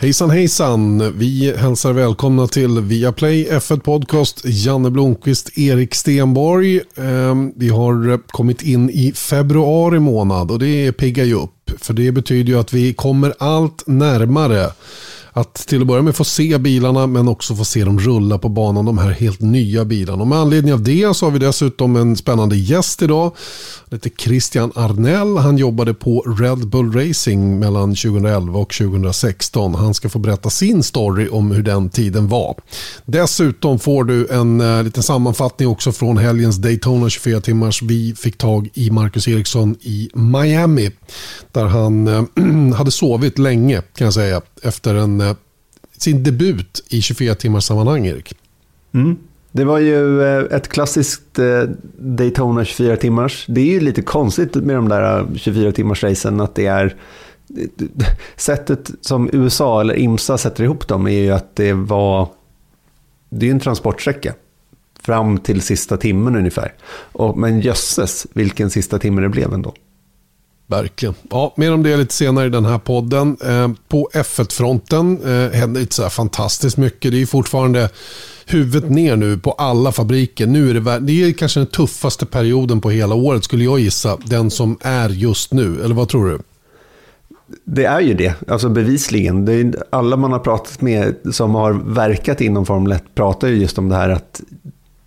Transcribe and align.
Hejsan 0.00 0.30
hejsan! 0.30 1.12
Vi 1.18 1.56
hälsar 1.56 1.92
välkomna 1.92 2.46
till 2.46 2.80
Viaplay 2.80 3.48
F1 3.50 3.80
Podcast. 3.80 4.40
Janne 4.44 4.90
Blomqvist, 4.90 5.58
Erik 5.58 5.94
Stenborg. 5.94 6.80
Ehm, 6.96 7.52
vi 7.56 7.68
har 7.68 8.20
kommit 8.26 8.62
in 8.62 8.90
i 8.90 9.12
februari 9.12 9.98
månad 9.98 10.50
och 10.50 10.58
det 10.58 10.92
piggar 10.92 11.24
ju 11.24 11.34
upp. 11.34 11.70
För 11.78 11.94
det 11.94 12.12
betyder 12.12 12.52
ju 12.52 12.58
att 12.58 12.72
vi 12.72 12.94
kommer 12.94 13.34
allt 13.38 13.84
närmare 13.86 14.66
att 15.32 15.54
till 15.54 15.80
att 15.80 15.86
börja 15.86 16.02
med 16.02 16.16
få 16.16 16.24
se 16.24 16.58
bilarna 16.58 17.06
men 17.06 17.28
också 17.28 17.56
få 17.56 17.64
se 17.64 17.84
dem 17.84 18.00
rulla 18.00 18.38
på 18.38 18.48
banan, 18.48 18.84
de 18.84 18.98
här 18.98 19.10
helt 19.10 19.40
nya 19.40 19.84
bilarna. 19.84 20.22
Och 20.22 20.28
med 20.28 20.38
anledning 20.38 20.72
av 20.72 20.82
det 20.82 21.16
så 21.16 21.26
har 21.26 21.30
vi 21.30 21.38
dessutom 21.38 21.96
en 21.96 22.16
spännande 22.16 22.56
gäst 22.56 23.02
idag. 23.02 23.36
Han 23.90 23.98
heter 23.98 24.10
Christian 24.10 24.72
Arnell. 24.74 25.36
Han 25.36 25.58
jobbade 25.58 25.94
på 25.94 26.20
Red 26.20 26.68
Bull 26.68 26.92
Racing 26.92 27.58
mellan 27.58 27.94
2011 27.94 28.58
och 28.58 28.74
2016. 28.74 29.74
Han 29.74 29.94
ska 29.94 30.08
få 30.08 30.18
berätta 30.18 30.50
sin 30.50 30.82
story 30.82 31.28
om 31.28 31.50
hur 31.50 31.62
den 31.62 31.88
tiden 31.88 32.28
var. 32.28 32.54
Dessutom 33.06 33.78
får 33.78 34.04
du 34.04 34.26
en 34.30 34.60
uh, 34.60 34.82
liten 34.82 35.02
sammanfattning 35.02 35.68
också 35.68 35.92
från 35.92 36.18
helgens 36.18 36.56
Daytona 36.56 37.10
24 37.10 37.40
timmars. 37.40 37.82
Vi 37.82 38.14
fick 38.14 38.38
tag 38.38 38.68
i 38.74 38.90
Marcus 38.90 39.28
Eriksson 39.28 39.76
i 39.80 40.10
Miami 40.14 40.90
där 41.52 41.64
han 41.64 42.08
uh, 42.08 42.24
hade 42.76 42.90
sovit 42.90 43.38
länge 43.38 43.82
kan 43.94 44.04
jag 44.04 44.14
säga 44.14 44.40
efter 44.62 44.94
en, 44.94 45.20
eh, 45.20 45.36
sin 45.96 46.22
debut 46.22 46.84
i 46.88 47.02
24 47.02 47.34
timmars 47.34 47.64
sammanhang, 47.64 48.06
Erik. 48.06 48.34
Mm. 48.92 49.16
Det 49.52 49.64
var 49.64 49.78
ju 49.78 50.22
eh, 50.22 50.56
ett 50.56 50.68
klassiskt 50.68 51.38
eh, 51.38 51.62
Daytona 51.98 52.64
24 52.64 52.96
timmars. 52.96 53.44
Det 53.48 53.60
är 53.60 53.66
ju 53.66 53.80
lite 53.80 54.02
konstigt 54.02 54.54
med 54.54 54.76
de 54.76 54.88
där 54.88 55.26
24 55.36 55.72
timmars 55.72 56.04
racen 56.04 56.40
att 56.40 56.54
det 56.54 56.66
är 56.66 56.96
sättet 58.36 58.90
som 59.00 59.30
USA 59.32 59.80
eller 59.80 59.94
IMSA 59.98 60.38
sätter 60.38 60.64
ihop 60.64 60.88
dem 60.88 61.06
är 61.06 61.10
ju 61.10 61.30
att 61.30 61.56
det 61.56 61.72
var 61.72 62.28
det 63.30 63.46
är 63.46 63.50
en 63.50 63.60
transportsträcka 63.60 64.34
fram 65.02 65.38
till 65.38 65.62
sista 65.62 65.96
timmen 65.96 66.36
ungefär. 66.36 66.72
Och, 67.12 67.38
men 67.38 67.60
jösses 67.60 68.26
vilken 68.32 68.70
sista 68.70 68.98
timme 68.98 69.20
det 69.20 69.28
blev 69.28 69.52
ändå. 69.52 69.74
Verkligen. 70.70 71.14
Ja, 71.30 71.54
mer 71.56 71.74
om 71.74 71.82
det 71.82 71.96
lite 71.96 72.14
senare 72.14 72.46
i 72.46 72.50
den 72.50 72.64
här 72.64 72.78
podden. 72.78 73.36
Eh, 73.44 73.70
på 73.88 74.10
F1-fronten 74.12 75.20
eh, 75.24 75.58
händer 75.58 75.80
inte 75.80 75.94
så 75.94 76.02
här 76.02 76.10
fantastiskt 76.10 76.76
mycket. 76.76 77.12
Det 77.12 77.22
är 77.22 77.26
fortfarande 77.26 77.88
huvudet 78.46 78.90
ner 78.90 79.16
nu 79.16 79.38
på 79.38 79.52
alla 79.52 79.92
fabriker. 79.92 80.46
Nu 80.46 80.70
är 80.70 80.74
det, 80.74 80.98
det 80.98 81.24
är 81.24 81.32
kanske 81.32 81.60
den 81.60 81.66
tuffaste 81.66 82.26
perioden 82.26 82.80
på 82.80 82.90
hela 82.90 83.14
året 83.14 83.44
skulle 83.44 83.64
jag 83.64 83.80
gissa. 83.80 84.16
Den 84.24 84.50
som 84.50 84.78
är 84.80 85.08
just 85.08 85.52
nu. 85.52 85.84
Eller 85.84 85.94
vad 85.94 86.08
tror 86.08 86.30
du? 86.30 86.38
Det 87.64 87.84
är 87.84 88.00
ju 88.00 88.14
det, 88.14 88.34
alltså 88.48 88.68
bevisligen. 88.68 89.44
Det 89.44 89.52
är, 89.52 89.74
alla 89.90 90.16
man 90.16 90.32
har 90.32 90.38
pratat 90.38 90.80
med 90.80 91.14
som 91.32 91.54
har 91.54 91.72
verkat 91.72 92.40
inom 92.40 92.66
Formel 92.66 92.92
1 92.92 93.04
pratar 93.14 93.48
ju 93.48 93.54
just 93.56 93.78
om 93.78 93.88
det 93.88 93.96
här 93.96 94.08
att 94.08 94.40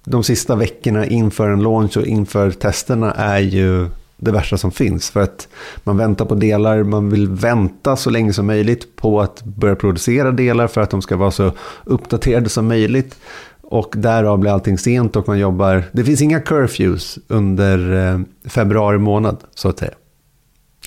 de 0.05 0.23
sista 0.23 0.55
veckorna 0.55 1.05
inför 1.05 1.49
en 1.49 1.63
launch 1.63 1.97
och 1.97 2.05
inför 2.05 2.51
testerna 2.51 3.11
är 3.11 3.39
ju 3.39 3.87
det 4.23 4.31
värsta 4.31 4.57
som 4.57 4.71
finns. 4.71 5.09
För 5.09 5.21
att 5.21 5.47
man 5.83 5.97
väntar 5.97 6.25
på 6.25 6.35
delar, 6.35 6.83
man 6.83 7.09
vill 7.09 7.29
vänta 7.29 7.95
så 7.95 8.09
länge 8.09 8.33
som 8.33 8.47
möjligt 8.47 8.95
på 8.95 9.21
att 9.21 9.43
börja 9.43 9.75
producera 9.75 10.31
delar 10.31 10.67
för 10.67 10.81
att 10.81 10.89
de 10.89 11.01
ska 11.01 11.17
vara 11.17 11.31
så 11.31 11.51
uppdaterade 11.83 12.49
som 12.49 12.67
möjligt. 12.67 13.15
Och 13.61 13.93
därav 13.97 14.39
blir 14.39 14.51
allting 14.51 14.77
sent 14.77 15.15
och 15.15 15.27
man 15.27 15.39
jobbar... 15.39 15.83
Det 15.91 16.03
finns 16.03 16.21
inga 16.21 16.39
curfews 16.39 17.19
under 17.27 18.11
eh, 18.13 18.19
februari 18.49 18.97
månad, 18.97 19.37
så 19.55 19.69
att 19.69 19.79
säga. 19.79 19.93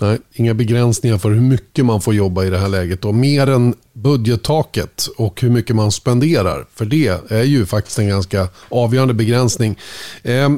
Nej, 0.01 0.19
inga 0.33 0.55
begränsningar 0.55 1.19
för 1.19 1.31
hur 1.31 1.41
mycket 1.41 1.85
man 1.85 2.01
får 2.01 2.15
jobba 2.15 2.45
i 2.45 2.51
det 2.51 2.59
här 2.59 2.69
läget. 2.69 3.05
Och 3.05 3.15
mer 3.15 3.47
än 3.47 3.75
budgettaket 3.93 5.07
och 5.17 5.41
hur 5.41 5.51
mycket 5.51 5.77
man 5.77 5.93
spenderar. 5.93 6.67
För 6.75 6.85
det 6.85 7.07
är 7.29 7.43
ju 7.43 7.67
faktiskt 7.67 7.99
en 7.99 8.09
ganska 8.09 8.49
avgörande 8.69 9.15
begränsning. 9.15 9.79
Eh, 10.23 10.49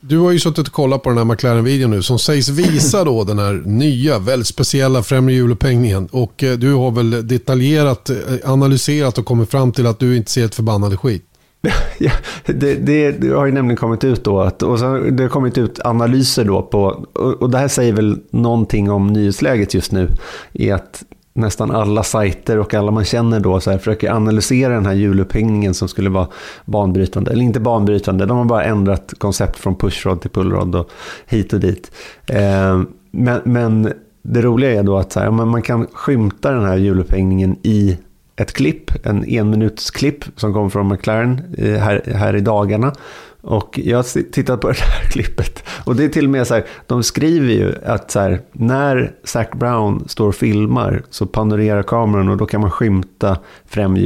du 0.00 0.18
har 0.18 0.30
ju 0.30 0.38
suttit 0.38 0.66
och 0.66 0.72
kollat 0.72 1.02
på 1.02 1.08
den 1.08 1.18
här 1.18 1.24
McLaren-videon 1.24 1.90
nu 1.90 2.02
som 2.02 2.18
sägs 2.18 2.48
visa 2.48 3.04
då 3.04 3.24
den 3.24 3.38
här 3.38 3.62
nya, 3.64 4.18
väldigt 4.18 4.46
speciella 4.46 5.02
främre 5.02 5.34
hjulupphängningen. 5.34 6.08
Och 6.12 6.44
eh, 6.44 6.58
du 6.58 6.74
har 6.74 6.90
väl 6.90 7.28
detaljerat 7.28 8.10
eh, 8.10 8.16
analyserat 8.44 9.18
och 9.18 9.24
kommit 9.24 9.50
fram 9.50 9.72
till 9.72 9.86
att 9.86 9.98
du 9.98 10.16
inte 10.16 10.30
ser 10.30 10.44
ett 10.44 10.54
förbannade 10.54 10.96
skit. 10.96 11.24
Ja, 11.98 12.10
det, 12.46 12.74
det, 12.74 13.12
det, 13.12 13.28
har 13.28 13.46
ju 13.46 13.52
nämligen 13.52 13.76
kommit 13.76 14.04
ut 14.04 14.24
då, 14.24 14.40
att, 14.40 14.62
och 14.62 14.78
sen, 14.78 15.16
det 15.16 15.22
har 15.22 15.30
kommit 15.30 15.58
ut 15.58 15.80
analyser 15.84 16.44
då 16.44 16.62
på, 16.62 17.06
och, 17.12 17.42
och 17.42 17.50
det 17.50 17.58
här 17.58 17.68
säger 17.68 17.92
väl 17.92 18.18
någonting 18.30 18.90
om 18.90 19.12
nyhetsläget 19.12 19.74
just 19.74 19.92
nu, 19.92 20.10
är 20.52 20.74
att 20.74 21.02
nästan 21.38 21.70
alla 21.70 22.02
sajter 22.02 22.58
och 22.58 22.74
alla 22.74 22.90
man 22.90 23.04
känner 23.04 23.40
då 23.40 23.60
så 23.60 23.70
här, 23.70 23.78
försöker 23.78 24.10
analysera 24.10 24.74
den 24.74 24.86
här 24.86 24.92
hjulupphängningen 24.92 25.74
som 25.74 25.88
skulle 25.88 26.10
vara 26.10 26.28
banbrytande. 26.64 27.30
Eller 27.30 27.44
inte 27.44 27.60
banbrytande, 27.60 28.26
de 28.26 28.38
har 28.38 28.44
bara 28.44 28.64
ändrat 28.64 29.14
koncept 29.18 29.58
från 29.58 29.74
pushrod 29.74 30.20
till 30.20 30.30
pullrod 30.30 30.74
och 30.74 30.90
hit 31.26 31.52
och 31.52 31.60
dit. 31.60 31.90
Eh, 32.26 32.82
men, 33.10 33.40
men, 33.44 33.92
det 34.22 34.42
roliga 34.42 34.72
är 34.72 34.82
då 34.82 34.98
att 34.98 35.12
så 35.12 35.20
här, 35.20 35.30
man 35.30 35.62
kan 35.62 35.86
skymta 35.92 36.50
den 36.50 36.64
här 36.64 36.76
hjulupphängningen 36.76 37.56
i 37.62 37.98
ett 38.36 38.52
klipp, 38.52 39.06
en 39.06 39.24
enminutsklipp 39.28 40.24
som 40.36 40.54
kommer 40.54 40.68
från 40.68 40.88
McLaren 40.88 41.40
eh, 41.58 41.74
här, 41.74 42.02
här 42.14 42.36
i 42.36 42.40
dagarna. 42.40 42.92
Och 43.40 43.80
jag 43.84 43.98
har 43.98 44.30
tittat 44.30 44.60
på 44.60 44.68
det 44.72 44.78
här 44.78 45.10
klippet. 45.10 45.62
Och 45.84 45.96
det 45.96 46.04
är 46.04 46.08
till 46.08 46.24
och 46.24 46.30
med 46.30 46.46
så 46.46 46.54
här, 46.54 46.64
de 46.86 47.02
skriver 47.02 47.52
ju 47.52 47.74
att 47.84 48.10
så 48.10 48.20
här, 48.20 48.40
när 48.52 49.12
Zac 49.24 49.46
Brown 49.54 50.08
står 50.08 50.28
och 50.28 50.34
filmar 50.34 51.02
så 51.10 51.26
panorerar 51.26 51.82
kameran 51.82 52.28
och 52.28 52.36
då 52.36 52.46
kan 52.46 52.60
man 52.60 52.70
skymta 52.70 53.38
främ 53.66 53.96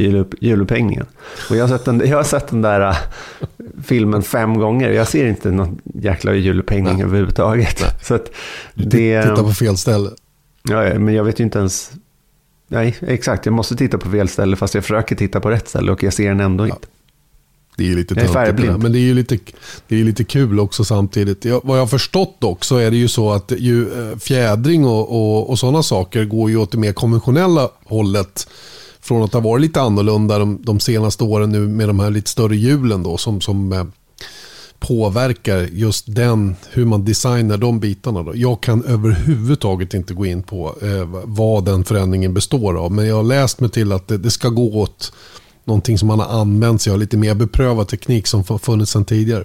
hjulupphängningen. 0.41 1.07
Och 1.51 1.57
jag 1.57 1.63
har, 1.63 1.79
sett 1.79 1.85
den, 1.85 2.03
jag 2.07 2.17
har 2.17 2.25
sett 2.25 2.49
den 2.49 2.63
där 2.63 2.89
äh, 2.89 2.97
filmen 3.85 4.23
fem 4.23 4.59
gånger. 4.59 4.91
Jag 4.91 5.09
ser 5.09 5.27
inte 5.27 5.51
någon 5.51 5.81
jäkla 5.85 6.35
hjulupphängning 6.35 6.95
Nej. 6.97 7.05
överhuvudtaget. 7.05 7.79
Nej. 7.81 7.91
Så 8.03 8.15
att 8.15 8.31
det, 8.75 9.17
du 9.17 9.23
tittar 9.23 9.43
på 9.43 9.53
fel 9.53 9.77
ställe. 9.77 10.11
Ja, 10.63 10.99
men 10.99 11.15
jag 11.15 11.25
vet 11.25 11.41
ju 11.41 11.45
inte 11.45 11.59
ens... 11.59 11.93
Nej, 12.69 12.97
exakt. 13.01 13.47
Jag 13.47 13.53
måste 13.53 13.77
titta 13.77 13.99
på 13.99 14.11
fel 14.11 14.29
ställe 14.29 14.57
fast 14.57 14.75
jag 14.75 14.85
försöker 14.85 15.17
titta 15.17 15.41
på 15.41 15.51
rätt 15.51 15.69
ställe 15.69 15.93
och 15.93 16.03
jag 16.03 16.13
ser 16.13 16.29
den 16.29 16.41
ändå 16.41 16.67
ja. 16.67 16.75
inte. 16.75 16.89
Det 17.77 17.91
är 17.91 17.95
lite 17.97 18.15
töntigt 18.15 18.83
men 18.83 18.93
det 18.93 18.99
är 18.99 19.01
ju 19.01 19.15
lite, 19.15 19.39
det 19.89 20.01
är 20.01 20.05
lite 20.05 20.25
kul 20.25 20.61
också 20.61 20.85
samtidigt. 20.85 21.45
Jag, 21.45 21.61
vad 21.65 21.77
jag 21.77 21.83
har 21.83 21.87
förstått 21.87 22.41
dock 22.41 22.65
så 22.65 22.77
är 22.77 22.91
det 22.91 22.97
ju 22.97 23.09
så 23.09 23.33
att 23.33 23.53
ju, 23.59 23.83
eh, 23.83 24.19
fjädring 24.19 24.85
och, 24.85 25.11
och, 25.11 25.51
och 25.51 25.59
sådana 25.59 25.83
saker 25.83 26.25
går 26.25 26.51
ju 26.51 26.57
åt 26.57 26.73
det 26.73 26.79
mer 26.79 26.93
konventionella 26.93 27.69
hållet. 27.85 28.49
Från 29.01 29.23
att 29.23 29.33
ha 29.33 29.41
varit 29.41 29.63
lite 29.63 29.81
annorlunda 29.81 30.39
de, 30.39 30.59
de 30.63 30.81
senaste 30.81 31.25
åren 31.25 31.51
nu 31.51 31.61
med 31.61 31.89
de 31.89 32.01
här 32.01 32.11
lite 32.11 32.31
större 32.31 32.57
hjulen 32.57 33.03
då 33.03 33.17
som, 33.17 33.41
som 33.41 33.73
eh, 33.73 33.85
påverkar 34.83 35.69
just 35.73 36.05
den, 36.15 36.57
hur 36.71 36.85
man 36.85 37.05
designar 37.05 37.57
de 37.57 37.81
bitarna. 37.81 38.23
Då. 38.23 38.33
Jag 38.35 38.61
kan 38.61 38.85
överhuvudtaget 38.85 39.95
inte 39.95 40.15
gå 40.15 40.27
in 40.27 40.43
på 40.43 40.75
eh, 40.83 41.23
vad 41.25 41.65
den 41.65 41.85
förändringen 41.85 42.35
består 42.35 42.85
av. 42.85 42.93
Men 42.93 43.07
jag 43.07 43.17
har 43.17 43.23
läst 43.23 43.61
mig 43.61 43.71
till 43.71 43.93
att 43.93 44.09
det, 44.09 44.19
det 44.19 44.31
ska 44.31 44.49
gå 44.49 44.81
åt 44.81 45.13
någonting 45.65 45.99
som 45.99 46.09
man 46.09 46.19
har 46.19 46.41
använt 46.41 46.83
sig 46.83 46.93
av, 46.93 46.99
lite 46.99 47.17
mer 47.17 47.35
beprövad 47.35 47.89
teknik 47.89 48.27
som 48.27 48.45
funnits 48.45 48.93
sedan 48.93 49.05
tidigare. 49.05 49.45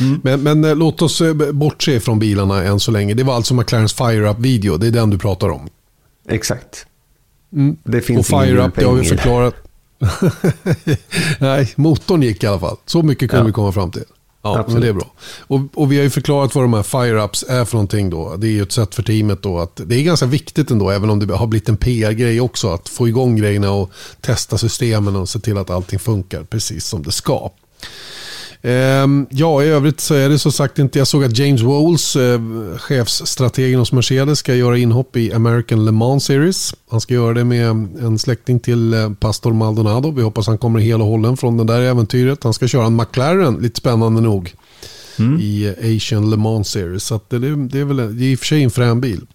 Mm. 0.00 0.20
Men, 0.24 0.42
men 0.42 0.64
eh, 0.64 0.76
låt 0.76 1.02
oss 1.02 1.20
eh, 1.20 1.52
bortse 1.52 2.00
från 2.00 2.18
bilarna 2.18 2.64
än 2.64 2.80
så 2.80 2.90
länge. 2.90 3.14
Det 3.14 3.22
var 3.22 3.34
alltså 3.34 3.54
McLarens 3.54 3.92
Fire-Up-video, 3.92 4.76
det 4.76 4.86
är 4.86 4.90
den 4.90 5.10
du 5.10 5.18
pratar 5.18 5.48
om. 5.48 5.68
Exakt. 6.28 6.86
Mm. 7.52 7.76
Det 7.84 8.00
finns 8.00 8.32
Och 8.32 8.40
Fire-Up, 8.40 8.74
det 8.74 8.84
har 8.84 8.94
vi 8.94 9.04
förklarat. 9.04 9.54
Nej, 11.38 11.72
motorn 11.76 12.22
gick 12.22 12.42
i 12.42 12.46
alla 12.46 12.60
fall. 12.60 12.76
Så 12.86 13.02
mycket 13.02 13.30
kunde 13.30 13.42
ja. 13.42 13.46
vi 13.46 13.52
komma 13.52 13.72
fram 13.72 13.90
till. 13.90 14.04
Ja, 14.44 14.64
men 14.68 14.80
det 14.80 14.88
är 14.88 14.92
bra. 14.92 15.12
Och, 15.38 15.60
och, 15.74 15.92
vi 15.92 15.96
har 15.96 16.04
ju 16.04 16.10
förklarat 16.10 16.54
vad 16.54 16.64
de 16.64 16.74
här 16.74 16.82
fire-ups 16.82 17.44
är 17.48 17.64
för 17.64 17.74
någonting 17.74 18.10
då. 18.10 18.36
Det 18.36 18.46
är 18.46 18.50
ju 18.50 18.62
ett 18.62 18.72
sätt 18.72 18.94
för 18.94 19.02
teamet 19.02 19.42
då 19.42 19.58
att 19.58 19.80
det 19.86 19.96
är 19.96 20.02
ganska 20.02 20.26
viktigt 20.26 20.70
ändå, 20.70 20.90
även 20.90 21.10
om 21.10 21.26
det 21.26 21.34
har 21.34 21.46
blivit 21.46 21.68
en 21.68 21.76
PR-grej 21.76 22.40
också, 22.40 22.72
att 22.72 22.88
få 22.88 23.08
igång 23.08 23.36
grejerna 23.36 23.70
och 23.70 23.90
testa 24.20 24.58
systemen 24.58 25.16
och 25.16 25.28
se 25.28 25.38
till 25.38 25.58
att 25.58 25.70
allting 25.70 25.98
funkar 25.98 26.42
precis 26.42 26.86
som 26.86 27.02
det 27.02 27.12
ska. 27.12 27.50
Ehm, 28.66 29.26
ja, 29.30 29.62
i 29.62 29.66
övrigt 29.66 30.00
så 30.00 30.14
är 30.14 30.28
det 30.28 30.38
så 30.38 30.52
sagt 30.52 30.78
inte. 30.78 30.98
Jag 30.98 31.06
såg 31.06 31.24
att 31.24 31.38
James 31.38 31.62
Wowles, 31.62 32.16
eh, 32.16 32.40
chefsstrategen 32.76 33.78
hos 33.78 33.92
Mercedes, 33.92 34.38
ska 34.38 34.54
göra 34.54 34.78
inhopp 34.78 35.16
i 35.16 35.32
American 35.32 35.84
Le 35.84 35.92
Mans 35.92 36.24
Series. 36.24 36.74
Han 36.90 37.00
ska 37.00 37.14
göra 37.14 37.34
det 37.34 37.44
med 37.44 37.68
en 38.02 38.18
släkting 38.18 38.60
till 38.60 38.94
eh, 38.94 39.12
Pastor 39.12 39.52
Maldonado. 39.52 40.10
Vi 40.10 40.22
hoppas 40.22 40.46
han 40.46 40.58
kommer 40.58 40.80
hel 40.80 41.00
och 41.00 41.06
hållen 41.06 41.36
från 41.36 41.56
det 41.56 41.64
där 41.64 41.80
äventyret. 41.80 42.44
Han 42.44 42.54
ska 42.54 42.68
köra 42.68 42.86
en 42.86 42.96
McLaren, 42.96 43.54
lite 43.54 43.80
spännande 43.80 44.20
nog, 44.20 44.54
mm. 45.18 45.40
i 45.40 45.74
Asian 45.96 46.30
Le 46.30 46.36
Mans 46.36 46.68
Series. 46.68 47.04
Så 47.04 47.20
det, 47.28 47.38
det, 47.38 47.80
är 47.80 47.84
väl 47.84 47.96
det 47.96 48.24
är 48.24 48.32
i 48.32 48.34
och 48.34 48.38
för 48.38 48.46
sig 48.46 48.62
en 48.62 48.70
frän 48.70 49.00
bil. 49.00 49.26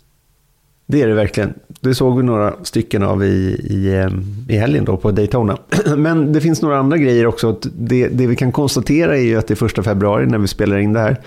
Det 0.87 1.01
är 1.01 1.07
det 1.07 1.15
verkligen. 1.15 1.53
Det 1.81 1.95
såg 1.95 2.17
vi 2.17 2.23
några 2.23 2.53
stycken 2.63 3.03
av 3.03 3.23
i, 3.23 3.27
i, 3.69 3.95
ehm, 3.95 4.23
i 4.49 4.57
helgen 4.57 4.85
då 4.85 4.97
på 4.97 5.11
Daytona. 5.11 5.57
Men 5.97 6.33
det 6.33 6.41
finns 6.41 6.61
några 6.61 6.77
andra 6.77 6.97
grejer 6.97 7.27
också. 7.27 7.59
Det, 7.61 8.07
det 8.07 8.27
vi 8.27 8.35
kan 8.35 8.51
konstatera 8.51 9.17
är 9.17 9.21
ju 9.21 9.37
att 9.37 9.47
det 9.47 9.53
är 9.53 9.55
första 9.55 9.83
februari 9.83 10.25
när 10.25 10.37
vi 10.37 10.47
spelar 10.47 10.77
in 10.77 10.93
det 10.93 10.99
här. 10.99 11.17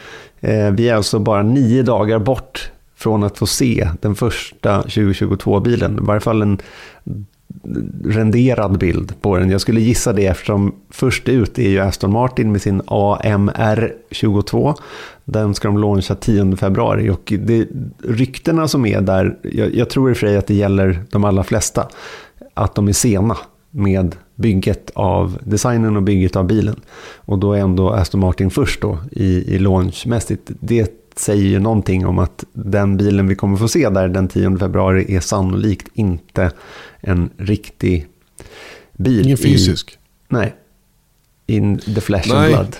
Eh, 0.40 0.70
vi 0.70 0.88
är 0.88 0.94
alltså 0.94 1.18
bara 1.18 1.42
nio 1.42 1.82
dagar 1.82 2.18
bort 2.18 2.70
från 2.96 3.22
att 3.22 3.38
få 3.38 3.46
se 3.46 3.88
den 4.00 4.14
första 4.14 4.82
2022-bilen. 4.82 5.98
I 6.02 6.06
varje 6.06 6.20
fall 6.20 6.42
en 6.42 6.58
renderad 8.04 8.78
bild 8.78 9.20
på 9.20 9.38
den. 9.38 9.50
Jag 9.50 9.60
skulle 9.60 9.80
gissa 9.80 10.12
det 10.12 10.26
eftersom 10.26 10.74
först 10.90 11.28
ut 11.28 11.58
är 11.58 11.68
ju 11.68 11.78
Aston 11.78 12.12
Martin 12.12 12.52
med 12.52 12.62
sin 12.62 12.82
AMR 12.86 13.92
22. 14.10 14.74
Den 15.24 15.54
ska 15.54 15.68
de 15.68 15.78
launcha 15.78 16.14
10 16.14 16.56
februari 16.56 17.10
och 17.10 17.32
det, 17.38 17.68
ryktena 18.04 18.68
som 18.68 18.86
är 18.86 19.00
där, 19.00 19.38
jag, 19.42 19.74
jag 19.74 19.90
tror 19.90 20.10
i 20.10 20.12
och 20.12 20.16
för 20.16 20.26
sig 20.26 20.36
att 20.36 20.46
det 20.46 20.54
gäller 20.54 21.04
de 21.10 21.24
allra 21.24 21.44
flesta, 21.44 21.88
att 22.54 22.74
de 22.74 22.88
är 22.88 22.92
sena 22.92 23.36
med 23.70 24.16
bygget 24.34 24.90
av 24.94 25.38
designen 25.44 25.96
och 25.96 26.02
bygget 26.02 26.36
av 26.36 26.46
bilen. 26.46 26.80
Och 27.16 27.38
då 27.38 27.52
är 27.52 27.60
ändå 27.60 27.90
Aston 27.90 28.20
Martin 28.20 28.50
först 28.50 28.80
då 28.80 28.98
i, 29.10 29.54
i 29.54 29.58
launchmässigt. 29.58 30.50
Det 30.60 31.01
säger 31.18 31.44
ju 31.44 31.58
någonting 31.58 32.06
om 32.06 32.18
att 32.18 32.44
den 32.52 32.96
bilen 32.96 33.28
vi 33.28 33.34
kommer 33.34 33.56
få 33.56 33.68
se 33.68 33.88
där 33.88 34.08
den 34.08 34.28
10 34.28 34.58
februari 34.58 35.16
är 35.16 35.20
sannolikt 35.20 35.88
inte 35.94 36.50
en 37.00 37.30
riktig 37.36 38.06
bil. 38.92 39.24
Ingen 39.24 39.38
fysisk? 39.38 39.90
I, 39.90 39.96
nej. 40.28 40.54
In 41.46 41.78
the 41.78 42.00
flesh 42.00 42.28
nej. 42.28 42.54
and 42.54 42.54
blood. 42.54 42.76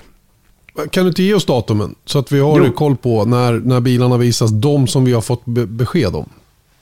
Kan 0.91 1.05
du 1.05 1.09
inte 1.09 1.23
ge 1.23 1.35
oss 1.35 1.45
datumen? 1.45 1.95
Så 2.05 2.19
att 2.19 2.33
vi 2.33 2.41
har 2.41 2.65
jo. 2.67 2.73
koll 2.73 2.97
på 2.97 3.25
när, 3.25 3.53
när 3.53 3.81
bilarna 3.81 4.17
visas. 4.17 4.51
De 4.51 4.87
som 4.87 5.05
vi 5.05 5.13
har 5.13 5.21
fått 5.21 5.45
be 5.45 5.67
besked 5.67 6.17
om. 6.17 6.29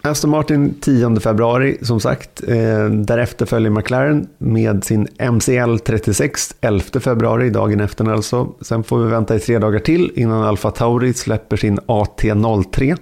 Aston 0.02 0.30
Martin 0.30 0.74
10 0.80 1.20
februari 1.20 1.78
som 1.82 2.00
sagt. 2.00 2.42
Eh, 2.48 2.90
därefter 2.90 3.46
följer 3.46 3.70
McLaren 3.70 4.26
med 4.38 4.84
sin 4.84 5.08
MCL 5.32 5.78
36 5.78 6.54
11 6.60 7.00
februari, 7.00 7.50
dagen 7.50 7.80
efter 7.80 8.12
alltså. 8.12 8.48
Sen 8.60 8.84
får 8.84 8.98
vi 8.98 9.10
vänta 9.10 9.36
i 9.36 9.38
tre 9.38 9.58
dagar 9.58 9.78
till 9.78 10.12
innan 10.14 10.42
Alfa 10.42 10.70
Tauri 10.70 11.12
släpper 11.12 11.56
sin 11.56 11.78
AT03 11.78 12.96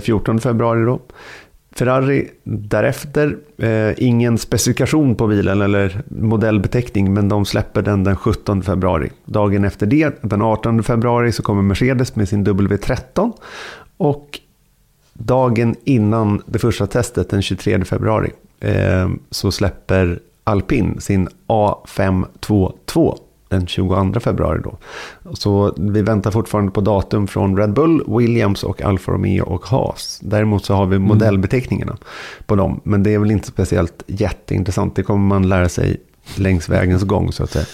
14 0.00 0.36
eh, 0.36 0.40
februari 0.40 0.84
då. 0.84 1.00
Ferrari 1.76 2.28
därefter, 2.44 3.36
eh, 3.58 3.90
ingen 3.96 4.38
specifikation 4.38 5.14
på 5.14 5.26
bilen 5.26 5.62
eller 5.62 6.02
modellbeteckning, 6.08 7.14
men 7.14 7.28
de 7.28 7.44
släpper 7.44 7.82
den 7.82 8.04
den 8.04 8.16
17 8.16 8.62
februari. 8.62 9.10
Dagen 9.24 9.64
efter 9.64 9.86
det, 9.86 10.22
den 10.22 10.42
18 10.42 10.82
februari, 10.82 11.32
så 11.32 11.42
kommer 11.42 11.62
Mercedes 11.62 12.16
med 12.16 12.28
sin 12.28 12.46
W13. 12.46 13.32
Och 13.96 14.40
dagen 15.14 15.74
innan 15.84 16.42
det 16.46 16.58
första 16.58 16.86
testet, 16.86 17.30
den 17.30 17.42
23 17.42 17.84
februari, 17.84 18.30
eh, 18.60 19.08
så 19.30 19.52
släpper 19.52 20.20
Alpin 20.44 21.00
sin 21.00 21.28
A522 21.46 23.18
den 23.48 23.66
22 23.66 24.20
februari. 24.20 24.60
Då. 24.64 24.78
Så 25.32 25.74
vi 25.78 26.02
väntar 26.02 26.30
fortfarande 26.30 26.72
på 26.72 26.80
datum 26.80 27.26
från 27.26 27.56
Red 27.56 27.72
Bull, 27.72 28.04
Williams 28.18 28.64
och 28.64 28.82
Alfa 28.82 29.12
Romeo 29.12 29.44
och 29.44 29.66
Haas. 29.66 30.20
Däremot 30.22 30.64
så 30.64 30.74
har 30.74 30.86
vi 30.86 30.96
mm. 30.96 31.08
modellbeteckningarna 31.08 31.96
på 32.46 32.56
dem. 32.56 32.80
Men 32.84 33.02
det 33.02 33.14
är 33.14 33.18
väl 33.18 33.30
inte 33.30 33.48
speciellt 33.48 34.02
jätteintressant. 34.06 34.96
Det 34.96 35.02
kommer 35.02 35.26
man 35.26 35.48
lära 35.48 35.68
sig 35.68 35.96
längs 36.36 36.68
vägens 36.68 37.02
gång 37.02 37.32
så 37.32 37.44
att 37.44 37.50
säga. 37.50 37.66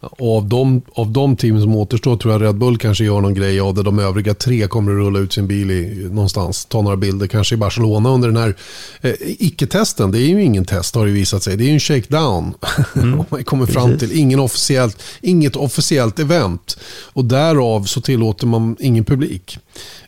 Och 0.00 0.36
av 0.36 0.48
de, 0.48 0.82
av 0.92 1.10
de 1.10 1.36
team 1.36 1.60
som 1.60 1.76
återstår 1.76 2.16
tror 2.16 2.34
jag 2.34 2.42
Red 2.42 2.54
Bull 2.54 2.78
kanske 2.78 3.04
gör 3.04 3.20
någon 3.20 3.34
grej 3.34 3.60
av 3.60 3.74
det. 3.74 3.82
De 3.82 3.98
övriga 3.98 4.34
tre 4.34 4.66
kommer 4.66 4.92
att 4.92 4.98
rulla 4.98 5.18
ut 5.18 5.32
sin 5.32 5.46
bil 5.46 5.70
i, 5.70 6.08
någonstans. 6.10 6.64
Ta 6.64 6.82
några 6.82 6.96
bilder, 6.96 7.26
kanske 7.26 7.54
i 7.54 7.58
Barcelona 7.58 8.10
under 8.10 8.28
den 8.28 8.36
här 8.36 8.56
eh, 9.00 9.14
icke-testen. 9.20 10.10
Det 10.10 10.18
är 10.18 10.26
ju 10.28 10.42
ingen 10.42 10.64
test 10.64 10.94
har 10.94 11.06
det 11.06 11.12
visat 11.12 11.42
sig. 11.42 11.56
Det 11.56 11.64
är 11.64 11.66
ju 11.66 11.72
en 11.72 11.80
shakedown. 11.80 12.54
Mm. 12.96 13.24
man 13.30 13.44
kommer 13.44 13.66
fram 13.66 13.98
till 13.98 14.18
ingen 14.18 14.40
officiellt, 14.40 15.02
inget 15.20 15.56
officiellt 15.56 16.18
event. 16.18 16.78
Och 17.12 17.24
därav 17.24 17.84
så 17.84 18.00
tillåter 18.00 18.46
man 18.46 18.76
ingen 18.80 19.04
publik. 19.04 19.58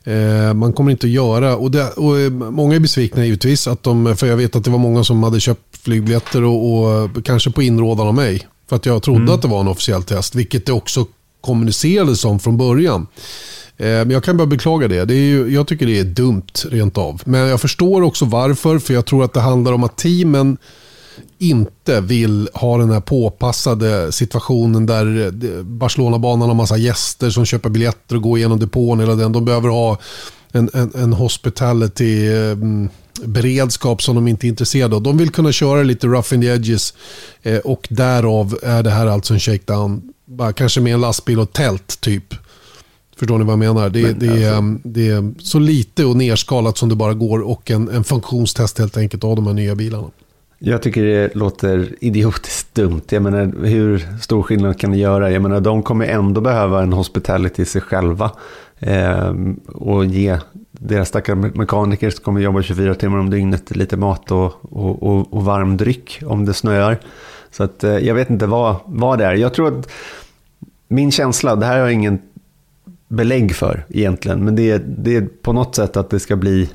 Eh, 0.04 0.54
man 0.54 0.72
kommer 0.72 0.90
inte 0.90 1.06
att 1.06 1.12
göra, 1.12 1.56
och, 1.56 1.70
det, 1.70 1.90
och 1.90 2.20
eh, 2.20 2.30
många 2.30 2.74
är 2.74 2.80
besvikna 2.80 3.24
givetvis, 3.24 3.66
att 3.66 3.82
de, 3.82 4.16
för 4.16 4.26
jag 4.26 4.36
vet 4.36 4.56
att 4.56 4.64
det 4.64 4.70
var 4.70 4.78
många 4.78 5.04
som 5.04 5.22
hade 5.22 5.40
köpt 5.40 5.60
flygbiljetter 5.82 6.44
och, 6.44 6.84
och 6.84 7.24
kanske 7.24 7.50
på 7.50 7.62
inrådan 7.62 8.06
av 8.06 8.14
mig 8.14 8.46
för 8.72 8.76
att 8.76 8.86
jag 8.86 9.02
trodde 9.02 9.20
mm. 9.20 9.34
att 9.34 9.42
det 9.42 9.48
var 9.48 9.60
en 9.60 9.68
officiell 9.68 10.02
test, 10.02 10.34
vilket 10.34 10.66
det 10.66 10.72
också 10.72 11.06
kommunicerades 11.40 12.20
som 12.20 12.38
från 12.38 12.56
början. 12.56 13.06
Eh, 13.76 13.86
men 13.86 14.10
jag 14.10 14.24
kan 14.24 14.36
bara 14.36 14.46
beklaga 14.46 14.88
det. 14.88 15.04
det 15.04 15.14
är 15.14 15.24
ju, 15.24 15.54
jag 15.54 15.66
tycker 15.66 15.86
det 15.86 15.98
är 15.98 16.04
dumt 16.04 16.52
rent 16.70 16.98
av. 16.98 17.22
Men 17.24 17.40
jag 17.40 17.60
förstår 17.60 18.02
också 18.02 18.24
varför. 18.24 18.78
För 18.78 18.94
jag 18.94 19.06
tror 19.06 19.24
att 19.24 19.32
det 19.32 19.40
handlar 19.40 19.72
om 19.72 19.84
att 19.84 19.96
teamen 19.96 20.56
inte 21.38 22.00
vill 22.00 22.48
ha 22.54 22.78
den 22.78 22.90
här 22.90 23.00
påpassade 23.00 24.12
situationen 24.12 24.86
där 24.86 25.30
Barcelona-banan 25.62 26.48
har 26.48 26.54
massa 26.54 26.76
gäster 26.76 27.30
som 27.30 27.44
köper 27.44 27.68
biljetter 27.68 28.16
och 28.16 28.22
går 28.22 28.38
igenom 28.38 28.58
depån 28.58 29.00
hela 29.00 29.14
den. 29.14 29.32
De 29.32 29.44
behöver 29.44 29.68
ha 29.68 29.98
en, 30.52 30.70
en, 30.74 30.92
en 30.94 31.12
hospitality 31.12 32.26
mm, 32.28 32.88
beredskap 33.24 34.02
som 34.02 34.14
de 34.14 34.28
inte 34.28 34.46
är 34.46 34.48
intresserade 34.48 34.96
av. 34.96 35.02
De 35.02 35.16
vill 35.16 35.30
kunna 35.30 35.52
köra 35.52 35.82
lite 35.82 36.06
rough 36.06 36.34
in 36.34 36.40
the 36.40 36.46
edges 36.46 36.94
eh, 37.42 37.58
och 37.58 37.88
därav 37.90 38.58
är 38.62 38.82
det 38.82 38.90
här 38.90 39.06
alltså 39.06 39.34
en 39.34 39.40
shakedown. 39.40 40.02
Bara 40.24 40.52
kanske 40.52 40.80
med 40.80 40.94
en 40.94 41.00
lastbil 41.00 41.40
och 41.40 41.52
tält 41.52 42.00
typ. 42.00 42.34
Förstår 43.16 43.38
ni 43.38 43.44
vad 43.44 43.52
jag 43.52 43.58
menar? 43.58 43.90
Det, 43.90 44.02
Men, 44.02 44.18
det, 44.18 44.44
är, 44.44 44.52
alltså... 44.52 44.88
det 44.88 45.08
är 45.08 45.34
så 45.38 45.58
lite 45.58 46.04
och 46.04 46.16
nerskalat 46.16 46.78
som 46.78 46.88
det 46.88 46.94
bara 46.94 47.14
går 47.14 47.38
och 47.40 47.70
en, 47.70 47.88
en 47.88 48.04
funktionstest 48.04 48.78
helt 48.78 48.96
enkelt 48.96 49.24
av 49.24 49.36
de 49.36 49.46
här 49.46 49.54
nya 49.54 49.74
bilarna. 49.74 50.10
Jag 50.64 50.82
tycker 50.82 51.04
det 51.04 51.34
låter 51.34 51.88
idiotiskt 52.00 52.74
dumt. 52.74 53.02
Jag 53.08 53.22
menar, 53.22 53.66
hur 53.66 53.98
stor 54.20 54.42
skillnad 54.42 54.78
kan 54.78 54.90
det 54.90 54.96
göra? 54.96 55.30
Jag 55.30 55.42
menar, 55.42 55.60
de 55.60 55.82
kommer 55.82 56.06
ändå 56.06 56.40
behöva 56.40 56.82
en 56.82 56.92
hospitality 56.92 57.62
i 57.62 57.64
sig 57.64 57.80
själva 57.80 58.30
eh, 58.78 59.34
och 59.66 60.04
ge 60.04 60.38
deras 60.70 61.08
stackars 61.08 61.54
mekaniker 61.54 62.10
som 62.10 62.24
kommer 62.24 62.40
jobba 62.40 62.62
24 62.62 62.94
timmar 62.94 63.18
om 63.18 63.30
dygnet, 63.30 63.76
lite 63.76 63.96
mat 63.96 64.30
och, 64.30 64.52
och, 64.62 65.02
och, 65.02 65.34
och 65.34 65.44
varm 65.44 65.76
dryck 65.76 66.22
om 66.26 66.44
det 66.44 66.54
snöar. 66.54 66.98
Så 67.50 67.64
att, 67.64 67.84
eh, 67.84 67.98
jag 67.98 68.14
vet 68.14 68.30
inte 68.30 68.46
vad, 68.46 68.76
vad 68.86 69.18
det 69.18 69.24
är. 69.24 69.34
Jag 69.34 69.54
tror 69.54 69.78
att 69.78 69.90
min 70.88 71.10
känsla, 71.10 71.56
det 71.56 71.66
här 71.66 71.72
har 71.72 71.80
jag 71.80 71.92
ingen 71.92 72.18
belägg 73.08 73.54
för 73.54 73.84
egentligen, 73.88 74.44
men 74.44 74.56
det 74.56 74.70
är, 74.70 74.82
det 74.86 75.16
är 75.16 75.28
på 75.42 75.52
något 75.52 75.74
sätt 75.74 75.96
att 75.96 76.10
det 76.10 76.20
ska 76.20 76.36
bli 76.36 76.70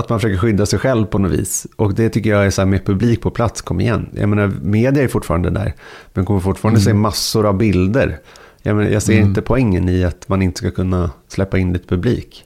att 0.00 0.08
man 0.08 0.20
försöker 0.20 0.38
skydda 0.38 0.66
sig 0.66 0.78
själv 0.78 1.06
på 1.06 1.18
något 1.18 1.32
vis. 1.32 1.66
Och 1.76 1.94
det 1.94 2.08
tycker 2.08 2.30
jag 2.30 2.46
är 2.46 2.50
så 2.50 2.60
här 2.60 2.66
med 2.66 2.86
publik 2.86 3.20
på 3.20 3.30
plats, 3.30 3.62
kom 3.62 3.80
igen. 3.80 4.08
Jag 4.12 4.28
menar, 4.28 4.52
media 4.62 5.02
är 5.02 5.08
fortfarande 5.08 5.50
där, 5.50 5.74
men 6.14 6.24
kommer 6.24 6.40
fortfarande 6.40 6.80
mm. 6.80 6.84
se 6.84 6.94
massor 6.94 7.46
av 7.46 7.56
bilder 7.56 8.18
jag, 8.62 8.76
menar, 8.76 8.90
jag 8.90 9.02
ser 9.02 9.12
mm. 9.12 9.28
inte 9.28 9.42
poängen 9.42 9.88
i 9.88 10.04
att 10.04 10.28
man 10.28 10.42
inte 10.42 10.58
ska 10.58 10.70
kunna 10.70 11.10
släppa 11.28 11.58
in 11.58 11.72
lite 11.72 11.86
publik. 11.86 12.44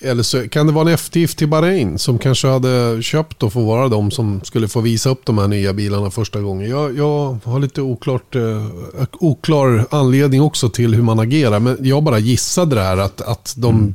Eller 0.00 0.22
så 0.22 0.48
kan 0.48 0.66
det 0.66 0.72
vara 0.72 0.88
en 0.88 0.94
eftergift 0.94 1.38
till 1.38 1.48
Bahrain 1.48 1.98
som 1.98 2.18
kanske 2.18 2.48
hade 2.48 3.02
köpt 3.02 3.42
och 3.42 3.52
få 3.52 3.64
vara 3.64 3.88
de 3.88 4.10
som 4.10 4.40
skulle 4.44 4.68
få 4.68 4.80
visa 4.80 5.10
upp 5.10 5.26
de 5.26 5.38
här 5.38 5.48
nya 5.48 5.72
bilarna 5.72 6.10
första 6.10 6.40
gången. 6.40 6.70
Jag, 6.70 6.98
jag 6.98 7.38
har 7.44 7.58
lite 7.58 7.82
oklart, 7.82 8.34
eh, 8.34 8.66
oklar 9.12 9.86
anledning 9.90 10.42
också 10.42 10.68
till 10.68 10.94
hur 10.94 11.02
man 11.02 11.18
agerar. 11.18 11.60
Men 11.60 11.76
jag 11.80 12.02
bara 12.02 12.18
gissade 12.18 12.74
det 12.74 12.82
här 12.82 12.96
att, 12.96 13.20
att 13.20 13.54
de 13.56 13.74
mm 13.74 13.94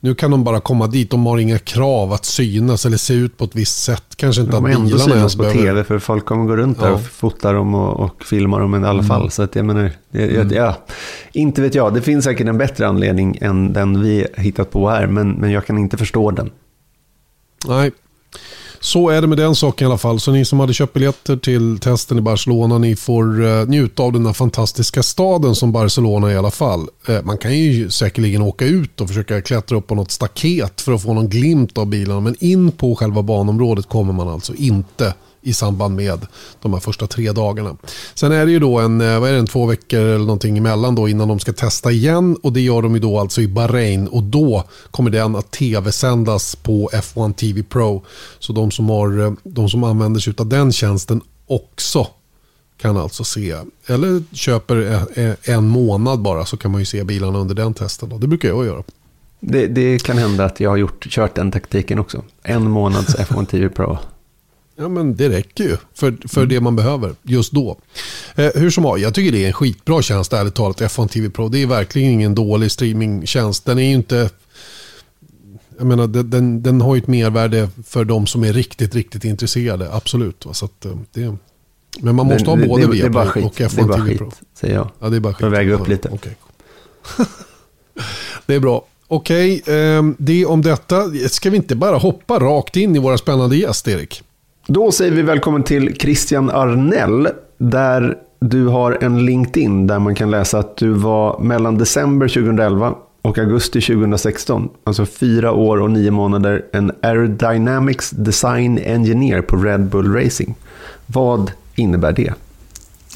nu 0.00 0.14
kan 0.14 0.30
de 0.30 0.44
bara 0.44 0.60
komma 0.60 0.86
dit. 0.86 1.10
De 1.10 1.26
har 1.26 1.38
inga 1.38 1.58
krav 1.58 2.12
att 2.12 2.24
synas 2.24 2.86
eller 2.86 2.96
se 2.96 3.14
ut 3.14 3.36
på 3.36 3.44
ett 3.44 3.54
visst 3.54 3.82
sätt. 3.82 4.04
Kanske 4.16 4.42
inte 4.42 4.52
de 4.52 4.64
att 4.64 4.70
bilarna 4.70 4.98
synas 4.98 5.36
på 5.36 5.42
behöver... 5.42 5.60
tv 5.60 5.84
för 5.84 5.98
folk 5.98 6.24
kommer 6.24 6.44
gå 6.44 6.56
runt 6.56 6.80
där 6.80 6.86
ja. 6.86 6.92
och 6.94 7.02
fotar 7.02 7.54
dem 7.54 7.74
och, 7.74 8.00
och 8.00 8.24
filmar 8.24 8.60
dem 8.60 8.74
i 8.74 8.76
alla 8.78 8.90
mm. 8.90 9.04
fall. 9.04 9.30
Så 9.30 9.42
att 9.42 9.56
jag 9.56 9.64
menar, 9.64 9.90
jag, 10.10 10.30
mm. 10.30 10.54
ja, 10.54 10.76
inte 11.32 11.62
vet 11.62 11.74
jag. 11.74 11.94
Det 11.94 12.02
finns 12.02 12.24
säkert 12.24 12.46
en 12.46 12.58
bättre 12.58 12.88
anledning 12.88 13.38
än 13.40 13.72
den 13.72 14.02
vi 14.02 14.26
hittat 14.36 14.70
på 14.70 14.88
här. 14.88 15.06
Men, 15.06 15.30
men 15.30 15.50
jag 15.50 15.66
kan 15.66 15.78
inte 15.78 15.96
förstå 15.96 16.30
den. 16.30 16.50
Nej, 17.66 17.92
så 18.80 19.08
är 19.08 19.20
det 19.20 19.26
med 19.26 19.38
den 19.38 19.54
saken 19.54 19.84
i 19.84 19.88
alla 19.88 19.98
fall. 19.98 20.20
Så 20.20 20.32
ni 20.32 20.44
som 20.44 20.60
hade 20.60 20.72
köpt 20.72 20.92
biljetter 20.92 21.36
till 21.36 21.78
testen 21.78 22.18
i 22.18 22.20
Barcelona, 22.20 22.78
ni 22.78 22.96
får 22.96 23.46
eh, 23.46 23.66
njuta 23.66 24.02
av 24.02 24.12
den 24.12 24.26
här 24.26 24.32
fantastiska 24.32 25.02
staden 25.02 25.54
som 25.54 25.72
Barcelona 25.72 26.32
i 26.32 26.36
alla 26.36 26.50
fall. 26.50 26.88
Eh, 27.08 27.22
man 27.22 27.38
kan 27.38 27.58
ju 27.58 27.90
säkerligen 27.90 28.42
åka 28.42 28.64
ut 28.64 29.00
och 29.00 29.08
försöka 29.08 29.42
klättra 29.42 29.78
upp 29.78 29.86
på 29.86 29.94
något 29.94 30.10
staket 30.10 30.80
för 30.80 30.92
att 30.92 31.02
få 31.02 31.14
någon 31.14 31.28
glimt 31.28 31.78
av 31.78 31.86
bilarna. 31.86 32.20
Men 32.20 32.36
in 32.40 32.72
på 32.72 32.94
själva 32.94 33.22
banområdet 33.22 33.88
kommer 33.88 34.12
man 34.12 34.28
alltså 34.28 34.54
inte 34.54 35.14
i 35.42 35.52
samband 35.52 35.96
med 35.96 36.26
de 36.62 36.72
här 36.72 36.80
första 36.80 37.06
tre 37.06 37.32
dagarna. 37.32 37.76
Sen 38.14 38.32
är 38.32 38.46
det 38.46 38.52
ju 38.52 38.58
då 38.58 38.78
en, 38.78 39.00
eh, 39.00 39.20
vad 39.20 39.28
är 39.28 39.32
det, 39.32 39.38
en 39.38 39.46
två 39.46 39.66
veckor 39.66 40.00
eller 40.00 40.18
någonting 40.18 40.58
emellan 40.58 40.94
då 40.94 41.08
innan 41.08 41.28
de 41.28 41.38
ska 41.38 41.52
testa 41.52 41.90
igen 41.90 42.36
och 42.42 42.52
det 42.52 42.60
gör 42.60 42.82
de 42.82 42.94
ju 42.94 43.00
då 43.00 43.18
alltså 43.18 43.40
i 43.40 43.48
Bahrain 43.48 44.08
och 44.08 44.22
då 44.22 44.64
kommer 44.90 45.10
den 45.10 45.36
att 45.36 45.50
tv-sändas 45.50 46.56
på 46.56 46.90
F1 46.92 47.34
TV 47.34 47.62
Pro. 47.62 48.04
Så 48.38 48.52
de 48.52 48.70
som, 48.70 48.88
har, 48.88 49.20
eh, 49.20 49.32
de 49.42 49.68
som 49.68 49.84
använder 49.84 50.20
sig 50.20 50.34
av 50.38 50.46
den 50.46 50.72
tjänsten 50.72 51.20
också 51.46 52.06
kan 52.80 52.96
alltså 52.96 53.24
se, 53.24 53.56
eller 53.86 54.22
köper 54.32 55.06
eh, 55.14 55.54
en 55.54 55.68
månad 55.68 56.22
bara 56.22 56.44
så 56.44 56.56
kan 56.56 56.70
man 56.70 56.80
ju 56.80 56.84
se 56.84 57.04
bilarna 57.04 57.38
under 57.38 57.54
den 57.54 57.74
testen. 57.74 58.08
Då. 58.08 58.18
Det 58.18 58.26
brukar 58.26 58.48
jag 58.48 58.66
göra. 58.66 58.82
Det, 59.40 59.66
det 59.66 60.02
kan 60.02 60.18
hända 60.18 60.44
att 60.44 60.60
jag 60.60 60.70
har 60.70 60.76
gjort, 60.76 61.06
kört 61.08 61.34
den 61.34 61.50
taktiken 61.50 61.98
också. 61.98 62.24
En 62.42 62.70
månads 62.70 63.16
F1 63.16 63.46
TV 63.46 63.68
Pro. 63.68 63.98
Ja, 64.80 64.88
men 64.88 65.16
det 65.16 65.28
räcker 65.28 65.64
ju 65.64 65.76
för, 65.94 66.28
för 66.28 66.40
mm. 66.40 66.48
det 66.48 66.60
man 66.60 66.76
behöver 66.76 67.14
just 67.22 67.52
då. 67.52 67.78
Eh, 68.34 68.50
hur 68.54 68.70
som 68.70 68.84
helst, 68.84 69.02
jag 69.02 69.14
tycker 69.14 69.32
det 69.32 69.44
är 69.44 69.46
en 69.46 69.52
skitbra 69.52 70.02
tjänst, 70.02 70.32
ärligt 70.32 70.54
talat, 70.54 70.80
F1 70.80 71.08
TV 71.08 71.30
Pro. 71.30 71.48
Det 71.48 71.62
är 71.62 71.66
verkligen 71.66 72.10
ingen 72.10 72.34
dålig 72.34 72.70
streamingtjänst. 72.70 73.64
Den 73.64 73.78
är 73.78 73.82
ju 73.82 73.94
inte... 73.94 74.30
Jag 75.78 75.86
menar, 75.86 76.06
den, 76.06 76.62
den 76.62 76.80
har 76.80 76.94
ju 76.94 76.98
ett 76.98 77.06
mervärde 77.06 77.68
för 77.86 78.04
de 78.04 78.26
som 78.26 78.44
är 78.44 78.52
riktigt, 78.52 78.94
riktigt 78.94 79.24
intresserade. 79.24 79.92
Absolut. 79.92 80.46
Så 80.52 80.64
att, 80.64 80.84
eh, 80.84 80.92
det, 81.12 81.36
men 82.00 82.14
man 82.14 82.26
måste 82.26 82.50
Men 82.50 82.60
ha 82.60 82.68
både 82.68 82.86
det, 82.86 82.92
det, 82.92 82.98
det 82.98 83.06
är 83.06 83.10
bara 83.10 83.24
Viaplay 83.24 83.42
skit. 83.42 83.44
och 83.44 83.76
Det 83.76 83.82
är 83.82 83.86
bara 83.86 83.96
F1 83.96 84.00
TV 84.00 84.08
skit, 84.08 84.18
Pro. 84.18 84.32
säger 84.54 84.74
jag. 84.74 84.90
Ja, 84.98 85.08
det 85.08 85.16
är 85.16 85.20
bara 85.20 85.32
skit. 85.32 85.40
För 85.40 85.46
att 85.46 85.52
väga 85.52 85.74
upp 85.74 85.88
lite. 85.88 86.08
Okej. 86.12 86.36
det 88.46 88.54
är 88.54 88.60
bra. 88.60 88.84
Okej, 89.08 89.62
ehm, 89.66 90.16
det 90.18 90.46
om 90.46 90.62
detta. 90.62 91.04
Ska 91.28 91.50
vi 91.50 91.56
inte 91.56 91.76
bara 91.76 91.96
hoppa 91.96 92.38
rakt 92.38 92.76
in 92.76 92.96
i 92.96 92.98
våra 92.98 93.18
spännande 93.18 93.56
gäst, 93.56 93.88
Erik? 93.88 94.22
Då 94.70 94.92
säger 94.92 95.12
vi 95.12 95.22
välkommen 95.22 95.62
till 95.62 95.96
Christian 95.96 96.50
Arnell, 96.50 97.28
där 97.58 98.18
du 98.40 98.66
har 98.66 98.98
en 99.00 99.26
LinkedIn 99.26 99.86
där 99.86 99.98
man 99.98 100.14
kan 100.14 100.30
läsa 100.30 100.58
att 100.58 100.76
du 100.76 100.90
var 100.90 101.38
mellan 101.38 101.78
december 101.78 102.28
2011 102.28 102.94
och 103.22 103.38
augusti 103.38 103.80
2016, 103.80 104.68
alltså 104.84 105.06
fyra 105.06 105.52
år 105.52 105.80
och 105.80 105.90
nio 105.90 106.10
månader, 106.10 106.64
en 106.72 106.92
Aerodynamics 107.02 108.10
Design 108.10 108.78
Engineer 108.78 109.42
på 109.42 109.56
Red 109.56 109.84
Bull 109.86 110.14
Racing. 110.14 110.54
Vad 111.06 111.52
innebär 111.74 112.12
det? 112.12 112.32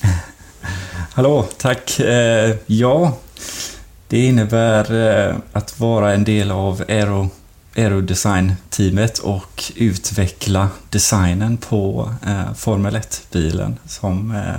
Hallå, 1.12 1.46
tack. 1.58 2.00
Eh, 2.00 2.54
ja, 2.66 3.16
det 4.08 4.18
innebär 4.26 5.08
eh, 5.28 5.34
att 5.52 5.80
vara 5.80 6.12
en 6.12 6.24
del 6.24 6.50
av 6.50 6.82
Aero, 6.88 7.28
Aerodesign-teamet 7.76 9.18
och 9.18 9.72
utveckla 9.76 10.68
designen 10.90 11.56
på 11.56 12.10
eh, 12.26 12.54
Formel 12.54 12.96
1-bilen 12.96 13.78
som 13.86 14.30
eh, 14.30 14.56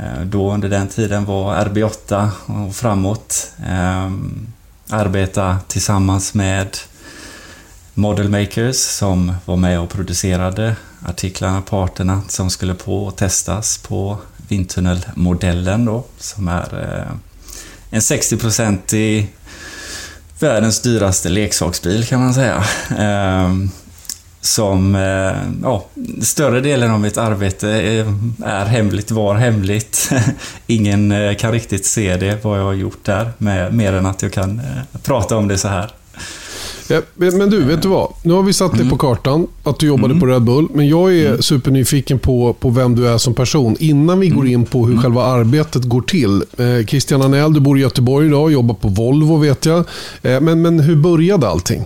eh, 0.00 0.24
då 0.24 0.52
under 0.52 0.68
den 0.68 0.88
tiden 0.88 1.24
var 1.24 1.56
RB8 1.56 2.30
och 2.46 2.76
framåt. 2.76 3.52
Eh, 3.66 4.10
arbeta 4.90 5.58
tillsammans 5.68 6.34
med 6.34 6.76
Model 7.94 8.28
Makers 8.28 8.76
som 8.76 9.34
var 9.44 9.56
med 9.56 9.80
och 9.80 9.90
producerade 9.90 10.76
artiklarna, 11.06 11.62
parterna 11.62 12.22
som 12.28 12.50
skulle 12.50 12.74
på 12.74 13.04
och 13.04 13.16
testas 13.16 13.78
på 13.78 14.18
vindtunnelmodellen 14.48 15.84
då, 15.84 16.04
som 16.18 16.48
är 16.48 16.82
eh, 16.82 17.16
en 17.90 18.00
60-procentig 18.00 19.26
världens 20.44 20.80
dyraste 20.80 21.28
leksaksbil 21.28 22.06
kan 22.06 22.20
man 22.20 22.34
säga. 22.34 22.64
Ehm, 22.98 23.70
som, 24.40 24.94
eh, 24.94 25.36
ja, 25.62 25.84
större 26.22 26.60
delen 26.60 26.90
av 26.90 27.00
mitt 27.00 27.18
arbete 27.18 27.68
är, 27.68 28.64
hemligt, 28.64 29.10
var 29.10 29.34
hemligt. 29.34 30.10
Ingen 30.66 31.12
eh, 31.12 31.36
kan 31.36 31.52
riktigt 31.52 31.86
se 31.86 32.16
det, 32.16 32.44
vad 32.44 32.58
jag 32.58 32.64
har 32.64 32.72
gjort 32.72 33.04
där, 33.04 33.32
med, 33.38 33.74
mer 33.74 33.92
än 33.92 34.06
att 34.06 34.22
jag 34.22 34.32
kan 34.32 34.58
eh, 34.58 35.00
prata 35.02 35.36
om 35.36 35.48
det 35.48 35.58
så 35.58 35.68
här. 35.68 35.90
Ja, 36.88 37.00
men 37.14 37.50
du, 37.50 37.64
vet 37.64 37.82
du 37.82 37.88
vad? 37.88 38.12
Nu 38.22 38.32
har 38.32 38.42
vi 38.42 38.52
satt 38.52 38.78
dig 38.78 38.90
på 38.90 38.98
kartan, 38.98 39.46
att 39.62 39.78
du 39.78 39.86
jobbade 39.86 40.20
på 40.20 40.26
Red 40.26 40.42
Bull. 40.42 40.68
Men 40.74 40.88
jag 40.88 41.14
är 41.14 41.40
supernyfiken 41.40 42.18
på, 42.18 42.52
på 42.52 42.70
vem 42.70 42.96
du 42.96 43.08
är 43.08 43.18
som 43.18 43.34
person. 43.34 43.76
Innan 43.80 44.20
vi 44.20 44.28
går 44.28 44.46
in 44.46 44.66
på 44.66 44.86
hur 44.86 45.02
själva 45.02 45.24
arbetet 45.24 45.82
går 45.82 46.02
till. 46.02 46.44
Eh, 46.58 46.86
Christian 46.86 47.22
Anell, 47.22 47.52
du 47.52 47.60
bor 47.60 47.78
i 47.78 47.80
Göteborg 47.80 48.26
idag, 48.26 48.52
jobbar 48.52 48.74
på 48.74 48.88
Volvo 48.88 49.36
vet 49.36 49.66
jag. 49.66 49.84
Eh, 50.22 50.40
men, 50.40 50.62
men 50.62 50.80
hur 50.80 50.96
började 50.96 51.48
allting? 51.48 51.84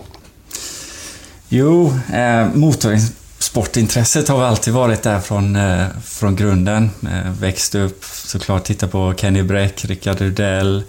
Jo, 1.49 1.93
eh, 2.13 2.47
motorsportintresset 2.53 4.27
har 4.27 4.43
alltid 4.43 4.73
varit 4.73 5.03
där 5.03 5.19
från, 5.19 5.55
eh, 5.55 5.85
från 6.03 6.35
grunden. 6.35 6.89
Eh, 7.03 7.31
växte 7.39 7.79
upp, 7.79 8.03
såklart 8.03 8.63
titta 8.63 8.87
på 8.87 9.13
Kenny 9.17 9.43
Bräck, 9.43 9.85
Rickard 9.85 10.21
Rudell, 10.21 10.83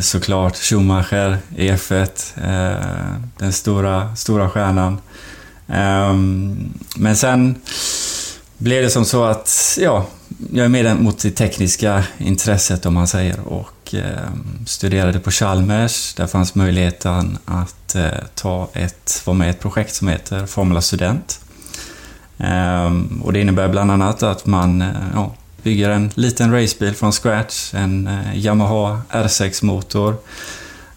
såklart 0.00 0.56
Schumacher 0.56 1.38
i 1.56 1.70
F1, 1.70 2.32
eh, 2.36 3.16
den 3.38 3.52
stora, 3.52 4.16
stora 4.16 4.50
stjärnan. 4.50 4.98
Ehm, 5.68 6.72
men 6.96 7.16
sen 7.16 7.54
blev 8.58 8.82
det 8.82 8.90
som 8.90 9.04
så 9.04 9.24
att, 9.24 9.78
ja, 9.80 10.06
jag 10.52 10.64
är 10.64 10.68
mer 10.68 10.94
mot 10.94 11.18
det 11.18 11.30
tekniska 11.30 12.04
intresset 12.18 12.86
om 12.86 12.94
man 12.94 13.08
säger 13.08 13.40
och 13.40 13.94
eh, 13.94 14.30
studerade 14.66 15.20
på 15.20 15.30
Chalmers. 15.30 16.14
Där 16.14 16.26
fanns 16.26 16.54
möjligheten 16.54 17.38
att 17.44 17.94
eh, 17.94 18.10
ta 18.34 18.68
ett, 18.72 19.22
vara 19.24 19.36
med 19.36 19.46
i 19.46 19.50
ett 19.50 19.60
projekt 19.60 19.94
som 19.94 20.08
heter 20.08 20.46
Formula 20.46 20.80
Student. 20.80 21.40
Ehm, 22.38 23.22
och 23.24 23.32
det 23.32 23.40
innebär 23.40 23.68
bland 23.68 23.90
annat 23.90 24.22
att 24.22 24.46
man 24.46 24.82
eh, 24.82 24.88
ja, 25.14 25.34
bygger 25.62 25.90
en 25.90 26.10
liten 26.14 26.52
racebil 26.52 26.94
från 26.94 27.12
scratch, 27.12 27.74
en 27.74 28.06
eh, 28.06 28.38
Yamaha 28.38 29.02
R6-motor. 29.10 30.16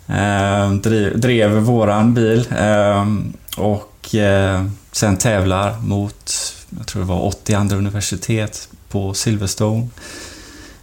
Ehm, 0.08 0.82
drev, 0.82 1.20
drev 1.20 1.52
våran 1.52 2.14
bil 2.14 2.48
ehm, 2.58 3.34
och 3.58 4.16
eh, 4.16 4.66
sen 4.92 5.18
tävlar 5.18 5.82
mot, 5.82 6.34
jag 6.78 6.88
tror 6.88 7.02
det 7.02 7.08
var 7.08 7.26
80 7.26 7.54
andra 7.54 7.78
universitet 7.78 8.70
på 8.90 9.14
Silverstone. 9.14 9.88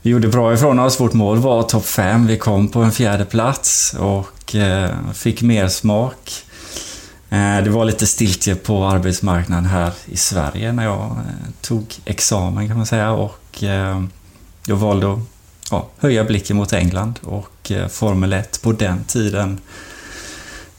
Vi 0.02 0.10
gjorde 0.10 0.28
bra 0.28 0.54
ifrån 0.54 0.78
oss. 0.78 1.00
Vårt 1.00 1.12
mål 1.12 1.38
var 1.38 1.62
topp 1.62 1.86
5. 1.86 2.26
Vi 2.26 2.38
kom 2.38 2.68
på 2.68 2.80
en 2.82 2.92
fjärde 2.92 3.24
plats 3.24 3.94
och 3.98 4.54
eh, 4.54 4.90
fick 5.14 5.42
mer 5.42 5.68
smak. 5.68 6.44
Det 7.64 7.70
var 7.70 7.84
lite 7.84 8.06
stiltje 8.06 8.54
på 8.54 8.84
arbetsmarknaden 8.84 9.66
här 9.66 9.92
i 10.04 10.16
Sverige 10.16 10.72
när 10.72 10.84
jag 10.84 11.16
tog 11.60 11.94
examen 12.04 12.68
kan 12.68 12.76
man 12.76 12.86
säga 12.86 13.10
och 13.10 13.41
eh, 13.60 14.02
jag 14.66 14.76
valde 14.76 15.12
att 15.12 15.18
ja, 15.70 15.88
höja 15.98 16.24
blicken 16.24 16.56
mot 16.56 16.72
England 16.72 17.20
och 17.22 17.70
eh, 17.70 17.88
Formel 17.88 18.32
1 18.32 18.62
på 18.62 18.72
den 18.72 19.04
tiden. 19.04 19.60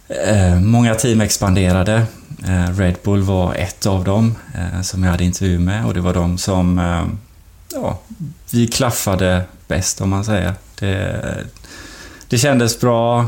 Eh, 0.08 0.60
många 0.60 0.96
team 0.96 1.22
expanderade. 1.22 2.06
Eh, 2.48 2.78
Red 2.78 2.96
Bull 3.04 3.22
var 3.22 3.56
ett 3.56 3.86
av 3.86 4.04
dem 4.04 4.36
eh, 4.56 4.82
som 4.82 5.04
jag 5.04 5.12
hade 5.12 5.24
intervju 5.24 5.60
med 5.60 5.86
och 5.86 5.94
det 5.94 6.02
var 6.02 6.14
de 6.14 6.38
som 6.38 6.80
eh, 6.80 7.06
ja, 7.74 8.00
vi 8.52 8.68
klaffade 8.68 9.44
bäst 9.68 10.02
om 10.02 10.10
man 10.10 10.26
säger. 10.26 10.54
Det, 10.80 11.46
det 12.28 12.38
kändes 12.38 12.80
bra. 12.80 13.26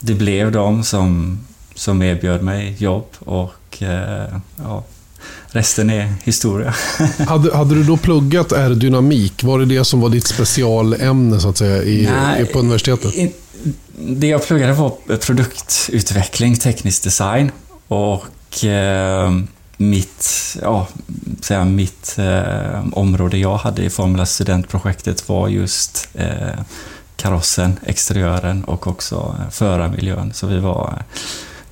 Det 0.00 0.14
blev 0.14 0.52
de 0.52 0.84
som, 0.84 1.38
som 1.74 2.02
erbjöd 2.02 2.42
mig 2.42 2.76
jobb 2.78 3.06
och 3.18 3.82
eh, 3.82 4.38
ja, 4.56 4.84
resten 5.48 5.90
är 5.90 6.14
historia. 6.24 6.74
Hade, 7.28 7.56
hade 7.56 7.74
du 7.74 7.82
då 7.84 7.96
pluggat 7.96 8.52
aerodynamik? 8.52 9.44
Var 9.44 9.58
det 9.58 9.64
det 9.66 9.84
som 9.84 10.00
var 10.00 10.08
ditt 10.08 10.26
specialämne 10.26 11.40
så 11.40 11.48
att 11.48 11.56
säga 11.58 11.82
i, 11.82 12.08
Nej, 12.12 12.46
på 12.46 12.58
universitetet? 12.58 13.14
i- 13.14 13.32
Det 13.98 14.26
jag 14.26 14.46
pluggade 14.46 14.72
var 14.72 15.16
produktutveckling, 15.18 16.56
teknisk 16.56 17.02
design 17.04 17.50
och 17.88 18.64
eh, 18.64 19.30
mitt, 19.76 20.26
ja, 20.62 20.86
säga, 21.40 21.64
mitt 21.64 22.14
eh, 22.18 22.84
område 22.92 23.38
jag 23.38 23.56
hade 23.56 23.82
i 23.84 23.90
Formula 23.90 24.26
studentprojektet 24.26 25.28
var 25.28 25.48
just 25.48 26.08
eh, 26.14 26.60
karossen, 27.16 27.76
exteriören 27.86 28.64
och 28.64 28.86
också 28.86 29.36
eh, 29.40 29.50
förarmiljön. 29.50 30.32
Så 30.34 30.46
vi 30.46 30.58
var 30.58 31.02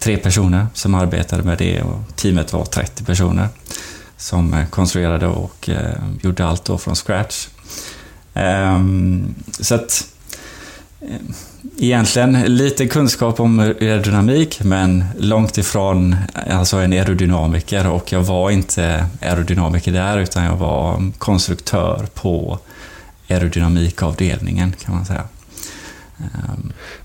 tre 0.04 0.16
personer 0.16 0.66
som 0.74 0.94
arbetade 0.94 1.42
med 1.42 1.58
det 1.58 1.82
och 1.82 2.16
teamet 2.16 2.52
var 2.52 2.64
30 2.64 3.04
personer 3.04 3.48
som 4.16 4.54
eh, 4.54 4.66
konstruerade 4.66 5.26
och 5.26 5.68
eh, 5.68 5.94
gjorde 6.22 6.46
allt 6.46 6.64
då 6.64 6.78
från 6.78 6.94
scratch. 6.94 7.48
Ehm, 8.34 9.34
så 9.60 9.74
att 9.74 10.08
eh, 11.00 11.08
egentligen 11.78 12.32
lite 12.32 12.86
kunskap 12.86 13.40
om 13.40 13.60
aerodynamik 13.60 14.60
men 14.64 15.04
långt 15.18 15.58
ifrån 15.58 16.16
alltså 16.50 16.76
en 16.76 16.92
aerodynamiker 16.92 17.86
och 17.86 18.12
jag 18.12 18.22
var 18.22 18.50
inte 18.50 19.06
aerodynamiker 19.20 19.92
där 19.92 20.18
utan 20.18 20.44
jag 20.44 20.56
var 20.56 21.12
konstruktör 21.18 22.06
på 22.14 22.58
aerodynamikavdelningen 23.28 24.74
kan 24.84 24.94
man 24.94 25.04
säga. 25.04 25.24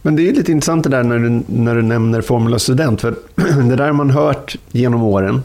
Men 0.01 0.15
det 0.15 0.29
är 0.29 0.33
lite 0.33 0.51
intressant 0.51 0.83
det 0.83 0.89
där 0.89 1.03
när 1.03 1.19
du, 1.19 1.41
när 1.47 1.75
du 1.75 1.81
nämner 1.81 2.21
Formula 2.21 2.59
Student. 2.59 3.01
För 3.01 3.15
det 3.69 3.75
där 3.75 3.85
har 3.85 3.93
man 3.93 4.09
hört 4.09 4.55
genom 4.71 5.03
åren, 5.03 5.41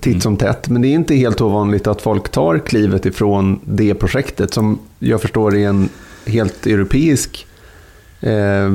titt 0.00 0.22
som 0.22 0.36
tätt. 0.36 0.68
Men 0.68 0.82
det 0.82 0.88
är 0.88 0.94
inte 0.94 1.14
helt 1.14 1.40
ovanligt 1.40 1.86
att 1.86 2.02
folk 2.02 2.28
tar 2.28 2.58
klivet 2.58 3.06
ifrån 3.06 3.60
det 3.64 3.94
projektet 3.94 4.54
som 4.54 4.78
jag 4.98 5.20
förstår 5.20 5.56
är 5.56 5.68
en 5.68 5.88
helt 6.26 6.66
europeisk 6.66 7.46
eh, 8.20 8.70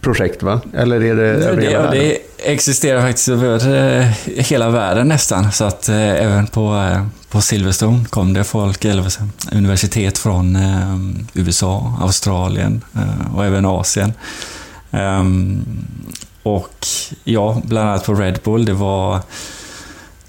projekt, 0.00 0.42
va? 0.42 0.60
Eller 0.74 1.02
är 1.02 1.16
det 1.16 1.22
över 1.22 1.56
Det, 1.56 1.62
hela 1.62 1.72
ja, 1.72 1.82
världen? 1.82 2.16
Existerar 2.38 3.02
faktiskt 3.02 3.28
över 3.28 3.74
eh, 3.74 4.06
hela 4.26 4.70
världen 4.70 5.08
nästan. 5.08 5.52
Så 5.52 5.64
att 5.64 5.88
eh, 5.88 5.96
även 5.96 6.46
på, 6.46 6.74
eh, 6.76 7.06
på 7.30 7.40
Silverstone 7.40 8.04
kom 8.04 8.32
det 8.32 8.44
folk, 8.44 8.84
eller 8.84 9.12
universitet 9.52 10.18
från 10.18 10.58
USA, 11.34 11.98
Australien 12.00 12.84
och 13.34 13.44
även 13.44 13.66
Asien. 13.66 14.12
Ehm, 14.90 15.64
och 16.42 16.86
ja, 17.24 17.60
bland 17.64 17.88
annat 17.88 18.06
på 18.06 18.14
Red 18.14 18.40
Bull, 18.44 18.64
det 18.64 18.72
var 18.72 19.20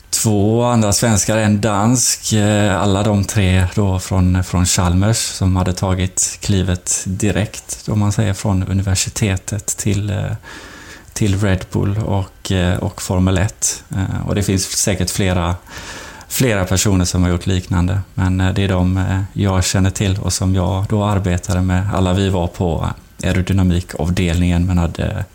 två 0.09 0.63
andra 0.63 0.93
svenskar, 0.93 1.37
en 1.37 1.61
dansk, 1.61 2.33
alla 2.71 3.03
de 3.03 3.23
tre 3.23 3.67
då 3.75 3.99
från, 3.99 4.43
från 4.43 4.65
Chalmers 4.65 5.17
som 5.17 5.55
hade 5.55 5.73
tagit 5.73 6.37
klivet 6.41 7.03
direkt, 7.05 7.89
om 7.89 7.99
man 7.99 8.11
säger, 8.11 8.33
från 8.33 8.63
universitetet 8.63 9.65
till, 9.65 10.09
eh, 10.09 10.31
till 11.19 11.39
Red 11.39 11.65
Bull 11.71 11.97
och, 11.97 12.51
och 12.79 13.01
Formel 13.01 13.37
1. 13.37 13.83
Och 14.27 14.35
det 14.35 14.43
finns 14.43 14.63
säkert 14.63 15.09
flera, 15.09 15.55
flera 16.27 16.65
personer 16.65 17.05
som 17.05 17.23
har 17.23 17.29
gjort 17.29 17.45
liknande. 17.45 17.99
Men 18.13 18.37
det 18.37 18.63
är 18.63 18.67
de 18.67 19.05
jag 19.33 19.63
känner 19.63 19.89
till 19.89 20.19
och 20.21 20.33
som 20.33 20.55
jag 20.55 20.85
då 20.89 21.03
arbetade 21.03 21.61
med. 21.61 21.87
Alla 21.93 22.13
vi 22.13 22.29
var 22.29 22.47
på 22.47 22.89
aerodynamikavdelningen 23.23 24.67
men 24.67 24.77
hade 24.77 25.25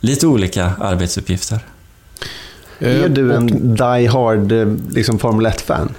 lite 0.00 0.26
olika 0.26 0.72
arbetsuppgifter. 0.80 1.60
Är 2.78 3.08
du 3.08 3.34
en 3.34 3.46
die 3.76 4.06
hard 4.06 4.52
liksom 4.90 5.18
Formel 5.18 5.46
1-fan? 5.46 5.94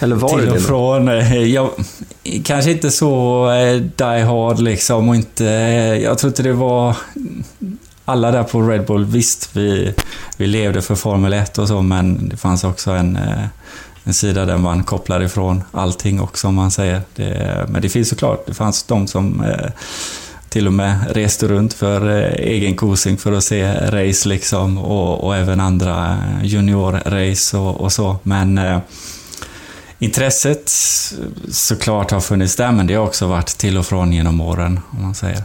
Eller 0.00 0.16
var 0.16 0.38
till 0.38 0.48
det 0.48 0.52
och 0.52 0.62
från. 0.62 1.08
Eh, 1.08 1.42
jag, 1.42 1.70
kanske 2.44 2.70
inte 2.70 2.90
så 2.90 3.50
eh, 3.50 3.76
die 3.76 4.22
hard 4.22 4.60
liksom 4.60 5.08
och 5.08 5.16
inte... 5.16 5.46
Eh, 5.46 6.02
jag 6.02 6.18
tror 6.18 6.28
inte 6.28 6.42
det 6.42 6.52
var... 6.52 6.96
Alla 8.04 8.30
där 8.30 8.42
på 8.42 8.62
Red 8.62 8.86
Bull, 8.86 9.04
visst 9.04 9.56
vi, 9.56 9.94
vi 10.36 10.46
levde 10.46 10.82
för 10.82 10.94
Formel 10.94 11.32
1 11.32 11.58
och 11.58 11.68
så 11.68 11.82
men 11.82 12.28
det 12.28 12.36
fanns 12.36 12.64
också 12.64 12.90
en, 12.90 13.18
en 14.04 14.14
sida 14.14 14.44
där 14.44 14.58
man 14.58 14.84
kopplar 14.84 15.22
ifrån 15.22 15.64
allting 15.72 16.20
också 16.20 16.48
om 16.48 16.54
man 16.54 16.70
säger. 16.70 17.00
Det, 17.14 17.66
men 17.68 17.82
det 17.82 17.88
finns 17.88 18.08
såklart, 18.08 18.46
det 18.46 18.54
fanns 18.54 18.82
de 18.82 19.06
som 19.06 19.44
till 20.48 20.66
och 20.66 20.72
med 20.72 20.96
reste 21.10 21.48
runt 21.48 21.74
för 21.74 22.06
egen 22.38 22.76
kosing 22.76 23.16
för 23.16 23.32
att 23.32 23.44
se 23.44 23.74
race 23.74 24.28
liksom 24.28 24.78
och, 24.78 25.24
och 25.24 25.36
även 25.36 25.60
andra 25.60 26.18
junior-race 26.42 27.56
och, 27.56 27.80
och, 27.80 27.92
så. 27.92 28.16
Men 28.22 28.60
intresset 30.04 30.72
såklart 31.50 32.10
har 32.10 32.20
funnits 32.20 32.56
där, 32.56 32.72
men 32.72 32.86
det 32.86 32.94
har 32.94 33.06
också 33.06 33.26
varit 33.26 33.46
till 33.46 33.78
och 33.78 33.86
från 33.86 34.12
genom 34.12 34.40
åren, 34.40 34.80
om 34.90 35.02
man 35.02 35.14
säger. 35.14 35.44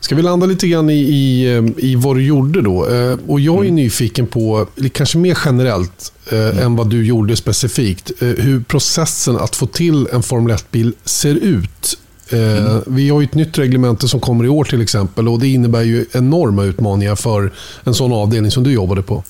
Ska 0.00 0.14
vi 0.14 0.22
landa 0.22 0.46
lite 0.46 0.68
grann 0.68 0.90
i, 0.90 0.94
i, 0.94 1.72
i 1.76 1.94
vad 1.94 2.16
du 2.16 2.22
gjorde 2.22 2.62
då? 2.62 2.88
Eh, 2.88 3.18
och 3.26 3.40
jag 3.40 3.56
är 3.56 3.60
mm. 3.60 3.74
nyfiken 3.74 4.26
på, 4.26 4.66
kanske 4.92 5.18
mer 5.18 5.38
generellt 5.44 6.12
eh, 6.30 6.38
mm. 6.38 6.58
än 6.58 6.76
vad 6.76 6.90
du 6.90 7.06
gjorde 7.06 7.36
specifikt, 7.36 8.12
eh, 8.22 8.28
hur 8.28 8.60
processen 8.60 9.36
att 9.36 9.56
få 9.56 9.66
till 9.66 10.08
en 10.12 10.22
Formel 10.22 10.56
1-bil 10.56 10.92
ser 11.04 11.34
ut. 11.34 11.98
Mm. 12.30 12.82
Vi 12.86 13.08
har 13.08 13.20
ju 13.20 13.24
ett 13.24 13.34
nytt 13.34 13.58
reglemente 13.58 14.08
som 14.08 14.20
kommer 14.20 14.44
i 14.44 14.48
år 14.48 14.64
till 14.64 14.82
exempel 14.82 15.28
och 15.28 15.38
det 15.38 15.48
innebär 15.48 15.82
ju 15.82 16.06
enorma 16.12 16.64
utmaningar 16.64 17.16
för 17.16 17.52
en 17.84 17.94
sån 17.94 18.12
avdelning 18.12 18.50
som 18.50 18.64
du 18.64 18.72
jobbade 18.72 19.02
på. 19.02 19.24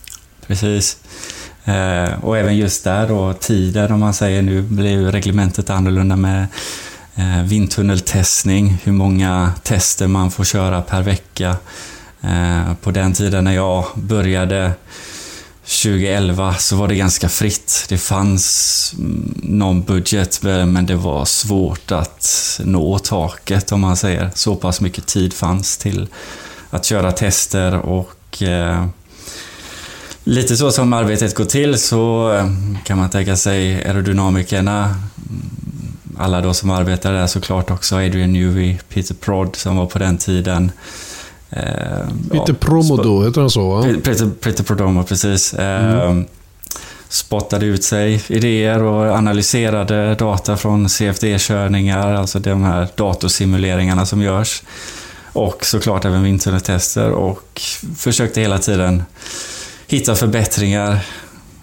Precis. 0.46 0.96
Eh, 1.64 2.24
och 2.24 2.38
även 2.38 2.56
just 2.56 2.84
där 2.84 3.08
då, 3.08 3.32
tiden 3.32 3.92
om 3.92 4.00
man 4.00 4.14
säger, 4.14 4.42
nu 4.42 4.62
blir 4.62 4.90
ju 4.90 5.10
reglementet 5.10 5.70
annorlunda 5.70 6.16
med 6.16 6.46
eh, 7.14 7.42
vindtunneltestning, 7.42 8.78
hur 8.84 8.92
många 8.92 9.52
tester 9.62 10.06
man 10.06 10.30
får 10.30 10.44
köra 10.44 10.82
per 10.82 11.02
vecka. 11.02 11.56
Eh, 12.20 12.74
på 12.82 12.90
den 12.90 13.12
tiden 13.12 13.44
när 13.44 13.52
jag 13.52 13.84
började 13.94 14.72
2011 15.64 16.54
så 16.54 16.76
var 16.76 16.88
det 16.88 16.94
ganska 16.94 17.28
fritt. 17.28 17.86
Det 17.88 17.98
fanns 17.98 18.94
mm, 18.98 19.34
någon 19.42 19.82
budget 19.82 20.42
men 20.42 20.86
det 20.86 20.96
var 20.96 21.24
svårt 21.24 21.92
att 21.92 22.60
nå 22.64 22.98
taket 22.98 23.72
om 23.72 23.80
man 23.80 23.96
säger. 23.96 24.30
Så 24.34 24.56
pass 24.56 24.80
mycket 24.80 25.06
tid 25.06 25.34
fanns 25.34 25.76
till 25.76 26.08
att 26.70 26.84
köra 26.84 27.12
tester 27.12 27.78
och 27.78 28.42
eh, 28.42 28.86
Lite 30.26 30.56
så 30.56 30.72
som 30.72 30.92
arbetet 30.92 31.34
går 31.34 31.44
till 31.44 31.78
så 31.78 32.32
eh, 32.32 32.46
kan 32.84 32.98
man 32.98 33.10
tänka 33.10 33.36
sig 33.36 33.84
aerodynamikerna, 33.84 34.94
alla 36.18 36.40
då 36.40 36.54
som 36.54 36.70
arbetar 36.70 37.12
där 37.12 37.26
såklart 37.26 37.70
också, 37.70 37.96
Adrian 37.96 38.32
Newey, 38.32 38.78
Peter 38.88 39.14
Prod 39.14 39.56
som 39.56 39.76
var 39.76 39.86
på 39.86 39.98
den 39.98 40.18
tiden. 40.18 40.72
Eh, 41.50 41.62
Peter 42.30 42.44
ja, 42.48 42.54
Promodo, 42.60 43.24
heter 43.24 43.40
han 43.40 43.50
så? 43.50 43.74
Va? 43.74 43.82
Peter, 44.04 44.30
Peter 44.40 44.64
Prodomo, 44.64 45.04
precis. 45.04 45.54
Eh, 45.54 46.02
mm. 46.02 46.24
Spottade 47.08 47.66
ut 47.66 47.84
sig 47.84 48.22
idéer 48.28 48.82
och 48.82 49.16
analyserade 49.16 50.14
data 50.14 50.56
från 50.56 50.88
CFD-körningar, 50.88 52.14
alltså 52.14 52.38
de 52.38 52.62
här 52.62 52.88
datorsimuleringarna 52.96 54.06
som 54.06 54.22
görs. 54.22 54.62
Och 55.32 55.64
såklart 55.64 56.04
även 56.04 56.22
vindtunneltester 56.22 57.10
och 57.10 57.60
försökte 57.96 58.40
hela 58.40 58.58
tiden 58.58 59.02
hitta 59.94 60.14
förbättringar, 60.14 61.00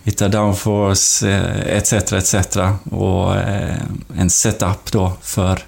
hitta 0.03 0.29
downforce 0.29 1.29
eh, 1.29 1.77
etc. 1.77 1.93
etc. 1.93 2.57
Och 2.83 3.35
eh, 3.35 3.77
en 4.15 4.29
setup 4.29 4.91
då 4.91 5.13
för, 5.21 5.59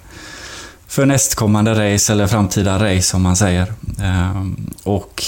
för 0.87 1.05
nästkommande 1.05 1.71
race 1.71 2.13
eller 2.13 2.27
framtida 2.27 2.75
race 2.75 3.01
som 3.01 3.21
man 3.21 3.35
säger. 3.35 3.73
Ehm, 4.01 4.69
och 4.83 5.23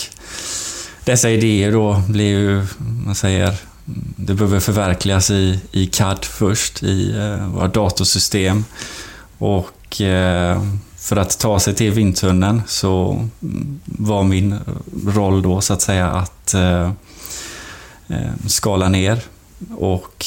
dessa 1.04 1.30
idéer 1.30 1.72
då 1.72 2.04
blir 2.08 2.40
ju, 2.40 2.66
man 3.06 3.16
säger, 3.16 3.56
det 4.16 4.34
behöver 4.34 4.60
förverkligas 4.60 5.32
i, 5.32 5.60
i 5.72 5.88
CAD 5.88 6.26
först, 6.26 6.84
i 6.84 7.18
eh, 7.18 7.48
våra 7.48 7.68
datorsystem. 7.68 8.66
Och 9.38 10.02
eh, 10.02 10.62
för 10.98 11.16
att 11.16 11.40
ta 11.40 11.60
sig 11.60 11.76
till 11.76 11.92
vindtunneln 11.92 12.62
så 12.68 13.28
var 13.86 14.24
min 14.24 14.60
roll 15.08 15.42
då 15.42 15.62
så 15.62 15.74
att 15.74 15.82
säga 15.82 16.12
att 16.12 16.36
Eh, 16.54 16.92
skala 18.48 18.90
ner 18.90 19.20
och 19.78 20.26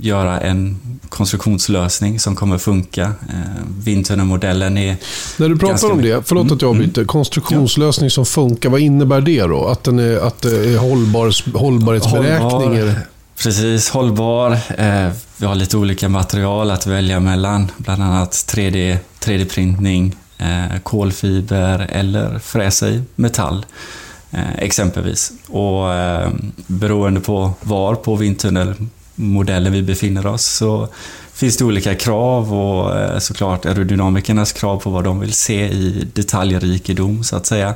göra 0.00 0.40
en 0.40 0.80
konstruktionslösning 1.08 2.20
som 2.20 2.36
kommer 2.36 2.58
funka. 2.58 3.02
Eh, 3.02 3.62
Vindtunnelmodellen 3.84 4.78
är... 4.78 4.96
När 5.36 5.48
du 5.48 5.58
pratar 5.58 5.90
om 5.90 6.02
det, 6.02 6.22
förlåt 6.26 6.52
att 6.52 6.62
jag 6.62 6.74
mm. 6.76 6.90
byter, 6.90 7.04
konstruktionslösning 7.04 8.10
som 8.10 8.26
funkar, 8.26 8.70
vad 8.70 8.80
innebär 8.80 9.20
det 9.20 9.42
då? 9.42 9.66
Att, 9.66 9.84
den 9.84 9.98
är, 9.98 10.26
att 10.26 10.42
det 10.42 10.74
är 10.74 10.78
hållbar, 10.78 11.58
hållbarhetsberäkning? 11.58 12.50
Hållbar, 12.50 12.94
precis, 13.42 13.90
hållbar. 13.90 14.52
Eh, 14.52 15.10
vi 15.36 15.46
har 15.46 15.54
lite 15.54 15.76
olika 15.76 16.08
material 16.08 16.70
att 16.70 16.86
välja 16.86 17.20
mellan, 17.20 17.70
bland 17.76 18.02
annat 18.02 18.32
3D, 18.32 18.98
3D-printning, 19.20 20.16
kolfiber 20.82 21.88
eller 21.92 22.38
fräsa 22.38 22.88
i 22.88 23.02
metall. 23.14 23.66
Eh, 24.30 24.58
exempelvis. 24.58 25.32
Och 25.48 25.92
eh, 25.92 26.30
beroende 26.66 27.20
på 27.20 27.52
var 27.60 27.94
på 27.94 28.16
vindtunnelmodellen 28.16 29.72
vi 29.72 29.82
befinner 29.82 30.26
oss 30.26 30.44
så 30.44 30.88
finns 31.32 31.56
det 31.56 31.64
olika 31.64 31.94
krav 31.94 32.54
och 32.54 32.98
eh, 32.98 33.18
såklart 33.18 33.66
aerodynamikernas 33.66 34.52
krav 34.52 34.78
på 34.78 34.90
vad 34.90 35.04
de 35.04 35.20
vill 35.20 35.32
se 35.32 35.68
i 35.68 36.08
detaljrikedom 36.14 37.24
så 37.24 37.36
att 37.36 37.46
säga. 37.46 37.74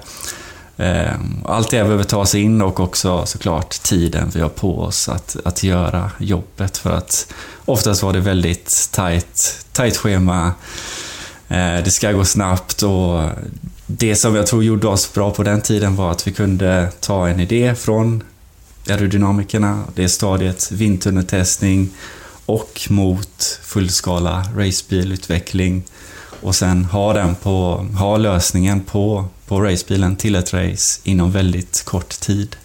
Eh, 0.76 1.12
allt 1.44 1.70
det 1.70 1.84
behöver 1.84 2.04
tas 2.04 2.34
in 2.34 2.62
och 2.62 2.80
också 2.80 3.26
såklart 3.26 3.82
tiden 3.82 4.30
vi 4.34 4.40
har 4.40 4.48
på 4.48 4.80
oss 4.80 5.08
att, 5.08 5.36
att 5.44 5.62
göra 5.62 6.10
jobbet 6.18 6.76
för 6.76 6.90
att 6.90 7.32
oftast 7.64 8.02
var 8.02 8.12
det 8.12 8.20
väldigt 8.20 8.88
tajt, 8.92 9.66
tajt 9.72 9.96
schema. 9.96 10.52
Eh, 11.48 11.84
det 11.84 11.90
ska 11.90 12.12
gå 12.12 12.24
snabbt 12.24 12.82
och 12.82 13.22
det 13.98 14.16
som 14.16 14.34
jag 14.34 14.46
tror 14.46 14.64
gjorde 14.64 14.88
oss 14.88 15.12
bra 15.12 15.30
på 15.30 15.42
den 15.42 15.60
tiden 15.60 15.96
var 15.96 16.10
att 16.10 16.26
vi 16.26 16.32
kunde 16.32 16.92
ta 17.00 17.28
en 17.28 17.40
idé 17.40 17.74
från 17.74 18.22
aerodynamikerna, 18.88 19.84
det 19.94 20.08
stadiet 20.08 20.72
vindtunneltestning 20.72 21.90
och 22.46 22.80
mot 22.90 23.60
fullskala 23.62 24.44
racebilutveckling 24.56 25.82
och 26.40 26.54
sen 26.54 26.84
ha, 26.84 27.12
den 27.12 27.34
på, 27.34 27.86
ha 27.98 28.16
lösningen 28.16 28.80
på, 28.80 29.24
på 29.46 29.60
racebilen 29.60 30.16
till 30.16 30.34
ett 30.34 30.54
race 30.54 31.00
inom 31.04 31.32
väldigt 31.32 31.84
kort 31.84 32.20
tid. 32.20 32.56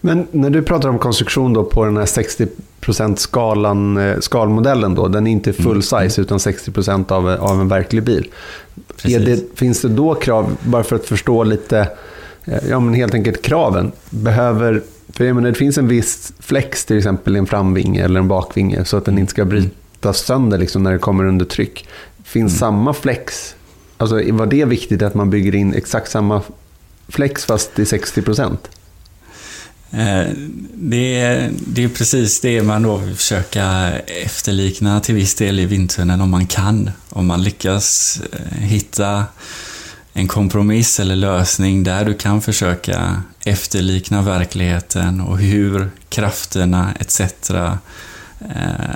Men 0.00 0.26
när 0.30 0.50
du 0.50 0.62
pratar 0.62 0.88
om 0.88 0.98
konstruktion 0.98 1.52
då 1.52 1.64
på 1.64 1.84
den 1.84 1.96
här 1.96 2.06
60% 2.06 3.16
skalan, 3.16 3.96
eh, 3.96 4.20
skalmodellen, 4.20 4.94
då, 4.94 5.08
den 5.08 5.26
är 5.26 5.30
inte 5.30 5.52
full 5.52 5.66
mm. 5.66 5.82
size 5.82 6.20
utan 6.20 6.38
60% 6.38 7.12
av, 7.12 7.28
av 7.28 7.60
en 7.60 7.68
verklig 7.68 8.02
bil. 8.02 8.30
Det, 9.02 9.58
finns 9.58 9.82
det 9.82 9.88
då 9.88 10.14
krav, 10.14 10.56
bara 10.62 10.84
för 10.84 10.96
att 10.96 11.06
förstå 11.06 11.44
lite, 11.44 11.88
eh, 12.44 12.68
ja 12.68 12.80
men 12.80 12.94
helt 12.94 13.14
enkelt 13.14 13.42
kraven, 13.42 13.92
behöver, 14.10 14.82
för 15.12 15.24
jag 15.24 15.34
menar, 15.34 15.48
det 15.48 15.54
finns 15.54 15.78
en 15.78 15.88
viss 15.88 16.32
flex 16.38 16.84
till 16.84 16.98
exempel 16.98 17.36
i 17.36 17.38
en 17.38 17.46
framvinge 17.46 18.04
eller 18.04 18.20
en 18.20 18.28
bakvinge 18.28 18.84
så 18.84 18.96
att 18.96 19.04
den 19.04 19.18
inte 19.18 19.30
ska 19.30 19.44
brytas 19.44 20.18
sönder 20.18 20.58
liksom, 20.58 20.82
när 20.82 20.92
det 20.92 20.98
kommer 20.98 21.24
under 21.24 21.44
tryck. 21.44 21.88
Finns 22.24 22.52
mm. 22.52 22.58
samma 22.58 22.92
flex, 22.92 23.54
alltså 23.96 24.32
var 24.32 24.46
det 24.46 24.64
viktigt 24.64 25.02
att 25.02 25.14
man 25.14 25.30
bygger 25.30 25.54
in 25.54 25.74
exakt 25.74 26.10
samma 26.10 26.42
flex 27.08 27.44
fast 27.44 27.78
i 27.78 27.86
60 27.86 28.22
procent? 28.22 28.70
Eh, 29.96 30.26
det 30.74 31.20
är, 31.20 31.50
det 31.66 31.84
är 31.84 31.88
precis 31.88 32.40
det 32.40 32.62
man 32.62 32.82
då 32.82 32.96
vill 32.96 33.16
försöka 33.16 33.92
efterlikna 34.06 35.00
till 35.00 35.14
viss 35.14 35.34
del 35.34 35.60
i 35.60 35.66
vindtunneln 35.66 36.20
om 36.20 36.30
man 36.30 36.46
kan. 36.46 36.90
Om 37.08 37.26
man 37.26 37.42
lyckas 37.42 38.20
eh, 38.32 38.58
hitta 38.58 39.24
en 40.12 40.28
kompromiss 40.28 41.00
eller 41.00 41.16
lösning 41.16 41.84
där 41.84 42.04
du 42.04 42.14
kan 42.14 42.42
försöka 42.42 43.22
efterlikna 43.44 44.22
verkligheten 44.22 45.20
och 45.20 45.38
hur 45.38 45.90
krafterna 46.08 46.94
etc. 47.00 47.20
Eh, 47.50 47.70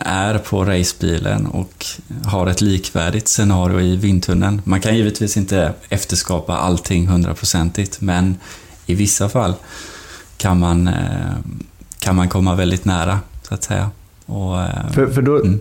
är 0.05 0.39
på 0.39 0.65
racebilen 0.65 1.47
och 1.47 1.87
har 2.25 2.47
ett 2.47 2.61
likvärdigt 2.61 3.29
scenario 3.29 3.81
i 3.81 3.97
vindtunneln. 3.97 4.63
Man 4.65 4.81
kan 4.81 4.97
givetvis 4.97 5.37
inte 5.37 5.73
efterskapa 5.89 6.57
allting 6.57 7.07
hundraprocentigt, 7.07 8.01
men 8.01 8.37
i 8.87 8.95
vissa 8.95 9.29
fall 9.29 9.55
kan 10.39 10.59
man, 10.59 10.89
eh, 10.89 10.95
kan 11.99 12.17
man 12.17 12.29
komma 12.29 12.55
väldigt 12.55 12.85
nära, 12.85 13.19
så 13.43 13.55
att 13.55 13.63
säga. 13.63 13.91
Och, 14.27 14.61
eh, 14.61 14.91
för, 14.93 15.07
för 15.07 15.23
då, 15.23 15.37
mm. 15.37 15.61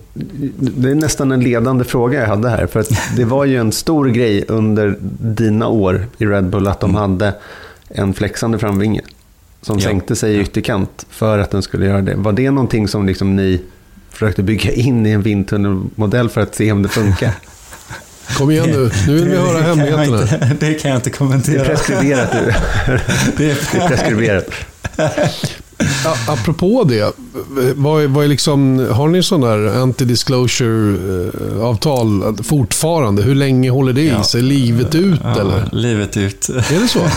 Det 0.59 0.91
är 0.91 0.95
nästan 0.95 1.31
en 1.31 1.41
ledande 1.41 1.83
fråga 1.83 2.19
jag 2.19 2.27
hade 2.27 2.49
här. 2.49 2.67
För 2.67 2.85
det 3.17 3.25
var 3.25 3.45
ju 3.45 3.57
en 3.57 3.71
stor 3.71 4.05
grej 4.05 4.45
under 4.47 4.97
dina 5.19 5.67
år 5.67 6.07
i 6.17 6.25
Red 6.25 6.49
Bull 6.49 6.67
att 6.67 6.79
de 6.79 6.89
mm. 6.89 7.01
hade 7.01 7.33
en 7.89 8.13
flexande 8.13 8.59
framvinge 8.59 9.01
som 9.61 9.79
ja. 9.79 9.83
sänkte 9.85 10.15
sig 10.15 10.35
i 10.35 10.41
ytterkant 10.41 11.05
för 11.09 11.39
att 11.39 11.51
den 11.51 11.61
skulle 11.61 11.85
göra 11.85 12.01
det. 12.01 12.15
Var 12.15 12.31
det 12.31 12.51
någonting 12.51 12.87
som 12.87 13.05
liksom 13.05 13.35
ni 13.35 13.61
försökte 14.09 14.43
bygga 14.43 14.71
in 14.71 15.05
i 15.05 15.11
en 15.11 15.21
vindtunnelmodell 15.21 16.29
för 16.29 16.41
att 16.41 16.55
se 16.55 16.71
om 16.71 16.83
det 16.83 16.89
funkar? 16.89 17.31
Kom 18.35 18.51
igen 18.51 18.69
nu, 18.69 18.91
nu 19.07 19.15
vill 19.15 19.27
vi 19.27 19.35
höra 19.35 19.61
hemligheterna. 19.61 20.55
det 20.59 20.73
kan 20.73 20.91
jag 20.91 20.97
inte 20.97 21.09
kommentera. 21.09 21.63
Det 21.63 21.63
är 21.63 21.75
preskriberat 21.75 22.33
nu. 22.33 22.53
det 23.37 23.51
är 23.51 23.87
preskriberat. 23.87 24.45
Apropå 26.27 26.83
det, 26.83 27.13
vad 27.75 28.03
är, 28.03 28.07
vad 28.07 28.23
är 28.23 28.27
liksom, 28.27 28.87
har 28.91 29.07
ni 29.07 29.23
sådana 29.23 29.55
där 29.55 29.81
anti-disclosure-avtal 29.81 32.43
fortfarande? 32.43 33.21
Hur 33.21 33.35
länge 33.35 33.69
håller 33.69 33.93
det 33.93 34.01
i 34.01 34.23
sig? 34.23 34.41
Livet 34.41 34.95
ut 34.95 35.19
ja, 35.23 35.39
eller? 35.39 35.69
Livet 35.71 36.17
ut. 36.17 36.49
Är 36.49 36.81
det 36.81 36.87
så? 36.87 36.99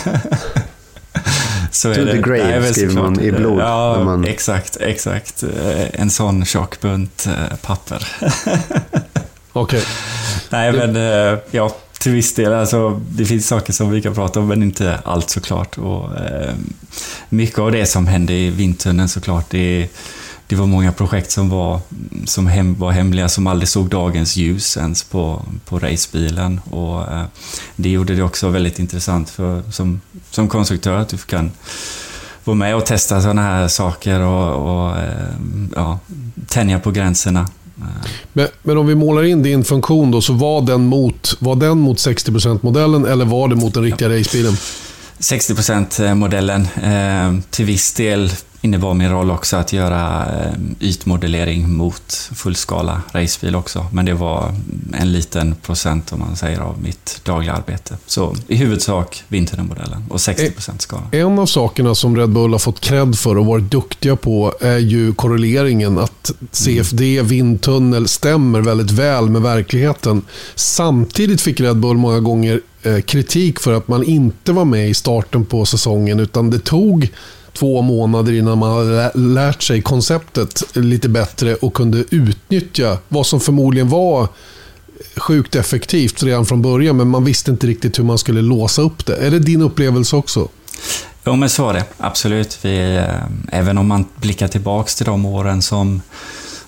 så 1.70 1.94
to 1.94 2.05
the 2.05 2.18
grave 2.18 2.73
skriver 2.73 2.94
man 2.94 3.20
i 3.20 3.33
blod. 3.33 3.61
Ja, 3.61 4.05
man... 4.05 4.25
exakt, 4.25 4.77
exakt. 4.81 5.44
En 5.92 6.11
sån 6.11 6.44
tjock 6.44 6.81
bunt 6.81 7.27
eh, 7.27 7.57
papper. 7.57 8.09
Okej. 9.53 9.79
Okay. 9.79 9.91
Nej, 10.51 10.73
men 10.73 10.97
eh, 10.97 11.39
ja, 11.51 11.77
till 12.01 12.13
viss 12.13 12.35
del. 12.35 12.53
Alltså, 12.53 13.01
det 13.11 13.25
finns 13.25 13.47
saker 13.47 13.73
som 13.73 13.91
vi 13.91 14.03
kan 14.03 14.15
prata 14.15 14.41
om, 14.41 14.49
men 14.49 14.63
inte 14.63 14.99
allt 15.05 15.31
såklart. 15.31 15.79
Och, 15.79 16.17
eh, 16.17 16.55
mycket 17.29 17.59
av 17.59 17.73
det 17.73 17.87
som 17.87 18.07
hände 18.07 18.33
i 18.33 18.51
vindtunneln 18.51 19.09
såklart, 19.09 19.51
det, 19.51 19.89
det 20.47 20.57
var 20.57 20.67
många 20.67 20.93
projekt 20.93 21.31
som 21.31 21.51
var, 21.51 21.81
som 22.25 22.47
hem, 22.47 22.79
var 22.79 22.91
hemliga, 22.91 23.29
som 23.29 23.47
aldrig 23.47 23.69
såg 23.69 23.89
dagens 23.89 24.37
ljus 24.37 24.77
ens 24.77 25.05
på, 25.05 25.43
på 25.65 25.79
racebilen. 25.79 26.61
Och, 26.71 27.13
eh, 27.13 27.25
det 27.77 27.91
gjorde 27.91 28.15
det 28.15 28.23
också 28.23 28.49
väldigt 28.49 28.79
intressant 28.79 29.31
för, 29.31 29.63
som, 29.71 30.01
som 30.31 30.49
konstruktör, 30.49 30.97
att 30.97 31.09
du 31.09 31.17
kan 31.17 31.51
vara 32.45 32.57
med 32.57 32.77
och 32.77 32.87
testa 32.87 33.21
sådana 33.21 33.43
här 33.43 33.69
saker 33.69 34.21
och, 34.21 34.73
och 34.73 34.99
eh, 34.99 35.35
ja, 35.77 35.99
tänja 36.49 36.79
på 36.79 36.91
gränserna. 36.91 37.49
Men, 38.33 38.49
men, 38.62 38.79
om 38.79 38.87
vi 38.87 38.95
målar 38.95 39.25
in 39.25 39.43
din 39.43 39.64
funktion 39.64 40.11
då, 40.11 40.21
så 40.21 40.33
var 40.33 40.62
den 40.62 40.87
mot, 40.87 41.37
var 41.38 41.57
den 41.57 41.79
mot 41.79 41.99
60%-modellen 41.99 43.07
eller 43.07 43.25
var 43.25 43.49
det 43.49 43.55
mot 43.55 43.75
den 43.75 43.83
riktiga 43.83 44.09
ja. 44.09 44.21
racebilen? 44.21 44.57
60%-modellen. 45.19 46.69
Eh, 46.83 47.43
till 47.51 47.64
viss 47.64 47.93
del 47.93 48.31
innebar 48.61 48.94
min 48.94 49.11
roll 49.11 49.31
också 49.31 49.57
att 49.57 49.73
göra 49.73 50.27
eh, 50.27 50.53
ytmodellering 50.81 51.73
mot 51.73 52.31
fullskala 52.35 53.03
racebil 53.12 53.55
också. 53.55 53.87
Men 53.92 54.05
det 54.05 54.14
var 54.14 54.55
en 54.92 55.12
liten 55.12 55.55
procent 55.55 56.12
om 56.12 56.20
man 56.20 56.37
säger 56.37 56.61
av 56.61 56.83
mitt 56.83 57.20
dagliga 57.25 57.53
arbete. 57.53 57.96
Så 58.07 58.37
i 58.49 58.57
huvudsak 58.57 59.25
vindtunnelmodellen 59.29 60.05
och 60.09 60.16
60% 60.16 60.79
skala. 60.79 61.03
En 61.12 61.38
av 61.38 61.46
sakerna 61.46 61.94
som 61.94 62.16
Red 62.16 62.31
Bull 62.31 62.53
har 62.53 62.59
fått 62.59 62.81
cred 62.81 63.18
för 63.18 63.38
och 63.38 63.46
varit 63.46 63.70
duktiga 63.70 64.16
på 64.16 64.55
är 64.61 64.79
ju 64.79 65.14
korreleringen. 65.14 65.99
Att 65.99 66.33
CFD, 66.53 67.23
vindtunnel 67.23 68.09
stämmer 68.09 68.61
väldigt 68.61 68.90
väl 68.90 69.31
med 69.31 69.42
verkligheten. 69.42 70.23
Samtidigt 70.55 71.40
fick 71.40 71.61
Red 71.61 71.77
Bull 71.77 71.96
många 71.96 72.20
gånger 72.20 72.61
eh, 72.83 73.01
kritik 73.01 73.61
för 73.61 73.73
att 73.73 73.88
man 73.88 74.05
inte 74.05 74.53
var 74.53 74.64
med 74.64 74.90
i 74.90 74.94
starten 74.94 75.44
på 75.44 75.66
säsongen 75.66 76.20
utan 76.20 76.51
det 76.51 76.59
tog 76.59 77.11
två 77.61 77.83
månader 77.83 78.33
innan 78.33 78.59
man 78.59 78.77
hade 78.77 79.11
lärt 79.14 79.62
sig 79.62 79.83
konceptet 79.83 80.62
lite 80.77 81.09
bättre 81.09 81.55
och 81.55 81.75
kunde 81.75 82.05
utnyttja 82.11 82.99
vad 83.09 83.27
som 83.27 83.40
förmodligen 83.40 83.88
var 83.88 84.29
sjukt 85.16 85.57
effektivt 85.57 86.23
redan 86.23 86.46
från 86.46 86.62
början, 86.62 86.96
men 86.96 87.09
man 87.09 87.25
visste 87.25 87.51
inte 87.51 87.66
riktigt 87.66 87.99
hur 87.99 88.05
man 88.05 88.18
skulle 88.18 88.42
låsa 88.42 88.83
upp 88.83 89.07
det. 89.07 89.16
Är 89.16 89.31
det 89.31 89.38
din 89.38 89.62
upplevelse 89.62 90.16
också? 90.16 90.49
Jo, 91.25 91.37
men 91.37 91.51
så 91.51 91.68
är 91.68 91.75
det. 91.75 91.85
Absolut. 91.99 92.59
Vi, 92.62 92.96
eh, 92.96 93.59
även 93.59 93.79
om 93.79 93.88
man 93.88 94.05
blickar 94.16 94.49
tillbaka 94.49 94.90
till 94.96 95.07
de 95.07 95.27
åren 95.27 95.62
som, 95.62 96.03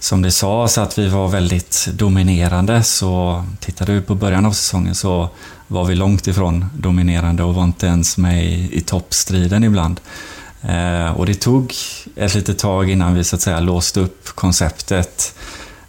som 0.00 0.22
det 0.22 0.31
sades 0.31 0.78
att 0.78 0.98
vi 0.98 1.09
var 1.09 1.28
väldigt 1.28 1.88
dominerande, 1.92 2.83
så 2.83 3.44
tittar 3.61 3.87
du 3.87 4.02
på 4.02 4.14
början 4.14 4.46
av 4.46 4.52
säsongen 4.52 4.94
så 4.94 5.28
var 5.66 5.85
vi 5.85 5.94
långt 5.94 6.26
ifrån 6.26 6.66
dominerande 6.74 7.42
och 7.42 7.55
var 7.55 7.64
inte 7.64 7.87
ens 7.87 8.16
med 8.16 8.44
i, 8.44 8.68
i 8.72 8.81
toppstriden 8.81 9.64
ibland. 9.64 10.00
Eh, 10.62 11.11
och 11.12 11.27
det 11.27 11.35
tog 11.35 11.75
ett 12.16 12.35
litet 12.35 12.59
tag 12.59 12.90
innan 12.90 13.14
vi 13.14 13.25
så 13.25 13.37
att 13.37 13.42
säga 13.42 13.61
låste 13.61 14.01
upp 14.01 14.29
konceptet. 14.29 15.35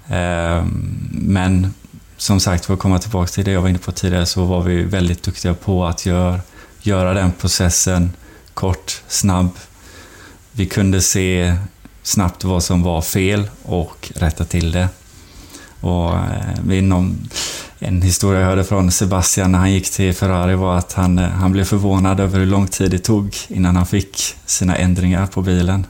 Eh, 0.07 0.65
men 1.11 1.73
som 2.17 2.39
sagt, 2.39 2.65
för 2.65 2.73
att 2.73 2.79
komma 2.79 2.99
tillbaka 2.99 3.27
till 3.27 3.45
det 3.45 3.51
jag 3.51 3.61
var 3.61 3.69
inne 3.69 3.79
på 3.79 3.91
tidigare, 3.91 4.25
så 4.25 4.45
var 4.45 4.61
vi 4.61 4.83
väldigt 4.83 5.23
duktiga 5.23 5.53
på 5.53 5.85
att 5.85 6.05
gör, 6.05 6.41
göra 6.81 7.13
den 7.13 7.31
processen 7.31 8.11
kort, 8.53 9.01
snabb. 9.07 9.49
Vi 10.51 10.65
kunde 10.65 11.01
se 11.01 11.55
snabbt 12.03 12.43
vad 12.43 12.63
som 12.63 12.83
var 12.83 13.01
fel 13.01 13.47
och 13.63 14.11
rätta 14.15 14.45
till 14.45 14.71
det. 14.71 14.89
Och 15.79 16.15
eh, 16.15 16.77
inom 16.77 17.17
en 17.83 18.01
historia 18.01 18.39
jag 18.39 18.47
hörde 18.47 18.63
från 18.63 18.91
Sebastian 18.91 19.51
när 19.51 19.59
han 19.59 19.71
gick 19.71 19.89
till 19.89 20.13
Ferrari 20.13 20.55
var 20.55 20.77
att 20.77 20.93
han, 20.93 21.19
eh, 21.19 21.29
han 21.29 21.51
blev 21.51 21.63
förvånad 21.63 22.19
över 22.19 22.39
hur 22.39 22.45
lång 22.45 22.67
tid 22.67 22.91
det 22.91 22.99
tog 22.99 23.35
innan 23.47 23.75
han 23.75 23.85
fick 23.85 24.35
sina 24.45 24.75
ändringar 24.75 25.27
på 25.27 25.41
bilen. 25.41 25.85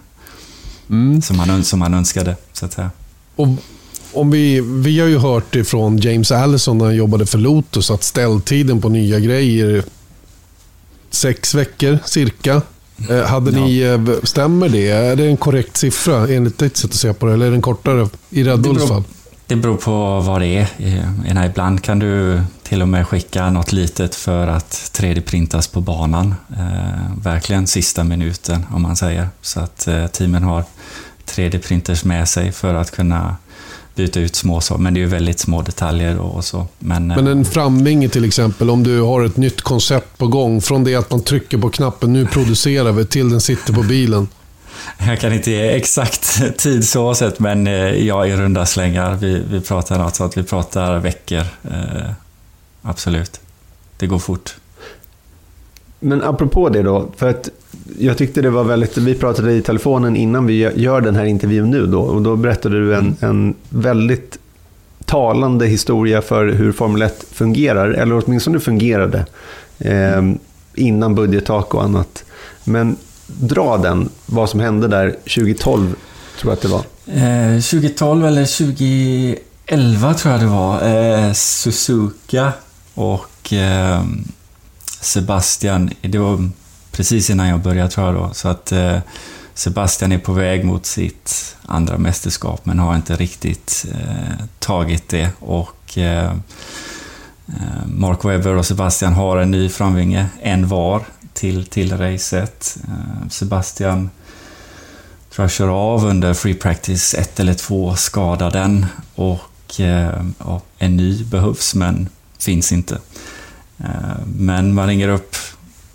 Mm. 0.89 1.21
Som, 1.21 1.39
han, 1.39 1.63
som 1.63 1.81
han 1.81 1.93
önskade, 1.93 2.35
så 2.53 2.65
att 2.65 2.73
säga. 2.73 2.91
Och 3.35 3.47
om 4.13 4.31
vi, 4.31 4.61
vi 4.61 4.99
har 4.99 5.07
ju 5.07 5.17
hört 5.17 5.55
ifrån 5.55 5.97
James 5.97 6.31
Allison 6.31 6.77
när 6.77 6.85
han 6.85 6.95
jobbade 6.95 7.25
för 7.25 7.37
Lotus 7.37 7.91
att 7.91 8.03
ställtiden 8.03 8.81
på 8.81 8.89
nya 8.89 9.19
grejer 9.19 9.83
sex 11.09 11.55
veckor 11.55 11.99
cirka. 12.05 12.61
Eh, 13.09 13.23
hade 13.23 13.51
ni, 13.51 13.79
ja. 13.79 13.93
Eh, 13.93 14.01
stämmer 14.23 14.69
det? 14.69 14.89
Är 14.89 15.15
det 15.15 15.25
en 15.25 15.37
korrekt 15.37 15.77
siffra 15.77 16.27
enligt 16.27 16.57
ditt 16.57 16.77
sätt 16.77 16.91
att 16.91 16.97
se 16.97 17.13
på 17.13 17.25
det? 17.25 17.33
Eller 17.33 17.45
är 17.45 17.51
den 17.51 17.61
kortare 17.61 18.09
i 18.29 18.43
Red 18.43 18.61
Bulls 18.61 18.87
fall? 18.87 19.03
Det 19.47 19.55
beror 19.55 19.77
på 19.77 20.19
vad 20.19 20.41
det 20.41 20.47
är. 20.47 20.67
Eh, 20.77 21.45
ibland 21.45 21.83
kan 21.83 21.99
du 21.99 22.41
till 22.63 22.81
och 22.81 22.87
med 22.87 23.07
skicka 23.07 23.49
något 23.49 23.71
litet 23.71 24.15
för 24.15 24.47
att 24.47 24.71
3D-printas 24.71 25.73
på 25.73 25.81
banan. 25.81 26.35
Eh, 26.57 27.17
verkligen 27.23 27.67
sista 27.67 28.03
minuten 28.03 28.65
om 28.73 28.81
man 28.81 28.95
säger. 28.95 29.29
Så 29.41 29.59
att 29.59 29.87
eh, 29.87 30.07
teamen 30.07 30.43
har 30.43 30.63
3D-printers 31.25 32.05
med 32.05 32.29
sig 32.29 32.51
för 32.51 32.73
att 32.73 32.91
kunna 32.91 33.35
byta 33.95 34.19
ut 34.19 34.35
små 34.35 34.61
saker. 34.61 34.81
Men 34.81 34.93
det 34.93 34.99
är 34.99 35.01
ju 35.01 35.07
väldigt 35.07 35.39
små 35.39 35.61
detaljer 35.61 36.17
och 36.17 36.45
så. 36.45 36.67
Men, 36.79 37.11
eh, 37.11 37.17
Men 37.17 37.27
en 37.27 37.45
framvinge 37.45 38.09
till 38.09 38.25
exempel, 38.25 38.69
om 38.69 38.83
du 38.83 39.01
har 39.01 39.23
ett 39.23 39.37
nytt 39.37 39.61
koncept 39.61 40.17
på 40.17 40.27
gång. 40.27 40.61
Från 40.61 40.83
det 40.83 40.95
att 40.95 41.11
man 41.11 41.21
trycker 41.21 41.57
på 41.57 41.69
knappen, 41.69 42.13
nu 42.13 42.25
producerar 42.25 42.91
vi, 42.91 43.05
till 43.05 43.29
den 43.29 43.41
sitter 43.41 43.73
på 43.73 43.83
bilen. 43.83 44.27
Jag 45.07 45.19
kan 45.19 45.33
inte 45.33 45.51
ge 45.51 45.75
exakt 45.75 46.57
tid 46.57 46.87
så 46.87 47.15
sett, 47.15 47.39
men 47.39 47.67
eh, 47.67 48.07
ja, 48.07 48.27
i 48.27 48.35
runda 48.35 48.65
slängar. 48.65 49.15
Vi, 49.15 49.43
vi 49.51 49.61
pratar 49.61 49.97
något 49.97 50.15
så 50.15 50.23
att 50.23 50.37
vi 50.37 50.43
pratar 50.43 50.99
veckor. 50.99 51.43
Eh, 51.71 52.11
absolut. 52.81 53.41
Det 53.97 54.07
går 54.07 54.19
fort. 54.19 54.55
Men 55.99 56.23
apropå 56.23 56.69
det 56.69 56.81
då, 56.81 57.07
för 57.17 57.29
att 57.29 57.49
jag 57.99 58.17
tyckte 58.17 58.41
det 58.41 58.49
var 58.49 58.63
väldigt, 58.63 58.97
vi 58.97 59.15
pratade 59.15 59.53
i 59.53 59.61
telefonen 59.61 60.15
innan 60.15 60.45
vi 60.45 60.71
gör 60.75 61.01
den 61.01 61.15
här 61.15 61.25
intervjun 61.25 61.71
nu 61.71 61.85
då, 61.85 61.99
och 62.01 62.21
då 62.21 62.35
berättade 62.35 62.79
du 62.79 62.95
en, 62.95 63.15
en 63.19 63.55
väldigt 63.69 64.39
talande 65.05 65.65
historia 65.65 66.21
för 66.21 66.47
hur 66.47 66.71
Formel 66.71 67.01
1 67.01 67.25
fungerar, 67.31 67.89
eller 67.89 68.23
åtminstone 68.25 68.59
fungerade, 68.59 69.25
eh, 69.79 70.21
innan 70.75 71.15
budgettak 71.15 71.73
och 71.73 71.83
annat. 71.83 72.23
Men 72.63 72.97
dra 73.39 73.77
den, 73.77 74.09
vad 74.25 74.49
som 74.49 74.59
hände 74.59 74.87
där 74.87 75.09
2012, 75.11 75.95
tror 76.39 76.51
jag 76.51 76.53
att 76.53 76.61
det 76.61 76.67
var. 76.67 76.83
Eh, 77.05 77.61
2012 77.61 78.25
eller 78.25 78.45
2011 78.45 80.13
tror 80.13 80.31
jag 80.31 80.41
det 80.41 80.47
var. 80.47 80.87
Eh, 80.87 81.33
Suzuka 81.33 82.53
och 82.93 83.53
eh, 83.53 84.03
Sebastian, 85.01 85.89
det 86.01 86.17
var 86.17 86.49
precis 86.91 87.29
innan 87.29 87.47
jag 87.47 87.59
började 87.59 87.89
tror 87.89 88.05
jag 88.05 88.15
då. 88.15 88.29
Så 88.33 88.47
att 88.47 88.71
eh, 88.71 88.97
Sebastian 89.53 90.11
är 90.11 90.17
på 90.17 90.33
väg 90.33 90.65
mot 90.65 90.85
sitt 90.85 91.55
andra 91.65 91.97
mästerskap 91.97 92.65
men 92.65 92.79
har 92.79 92.95
inte 92.95 93.15
riktigt 93.15 93.85
eh, 93.91 94.45
tagit 94.59 95.09
det. 95.09 95.29
Och 95.39 95.97
eh, 95.97 96.31
eh 97.47 97.85
Mark 97.85 98.25
Webber 98.25 98.55
och 98.55 98.65
Sebastian 98.65 99.13
har 99.13 99.37
en 99.37 99.51
ny 99.51 99.69
framvinge, 99.69 100.25
en 100.41 100.67
var 100.67 101.01
till, 101.33 101.65
till 101.65 101.97
racet. 101.97 102.77
Eh, 102.87 103.29
Sebastian 103.29 104.09
tror 105.31 105.43
jag 105.43 105.51
kör 105.51 105.67
av 105.67 106.05
under 106.05 106.33
free 106.33 106.53
practice 106.53 107.13
ett 107.13 107.39
eller 107.39 107.53
två, 107.53 107.95
skadar 107.95 108.51
den 108.51 108.85
och 109.15 109.79
eh, 109.79 110.23
ja, 110.37 110.61
en 110.77 110.97
ny 110.97 111.23
behövs 111.23 111.75
men 111.75 112.09
finns 112.39 112.71
inte. 112.71 112.99
Eh, 113.77 114.25
men 114.35 114.73
man 114.73 114.87
ringer 114.87 115.09
upp 115.09 115.35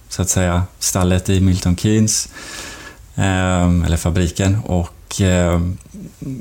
så 0.09 0.23
att 0.23 0.31
säga 0.31 0.63
stallet 0.79 1.29
i 1.29 1.41
Milton 1.41 1.77
Keynes, 1.77 2.29
eller 3.85 3.97
fabriken 3.97 4.59
och 4.65 5.23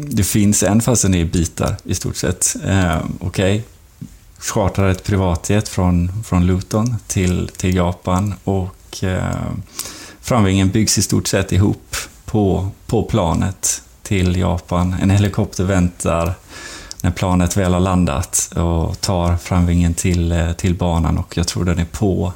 det 0.09 0.23
finns 0.23 0.63
en 0.63 0.81
fast 0.81 1.01
den 1.01 1.13
är 1.13 1.19
i 1.19 1.25
bitar 1.25 1.77
i 1.83 1.95
stort 1.95 2.15
sett. 2.15 2.55
Eh, 2.65 2.97
Okej, 3.19 3.55
okay. 3.55 3.61
chartrar 4.37 4.89
ett 4.89 5.03
privatjet 5.03 5.69
från, 5.69 6.23
från 6.23 6.47
Luton 6.47 6.95
till, 7.07 7.49
till 7.57 7.75
Japan 7.75 8.33
och 8.43 8.75
eh, 9.03 9.51
framvingen 10.21 10.69
byggs 10.69 10.97
i 10.97 11.01
stort 11.01 11.27
sett 11.27 11.51
ihop 11.51 11.95
på, 12.25 12.69
på 12.87 13.03
planet 13.03 13.81
till 14.03 14.35
Japan. 14.35 14.95
En 15.01 15.09
helikopter 15.09 15.63
väntar 15.63 16.33
när 17.01 17.11
planet 17.11 17.57
väl 17.57 17.73
har 17.73 17.79
landat 17.79 18.51
och 18.55 19.01
tar 19.01 19.37
framvingen 19.37 19.93
till, 19.93 20.31
eh, 20.31 20.51
till 20.51 20.75
banan 20.75 21.17
och 21.17 21.37
jag 21.37 21.47
tror 21.47 21.65
den 21.65 21.79
är 21.79 21.85
på, 21.85 22.33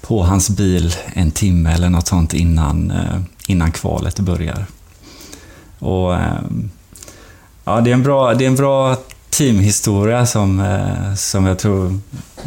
på 0.00 0.22
hans 0.22 0.50
bil 0.50 0.94
en 1.14 1.30
timme 1.30 1.72
eller 1.72 1.90
något 1.90 2.06
sånt 2.06 2.34
innan, 2.34 2.90
eh, 2.90 3.20
innan 3.46 3.72
kvalet 3.72 4.20
börjar. 4.20 4.66
Och, 5.78 6.14
eh, 6.14 6.40
ja, 7.64 7.80
det, 7.80 7.90
är 7.90 7.94
en 7.94 8.02
bra, 8.02 8.34
det 8.34 8.44
är 8.44 8.48
en 8.48 8.56
bra 8.56 8.96
teamhistoria 9.36 10.26
som, 10.26 10.62
som 11.16 11.46
jag 11.46 11.58
tror 11.58 12.00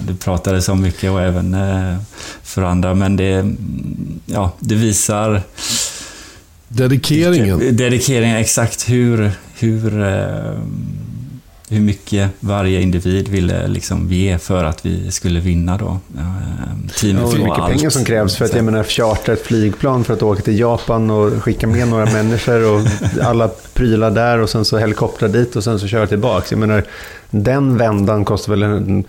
du 0.08 0.16
pratade 0.16 0.62
så 0.62 0.76
mycket 0.76 1.12
och 1.12 1.22
även 1.22 1.58
för 2.44 2.62
andra, 2.62 2.94
men 2.94 3.16
det, 3.16 3.54
ja, 4.26 4.52
det 4.60 4.76
visar 4.76 5.42
Dedikeringen. 6.70 7.78
Dedikeringen, 7.78 8.38
exakt 8.38 8.90
hur, 8.90 9.32
hur, 9.60 9.92
hur 11.70 11.80
mycket 11.80 12.30
varje 12.40 12.82
individ 12.82 13.28
ville 13.28 13.68
liksom 13.68 14.08
ge 14.12 14.38
för 14.38 14.64
att 14.64 14.86
vi 14.86 15.12
skulle 15.12 15.40
vinna 15.40 15.78
då. 15.78 16.00
Teamet 17.00 17.24
ja, 17.24 17.30
hur 17.30 17.38
mycket 17.38 17.60
allt. 17.60 17.74
pengar 17.74 17.90
som 17.90 18.06
krävs 18.06 18.36
för 18.36 18.46
att 18.46 18.56
jag 18.56 18.66
menar, 18.66 18.84
chartra 18.84 19.34
ett 19.34 19.46
flygplan 19.46 20.04
för 20.04 20.14
att 20.14 20.24
åka 20.24 20.42
till 20.42 20.60
Japan 20.60 21.10
och 21.10 21.44
skicka 21.44 21.68
med 21.68 21.88
några 21.88 22.06
människor 22.14 22.74
och 22.74 22.82
alla 23.24 23.50
prylar 23.74 24.12
där 24.12 24.40
och 24.40 24.50
sen 24.50 24.66
så 24.66 24.78
helikoptrar 24.78 25.30
dit 25.30 25.56
och 25.56 25.64
sen 25.64 25.80
så 25.80 25.88
köra 25.88 26.08
tillbaka. 26.08 26.46
Jag 26.50 26.60
menar, 26.60 26.84
den 27.30 27.78
vändan 27.78 28.26
kostar 28.26 28.56
väl 28.56 29.04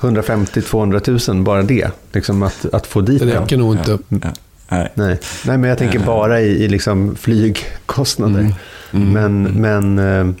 150-200 0.00 1.30
000 1.32 1.42
bara 1.44 1.62
det. 1.62 1.90
Liksom 2.12 2.42
att, 2.42 2.66
att 2.72 2.86
få 2.86 3.00
dit 3.00 3.20
det. 3.20 3.40
räcker 3.40 3.56
nog 3.56 3.74
inte. 3.74 3.90
Ja, 4.08 4.18
ja. 4.22 4.30
Nej. 4.68 4.92
Nej. 4.94 5.18
Nej, 5.46 5.58
men 5.58 5.70
jag 5.70 5.78
tänker 5.78 5.98
bara 5.98 6.40
i, 6.40 6.64
i 6.64 6.68
liksom 6.68 7.16
flygkostnader. 7.16 8.40
Mm. 8.40 8.54
Mm. 8.92 9.12
Men, 9.12 9.42
men 9.42 9.98
eh, 10.28 10.34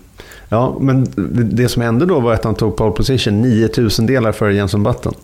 Ja, 0.52 0.76
men 0.80 1.06
det 1.54 1.68
som 1.68 1.82
hände 1.82 2.06
då 2.06 2.20
var 2.20 2.32
att 2.32 2.44
han 2.44 2.54
tog 2.54 2.76
pole 2.76 2.92
position 2.92 3.42
9000 3.42 4.06
delar 4.06 4.32
före 4.32 4.54
Jenson 4.54 4.82
Button 4.82 5.14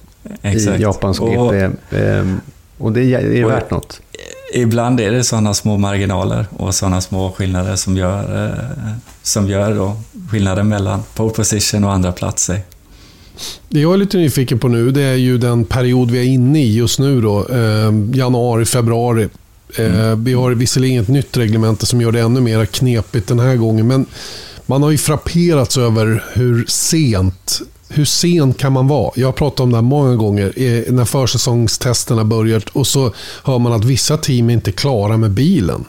Exakt. 0.42 0.78
i 0.78 0.82
japansk 0.82 1.22
och, 1.22 1.52
GP. 1.52 1.70
Ehm, 1.90 2.40
och 2.78 2.92
det 2.92 3.04
är 3.04 3.44
och 3.44 3.50
värt 3.50 3.70
något. 3.70 4.00
Ibland 4.54 5.00
är 5.00 5.10
det 5.10 5.24
sådana 5.24 5.54
små 5.54 5.76
marginaler 5.76 6.46
och 6.56 6.74
sådana 6.74 7.00
små 7.00 7.32
skillnader 7.32 7.76
som 7.76 7.96
gör, 7.96 8.46
eh, 8.46 8.92
som 9.22 9.48
gör 9.48 9.74
då 9.74 9.96
skillnaden 10.30 10.68
mellan 10.68 11.02
pole 11.14 11.30
position 11.30 11.84
och 11.84 11.92
andra 11.92 12.12
platser. 12.12 12.60
Det 13.68 13.80
jag 13.80 13.94
är 13.94 13.96
lite 13.96 14.16
nyfiken 14.16 14.58
på 14.58 14.68
nu 14.68 14.90
det 14.90 15.02
är 15.02 15.14
ju 15.14 15.38
den 15.38 15.64
period 15.64 16.10
vi 16.10 16.18
är 16.18 16.24
inne 16.24 16.62
i 16.62 16.76
just 16.76 16.98
nu. 16.98 17.20
Då, 17.20 17.46
eh, 17.48 17.92
januari, 18.12 18.64
februari. 18.64 19.28
Eh, 19.78 20.00
mm. 20.00 20.24
Vi 20.24 20.32
har 20.32 20.50
visserligen 20.50 21.02
ett 21.02 21.08
nytt 21.08 21.36
reglemente 21.36 21.86
som 21.86 22.00
gör 22.00 22.12
det 22.12 22.20
ännu 22.20 22.40
mer 22.40 22.66
knepigt 22.66 23.28
den 23.28 23.38
här 23.38 23.56
gången. 23.56 23.86
Men 23.86 24.06
man 24.68 24.82
har 24.82 24.90
ju 24.90 24.98
frapperats 24.98 25.76
över 25.76 26.24
hur 26.32 26.64
sent 26.68 27.62
hur 27.88 28.04
sen 28.04 28.54
kan 28.54 28.72
man 28.72 28.88
vara? 28.88 29.12
Jag 29.14 29.28
har 29.28 29.32
pratat 29.32 29.60
om 29.60 29.70
det 29.70 29.76
här 29.76 29.82
många 29.82 30.16
gånger 30.16 30.52
när 30.92 31.04
försäsongstesterna 31.04 32.24
börjat 32.24 32.68
och 32.68 32.86
så 32.86 33.12
hör 33.44 33.58
man 33.58 33.72
att 33.72 33.84
vissa 33.84 34.16
team 34.16 34.50
är 34.50 34.54
inte 34.54 34.72
klara 34.72 35.16
med 35.16 35.30
bilen. 35.30 35.84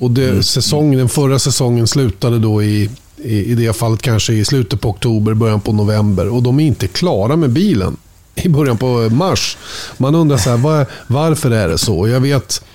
Och 0.00 0.10
det, 0.10 0.28
mm. 0.28 0.42
säsong, 0.42 0.96
den 0.96 1.08
förra 1.08 1.38
säsongen 1.38 1.86
slutade 1.86 2.38
då 2.38 2.62
i, 2.62 2.90
i, 3.16 3.44
i 3.44 3.54
det 3.54 3.72
fallet 3.72 4.02
kanske 4.02 4.32
i 4.32 4.44
slutet 4.44 4.80
på 4.80 4.88
oktober, 4.88 5.34
början 5.34 5.60
på 5.60 5.72
november 5.72 6.28
och 6.28 6.42
de 6.42 6.60
är 6.60 6.66
inte 6.66 6.86
klara 6.86 7.36
med 7.36 7.50
bilen 7.50 7.96
i 8.34 8.48
början 8.48 8.78
på 8.78 9.08
mars. 9.10 9.56
Man 9.96 10.14
undrar 10.14 10.36
så 10.36 10.50
här, 10.50 10.56
var, 10.56 10.86
varför 11.06 11.50
är 11.50 11.68
det 11.68 11.78
så? 11.78 12.08
Jag 12.08 12.20
vet 12.20 12.64
Eh, 12.64 12.73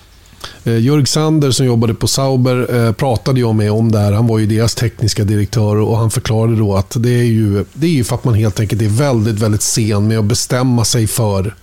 Eh, 0.63 0.79
Jörg 0.79 1.05
Sander 1.05 1.51
som 1.51 1.65
jobbade 1.65 1.93
på 1.93 2.07
Sauber 2.07 2.75
eh, 2.75 2.91
pratade 2.91 3.39
jag 3.39 3.55
med 3.55 3.71
om 3.71 3.91
det 3.91 3.99
här. 3.99 4.11
Han 4.11 4.27
var 4.27 4.39
ju 4.39 4.45
deras 4.45 4.75
tekniska 4.75 5.23
direktör 5.23 5.75
och 5.75 5.97
han 5.97 6.11
förklarade 6.11 6.55
då 6.55 6.75
att 6.75 6.93
det 6.97 7.19
är 7.19 7.23
ju, 7.23 7.65
det 7.73 7.87
är 7.87 7.91
ju 7.91 8.03
för 8.03 8.15
att 8.15 8.23
man 8.23 8.33
helt 8.33 8.59
enkelt 8.59 8.81
är 8.81 8.89
väldigt, 8.89 9.39
väldigt 9.39 9.61
sen 9.61 10.07
med 10.07 10.19
att 10.19 10.25
bestämma 10.25 10.85
sig 10.85 11.07
för 11.07 11.55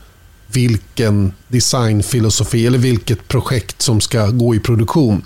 vilken 0.53 1.33
designfilosofi 1.49 2.67
eller 2.67 2.79
vilket 2.79 3.29
projekt 3.29 3.83
som 3.83 4.01
ska 4.01 4.27
gå 4.27 4.55
i 4.55 4.61
produktion. 4.61 5.25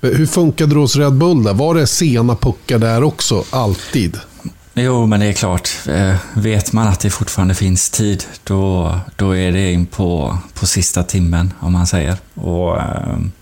Eh, 0.00 0.10
hur 0.10 0.26
funkade 0.26 0.74
det 0.74 0.80
hos 0.80 0.96
Red 0.96 1.14
Bull? 1.14 1.42
Där? 1.42 1.54
Var 1.54 1.74
det 1.74 1.86
sena 1.86 2.36
puckar 2.36 2.78
där 2.78 3.02
också, 3.02 3.44
alltid? 3.50 4.18
Jo, 4.78 5.06
men 5.06 5.20
det 5.20 5.26
är 5.26 5.32
klart. 5.32 5.68
Eh, 5.88 6.16
vet 6.34 6.72
man 6.72 6.88
att 6.88 7.00
det 7.00 7.10
fortfarande 7.10 7.54
finns 7.54 7.90
tid, 7.90 8.24
då, 8.44 8.94
då 9.16 9.36
är 9.36 9.52
det 9.52 9.72
in 9.72 9.86
på, 9.86 10.38
på 10.54 10.66
sista 10.66 11.02
timmen, 11.02 11.52
om 11.60 11.72
man 11.72 11.86
säger. 11.86 12.16
Och, 12.34 12.80
ehm, 12.80 13.32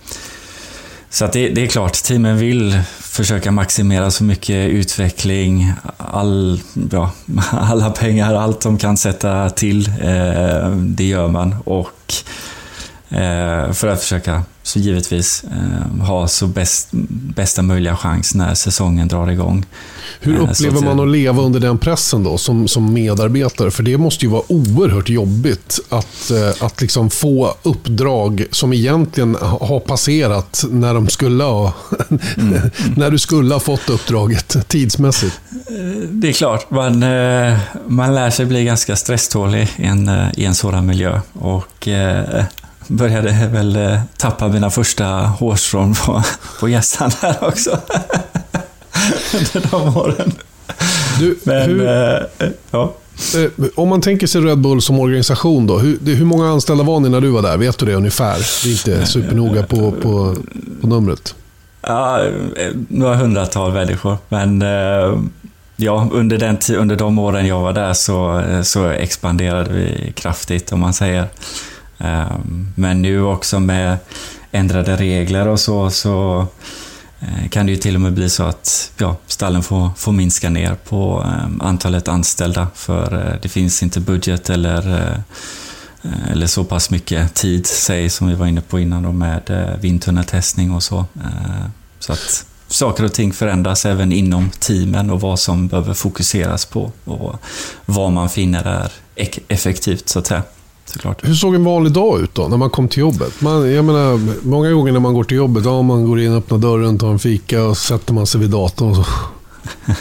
så 1.10 1.24
att 1.24 1.32
det, 1.32 1.48
det, 1.48 1.62
är 1.62 1.66
klart, 1.66 1.92
teamen 1.92 2.38
vill 2.38 2.80
försöka 3.00 3.50
maximera 3.50 4.10
så 4.10 4.24
mycket 4.24 4.70
utveckling, 4.70 5.72
all, 5.96 6.60
ja, 6.90 7.10
alla 7.50 7.90
pengar, 7.90 8.34
allt 8.34 8.60
de 8.60 8.78
kan 8.78 8.96
sätta 8.96 9.50
till, 9.50 9.88
eh, 9.88 10.70
det 10.70 11.04
gör 11.04 11.28
man. 11.28 11.54
Och 11.64 12.14
eh, 13.08 13.72
för 13.72 13.86
att 13.86 14.00
försöka, 14.00 14.42
så 14.66 14.78
givetvis, 14.78 15.44
ha 16.06 16.28
så 16.28 16.46
bäst, 16.46 16.88
bästa 17.36 17.62
möjliga 17.62 17.96
chans 17.96 18.34
när 18.34 18.54
säsongen 18.54 19.08
drar 19.08 19.30
igång. 19.30 19.66
Hur 20.20 20.38
upplever 20.38 20.80
man 20.80 21.00
att 21.00 21.08
leva 21.08 21.42
under 21.42 21.60
den 21.60 21.78
pressen 21.78 22.24
då 22.24 22.38
som, 22.38 22.68
som 22.68 22.92
medarbetare? 22.92 23.70
För 23.70 23.82
det 23.82 23.98
måste 23.98 24.24
ju 24.24 24.30
vara 24.30 24.42
oerhört 24.48 25.08
jobbigt 25.08 25.80
att, 25.88 26.30
eh, 26.30 26.64
att 26.66 26.80
liksom 26.80 27.10
få 27.10 27.54
uppdrag 27.62 28.44
som 28.50 28.72
egentligen 28.72 29.36
har 29.40 29.80
passerat 29.80 30.64
när, 30.70 30.94
de 30.94 31.08
skulle 31.08 31.44
ha, 31.44 31.72
mm. 32.36 32.60
när 32.96 33.10
du 33.10 33.18
skulle 33.18 33.54
ha 33.54 33.60
fått 33.60 33.90
uppdraget 33.90 34.68
tidsmässigt. 34.68 35.40
Eh, 35.50 36.08
det 36.08 36.28
är 36.28 36.32
klart, 36.32 36.70
man, 36.70 37.02
eh, 37.02 37.58
man 37.86 38.14
lär 38.14 38.30
sig 38.30 38.46
bli 38.46 38.64
ganska 38.64 38.96
stresstålig 38.96 39.68
i 39.76 39.84
en, 39.84 40.10
i 40.36 40.44
en 40.44 40.54
sådan 40.54 40.86
miljö. 40.86 41.20
Och 41.32 41.88
började 42.88 43.48
väl 43.52 43.98
tappa 44.16 44.48
mina 44.48 44.70
första 44.70 45.04
hårstrån 45.06 45.94
på, 45.94 46.22
på 46.60 46.68
gässan 46.68 47.10
här 47.20 47.36
också. 47.40 47.78
under 49.34 49.70
de 49.70 49.96
åren. 49.96 50.32
Du, 51.18 51.38
Men, 51.44 51.70
hur, 51.70 51.86
eh, 51.88 52.48
ja. 52.70 52.94
Eh, 53.36 53.64
om 53.74 53.88
man 53.88 54.00
tänker 54.00 54.26
sig 54.26 54.40
Red 54.40 54.58
Bull 54.58 54.82
som 54.82 54.98
organisation 54.98 55.66
då. 55.66 55.78
Hur, 55.78 56.14
hur 56.14 56.24
många 56.24 56.48
anställda 56.48 56.84
var 56.84 57.00
ni 57.00 57.08
när 57.08 57.20
du 57.20 57.30
var 57.30 57.42
där? 57.42 57.56
Vet 57.56 57.78
du 57.78 57.86
det 57.86 57.94
ungefär? 57.94 58.36
Det 58.64 58.68
är 58.68 58.72
inte 58.72 59.06
supernoga 59.12 59.62
på, 59.62 59.92
på, 59.92 60.36
på 60.80 60.86
numret. 60.86 61.34
Ja, 61.80 62.26
några 62.88 63.16
hundratal 63.16 63.72
människor. 63.72 64.16
Men 64.28 64.62
eh, 64.62 65.18
ja, 65.76 66.08
under, 66.12 66.38
den, 66.38 66.58
under 66.76 66.96
de 66.96 67.18
åren 67.18 67.46
jag 67.46 67.60
var 67.60 67.72
där 67.72 67.92
så, 67.92 68.42
så 68.62 68.88
expanderade 68.88 69.72
vi 69.72 70.12
kraftigt 70.16 70.72
om 70.72 70.80
man 70.80 70.92
säger. 70.92 71.26
Ehm, 72.04 72.72
men 72.74 73.02
nu 73.02 73.22
också 73.22 73.60
med 73.60 73.98
ändrade 74.52 74.96
regler 74.96 75.48
och 75.48 75.60
så, 75.60 75.90
så 75.90 76.46
eh, 77.20 77.48
kan 77.48 77.66
det 77.66 77.72
ju 77.72 77.78
till 77.78 77.94
och 77.94 78.00
med 78.00 78.12
bli 78.12 78.30
så 78.30 78.42
att 78.42 78.92
ja, 78.98 79.16
stallen 79.26 79.62
får, 79.62 79.90
får 79.96 80.12
minska 80.12 80.50
ner 80.50 80.74
på 80.74 81.26
ehm, 81.26 81.60
antalet 81.60 82.08
anställda 82.08 82.66
för 82.74 83.28
eh, 83.28 83.40
det 83.42 83.48
finns 83.48 83.82
inte 83.82 84.00
budget 84.00 84.50
eller, 84.50 85.12
eh, 86.02 86.30
eller 86.30 86.46
så 86.46 86.64
pass 86.64 86.90
mycket 86.90 87.34
tid, 87.34 87.66
säg, 87.66 88.10
som 88.10 88.28
vi 88.28 88.34
var 88.34 88.46
inne 88.46 88.60
på 88.60 88.80
innan 88.80 89.02
då, 89.02 89.12
med 89.12 89.76
vindtunneltestning 89.80 90.70
och 90.70 90.82
så. 90.82 90.98
Ehm, 90.98 91.70
så 91.98 92.12
att 92.12 92.46
saker 92.68 93.04
och 93.04 93.12
ting 93.12 93.32
förändras 93.32 93.86
även 93.86 94.12
inom 94.12 94.50
teamen 94.50 95.10
och 95.10 95.20
vad 95.20 95.40
som 95.40 95.68
behöver 95.68 95.94
fokuseras 95.94 96.64
på 96.64 96.92
och 97.04 97.36
vad 97.86 98.12
man 98.12 98.30
finner 98.30 98.64
är 98.64 98.92
effektivt 99.48 100.08
så 100.08 100.18
att 100.18 100.26
säga 100.26 100.42
såklart. 100.84 101.28
Hur 101.28 101.34
såg 101.34 101.54
en 101.54 101.64
vanlig 101.64 101.92
dag 101.92 102.20
ut 102.20 102.34
då, 102.34 102.48
när 102.48 102.56
man 102.56 102.70
kom 102.70 102.88
till 102.88 102.98
jobbet? 103.00 103.40
Man, 103.40 103.72
jag 103.72 103.84
menar, 103.84 104.20
många 104.46 104.70
gånger 104.70 104.92
när 104.92 105.00
man 105.00 105.14
går 105.14 105.24
till 105.24 105.36
jobbet, 105.36 105.64
ja, 105.64 105.82
man 105.82 106.06
går 106.08 106.20
in, 106.20 106.32
öppnar 106.32 106.58
dörren, 106.58 106.98
tar 106.98 107.08
en 107.08 107.18
fika 107.18 107.64
och 107.64 107.76
sätter 107.76 108.12
man 108.12 108.26
sig 108.26 108.40
vid 108.40 108.50
datorn. 108.50 108.90
Och 108.90 108.96
så. 108.96 109.04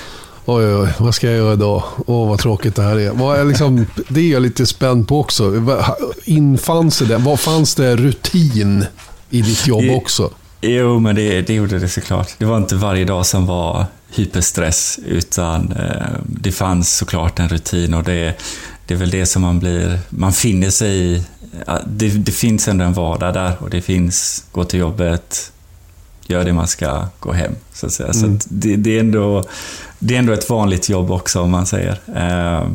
Oj, 0.46 0.76
oj, 0.76 0.89
vad 1.00 1.15
ska 1.15 1.28
jag 1.28 1.38
göra 1.38 1.54
idag? 1.54 1.84
Åh, 2.06 2.30
vad 2.30 2.39
tråkigt 2.39 2.76
det 2.76 2.84
här 2.84 3.00
är. 3.00 3.12
Vad 3.12 3.39
är 3.39 3.46
liksom, 3.46 3.86
det 4.08 4.19
är 4.19 4.32
jag 4.32 4.41
lite 4.41 4.65
spänd 4.65 5.08
på 5.08 5.19
också. 5.19 5.54
Infann 6.26 6.91
sig 6.91 7.08
det? 7.08 7.17
Vad 7.17 7.39
fanns 7.39 7.76
det 7.76 7.96
rutin 7.96 8.86
i 9.30 9.41
ditt 9.41 9.67
jobb 9.67 9.84
också? 9.91 10.30
Jo, 10.62 11.00
men 11.00 11.15
det, 11.15 11.41
det 11.41 11.54
gjorde 11.54 11.80
det 11.80 11.89
såklart. 11.89 12.30
Det 12.38 12.46
var 12.46 12.58
inte 12.58 12.76
varje 12.76 13.06
dag 13.06 13.26
som 13.26 13.46
var 13.46 13.86
hyperstress, 14.12 15.00
utan 15.06 15.72
eh, 15.72 16.19
det 16.26 16.52
fanns 16.52 16.98
såklart 16.98 17.39
en 17.39 17.50
rutin 17.50 17.93
och 17.93 18.04
det, 18.04 18.36
det 18.88 18.93
är 18.93 18.98
väl 18.98 19.10
det 19.10 19.26
som 19.26 19.41
man 19.41 19.60
blir... 19.60 20.00
Man 20.10 20.34
finner 20.34 20.69
sig 20.69 20.98
i. 20.98 21.24
Det, 21.86 22.10
det 22.10 22.32
finns 22.32 22.67
ändå 22.67 22.86
en 22.86 22.93
vardag 22.93 23.34
där 23.34 23.56
och 23.60 23.69
det 23.69 23.82
finns 23.82 24.46
gå 24.52 24.63
till 24.63 24.80
jobbet, 24.80 25.52
gör 26.28 26.46
det 26.46 26.54
man 26.54 26.67
ska, 26.67 27.08
gå 27.19 27.32
hem. 27.32 27.56
Så 27.74 27.86
att 27.86 27.91
säga. 27.91 28.10
Mm. 28.10 28.39
Så 28.39 28.48
det, 28.50 28.76
det, 28.76 28.96
är 28.96 29.00
ändå, 29.00 29.43
det 30.00 30.15
är 30.15 30.19
ändå 30.19 30.34
ett 30.34 30.50
vanligt 30.50 30.89
jobb 30.89 31.12
också, 31.12 31.41
om 31.41 31.52
man 31.52 31.65
säger. 31.65 32.00
Eh, 32.15 32.67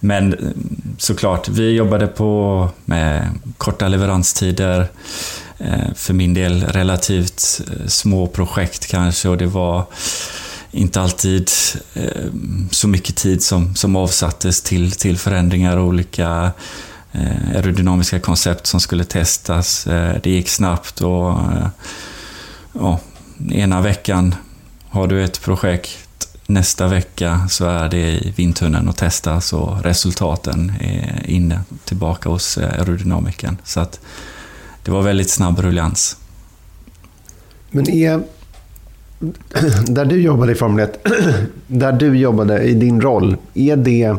men 0.00 0.54
såklart, 0.98 1.48
vi 1.48 1.70
jobbade 1.70 2.06
på 2.06 2.68
med 2.84 3.28
korta 3.58 3.88
leveranstider. 3.88 4.88
Eh, 5.58 5.94
för 5.94 6.14
min 6.14 6.34
del 6.34 6.64
relativt 6.64 7.60
eh, 7.66 7.86
små 7.86 8.26
projekt 8.26 8.86
kanske 8.86 9.28
och 9.28 9.36
det 9.36 9.46
var 9.46 9.84
inte 10.70 11.00
alltid 11.00 11.50
eh, 11.94 12.26
så 12.70 12.88
mycket 12.88 13.16
tid 13.16 13.42
som, 13.42 13.74
som 13.74 13.96
avsattes 13.96 14.62
till, 14.62 14.92
till 14.92 15.18
förändringar 15.18 15.76
och 15.76 15.86
olika 15.86 16.52
eh, 17.12 17.48
aerodynamiska 17.54 18.20
koncept 18.20 18.66
som 18.66 18.80
skulle 18.80 19.04
testas. 19.04 19.86
Eh, 19.86 20.16
det 20.22 20.30
gick 20.30 20.48
snabbt 20.48 21.00
och 21.00 21.34
ja, 22.72 23.00
ena 23.50 23.80
veckan 23.80 24.34
har 24.88 25.06
du 25.06 25.24
ett 25.24 25.40
projekt 25.40 25.98
Nästa 26.50 26.88
vecka 26.88 27.48
så 27.50 27.66
är 27.66 27.88
det 27.88 28.10
i 28.10 28.32
vindtunneln 28.36 28.88
och 28.88 28.96
testas 28.96 29.52
och 29.52 29.82
resultaten 29.82 30.72
är 30.80 31.30
inne 31.30 31.60
tillbaka 31.84 32.28
hos 32.28 32.58
aerodynamikern. 32.58 33.56
Så 33.64 33.80
att 33.80 34.00
det 34.82 34.90
var 34.90 35.02
väldigt 35.02 35.30
snabb 35.30 35.58
ruljans. 35.58 36.16
Men 37.70 37.90
är, 37.90 38.22
där 39.88 40.04
du 40.04 40.22
jobbade 40.22 40.52
i 40.52 40.54
Formel 40.54 40.84
1, 40.84 41.06
där 41.66 41.92
du 41.92 42.18
jobbade 42.18 42.62
i 42.62 42.74
din 42.74 43.00
roll, 43.00 43.36
är 43.54 43.76
det, 43.76 44.16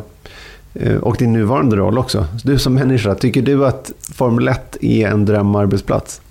eh, 0.73 0.95
och 0.95 1.17
din 1.17 1.33
nuvarande 1.33 1.75
roll 1.75 1.97
också, 1.97 2.27
du 2.43 2.59
som 2.59 2.73
människa, 2.73 3.15
tycker 3.15 3.41
du 3.41 3.65
att 3.65 3.91
Formel 4.13 4.47
1 4.47 4.77
är 4.81 5.07
en 5.07 5.25
drömarbetsplats? 5.25 6.21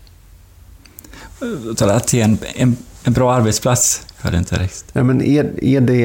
Att 1.80 2.08
det 2.08 2.20
är 2.20 2.24
en, 2.24 2.38
en, 2.54 2.76
en 3.04 3.12
bra 3.12 3.32
arbetsplats? 3.32 4.06
hörde 4.20 4.38
inte 4.38 4.56
riktigt. 4.56 4.84
Ja, 4.92 5.02
men 5.02 5.22
är, 5.22 5.64
är, 5.64 5.80
det, 5.80 6.04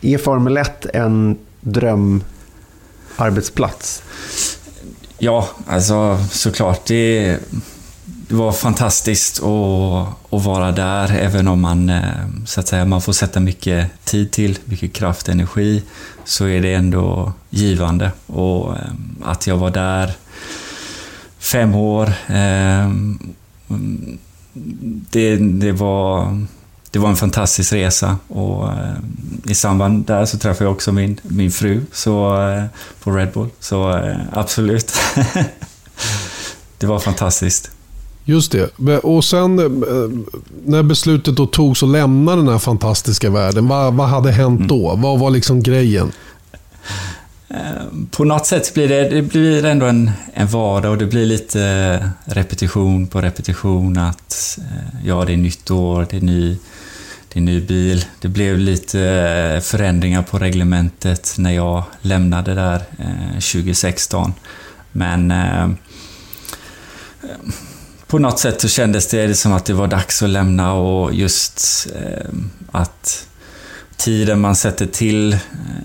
är 0.00 0.18
Formel 0.18 0.56
1 0.56 0.86
en 0.94 1.38
drömarbetsplats? 1.60 4.02
Ja, 5.18 5.48
alltså 5.66 6.18
såklart. 6.30 6.86
Det, 6.86 7.38
det 8.32 8.36
var 8.38 8.52
fantastiskt 8.52 9.42
att, 9.42 10.32
att 10.32 10.44
vara 10.44 10.72
där, 10.72 11.12
även 11.12 11.48
om 11.48 11.60
man, 11.60 11.90
eh, 11.90 12.02
så 12.46 12.60
att 12.60 12.68
säga, 12.68 12.84
man 12.84 13.02
får 13.02 13.12
sätta 13.12 13.40
mycket 13.40 14.04
tid 14.04 14.30
till, 14.30 14.58
mycket 14.64 14.92
kraft, 14.92 15.28
och 15.28 15.34
energi, 15.34 15.82
så 16.24 16.46
är 16.46 16.62
det 16.62 16.74
ändå 16.74 17.32
givande. 17.50 18.12
Och 18.26 18.76
eh, 18.76 18.92
att 19.22 19.46
jag 19.46 19.56
var 19.56 19.70
där 19.70 20.12
fem 21.38 21.74
år, 21.74 22.12
eh, 22.26 22.90
det, 25.10 25.36
det 25.36 25.72
var 25.72 26.38
det 26.90 26.98
var 26.98 27.08
en 27.08 27.16
fantastisk 27.16 27.72
resa 27.72 28.16
och 28.28 28.68
i 29.44 29.54
samband 29.54 30.06
där 30.06 30.24
så 30.24 30.38
träffade 30.38 30.64
jag 30.64 30.72
också 30.72 30.92
min, 30.92 31.20
min 31.22 31.50
fru 31.50 31.80
så, 31.92 32.36
på 33.02 33.10
Red 33.10 33.32
Bull. 33.32 33.48
Så 33.60 34.00
absolut. 34.32 34.92
det 36.78 36.86
var 36.86 36.98
fantastiskt. 36.98 37.70
Just 38.24 38.52
det. 38.52 38.98
Och 38.98 39.24
sen 39.24 39.56
när 40.64 40.82
beslutet 40.82 41.36
då 41.36 41.46
togs 41.46 41.82
att 41.82 41.88
lämna 41.88 42.36
den 42.36 42.48
här 42.48 42.58
fantastiska 42.58 43.30
världen, 43.30 43.68
vad, 43.68 43.94
vad 43.94 44.08
hade 44.08 44.32
hänt 44.32 44.58
mm. 44.58 44.68
då? 44.68 44.96
Vad 44.96 45.18
var 45.18 45.30
liksom 45.30 45.62
grejen? 45.62 46.12
På 48.10 48.24
något 48.24 48.46
sätt 48.46 48.74
blir 48.74 48.88
det, 48.88 49.08
det 49.08 49.22
blir 49.22 49.64
ändå 49.64 49.86
en, 49.86 50.10
en 50.34 50.46
vardag 50.46 50.90
och 50.90 50.98
det 50.98 51.06
blir 51.06 51.26
lite 51.26 52.10
repetition 52.24 53.06
på 53.06 53.20
repetition 53.20 53.98
att 53.98 54.58
ja, 55.04 55.24
det 55.24 55.32
är 55.32 55.36
nytt 55.36 55.70
år, 55.70 56.06
det 56.10 56.16
är 56.16 56.20
ny 56.20 56.56
det 57.32 57.38
är 57.38 57.42
ny 57.42 57.60
bil. 57.60 58.04
Det 58.20 58.28
blev 58.28 58.58
lite 58.58 59.00
eh, 59.00 59.60
förändringar 59.60 60.22
på 60.22 60.38
reglementet 60.38 61.34
när 61.38 61.50
jag 61.50 61.84
lämnade 62.00 62.54
där 62.54 62.82
2016. 63.32 64.24
Eh, 64.24 64.34
Men 64.92 65.30
eh, 65.30 65.68
på 68.12 68.18
något 68.18 68.38
sätt 68.38 68.60
så 68.60 68.68
kändes 68.68 69.08
det 69.08 69.34
som 69.34 69.52
att 69.52 69.64
det 69.64 69.72
var 69.72 69.86
dags 69.86 70.22
att 70.22 70.30
lämna 70.30 70.72
och 70.72 71.14
just 71.14 71.86
ehm, 71.96 72.50
att 72.72 73.26
tiden 73.96 74.40
man 74.40 74.56
sätter 74.56 74.86
till 74.86 75.32
eh, 75.32 75.38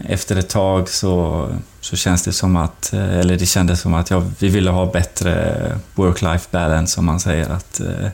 efter 0.08 0.36
ett 0.36 0.50
tag 0.50 0.90
så, 0.90 1.48
så 1.82 1.96
känns 1.96 2.24
det 2.24 2.34
som 2.34 2.56
att, 2.56 2.94
eh, 2.94 3.20
eller 3.20 3.38
det 3.38 3.46
kändes 3.46 3.82
som 3.82 3.94
att 3.94 4.10
ja, 4.10 4.24
vi 4.40 4.50
ville 4.50 4.70
ha 4.70 4.86
bättre 4.92 5.80
work-life 5.96 6.48
balance 6.52 7.00
om 7.00 7.06
man 7.06 7.20
säger 7.20 7.50
att 7.50 7.80
eh, 7.80 8.10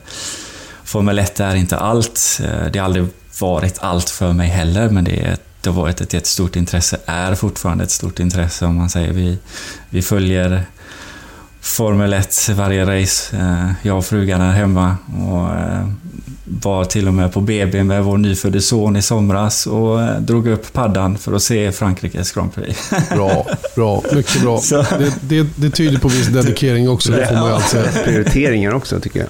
Formel 0.84 1.18
1 1.18 1.40
är 1.40 1.54
inte 1.54 1.76
allt. 1.76 2.40
Det 2.72 2.78
har 2.78 2.84
aldrig 2.84 3.06
varit 3.40 3.78
allt 3.80 4.10
för 4.10 4.32
mig 4.32 4.48
heller, 4.48 4.88
men 4.90 5.04
det, 5.04 5.20
är, 5.20 5.36
det 5.60 5.70
har 5.70 5.82
varit 5.82 6.00
ett 6.00 6.12
jättestort 6.12 6.56
intresse, 6.56 6.98
är 7.06 7.34
fortfarande 7.34 7.84
ett 7.84 7.90
stort 7.90 8.18
intresse 8.18 8.66
om 8.66 8.76
man 8.76 8.90
säger. 8.90 9.12
Vi, 9.12 9.38
vi 9.90 10.02
följer 10.02 10.64
Formel 11.64 12.12
1 12.12 12.48
varje 12.48 13.00
race. 13.00 13.36
Eh, 13.36 13.70
jag 13.82 13.98
och 13.98 14.04
frugan 14.04 14.40
är 14.40 14.52
hemma 14.52 14.96
och 15.28 15.58
eh, 15.58 15.88
var 16.44 16.84
till 16.84 17.08
och 17.08 17.14
med 17.14 17.32
på 17.32 17.40
BB 17.40 17.84
med 17.84 18.04
vår 18.04 18.18
nyfödde 18.18 18.60
son 18.60 18.96
i 18.96 19.02
somras 19.02 19.66
och 19.66 20.02
eh, 20.02 20.20
drog 20.20 20.48
upp 20.48 20.72
paddan 20.72 21.18
för 21.18 21.32
att 21.32 21.42
se 21.42 21.72
Frankrikes 21.72 22.32
Grand 22.32 22.54
Prix. 22.54 22.90
Bra, 23.10 23.46
bra. 23.76 24.02
Mycket 24.12 24.42
bra. 24.42 24.60
Det, 24.70 25.14
det, 25.20 25.46
det 25.56 25.70
tyder 25.70 25.98
på 25.98 26.08
viss 26.08 26.26
dedikering 26.26 26.88
också, 26.88 27.12
det 27.12 27.26
får 27.26 27.34
man 27.34 27.48
ju 27.48 27.54
alltid 27.54 27.70
säga. 27.70 28.04
Prioriteringar 28.04 28.74
också, 28.74 29.00
tycker 29.00 29.18
jag. 29.18 29.28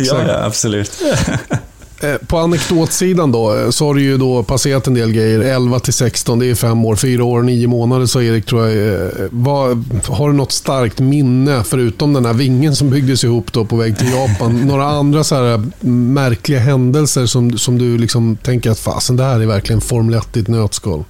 Exakt. 0.00 0.28
Ja, 0.28 0.44
absolut. 0.44 1.02
Eh, 2.02 2.16
på 2.26 2.38
anekdotsidan 2.38 3.32
då, 3.32 3.56
eh, 3.56 3.70
så 3.70 3.86
har 3.86 3.94
du 3.94 4.02
ju 4.02 4.18
då 4.18 4.42
passerat 4.42 4.86
en 4.86 4.94
del 4.94 5.12
grejer. 5.12 5.40
11 5.40 5.78
till 5.78 5.92
16, 5.92 6.38
det 6.38 6.46
är 6.46 6.54
fem 6.54 6.84
år. 6.84 6.96
Fyra 6.96 7.24
år 7.24 7.38
och 7.38 7.44
nio 7.44 7.66
månader 7.66 8.06
så 8.06 8.22
Erik, 8.22 8.46
tror 8.46 8.68
jag. 8.68 8.94
Eh, 8.94 9.08
vad, 9.30 9.84
har 10.08 10.28
du 10.28 10.34
något 10.34 10.52
starkt 10.52 10.98
minne, 10.98 11.62
förutom 11.64 12.12
den 12.12 12.24
här 12.24 12.32
vingen 12.32 12.76
som 12.76 12.90
byggdes 12.90 13.24
ihop 13.24 13.52
då 13.52 13.64
på 13.64 13.76
väg 13.76 13.98
till 13.98 14.12
Japan? 14.12 14.60
Några 14.66 14.84
andra 14.84 15.24
så 15.24 15.34
här 15.34 15.62
märkliga 15.86 16.58
händelser 16.58 17.26
som, 17.26 17.58
som 17.58 17.78
du 17.78 17.98
liksom 17.98 18.36
tänker 18.36 18.70
att 18.70 18.78
fasen, 18.78 19.16
det 19.16 19.24
här 19.24 19.40
är 19.40 19.46
verkligen 19.46 19.80
Formel 19.80 20.14
1 20.14 20.36
i 20.36 20.40
ett 20.40 20.48
nötskal? 20.48 21.04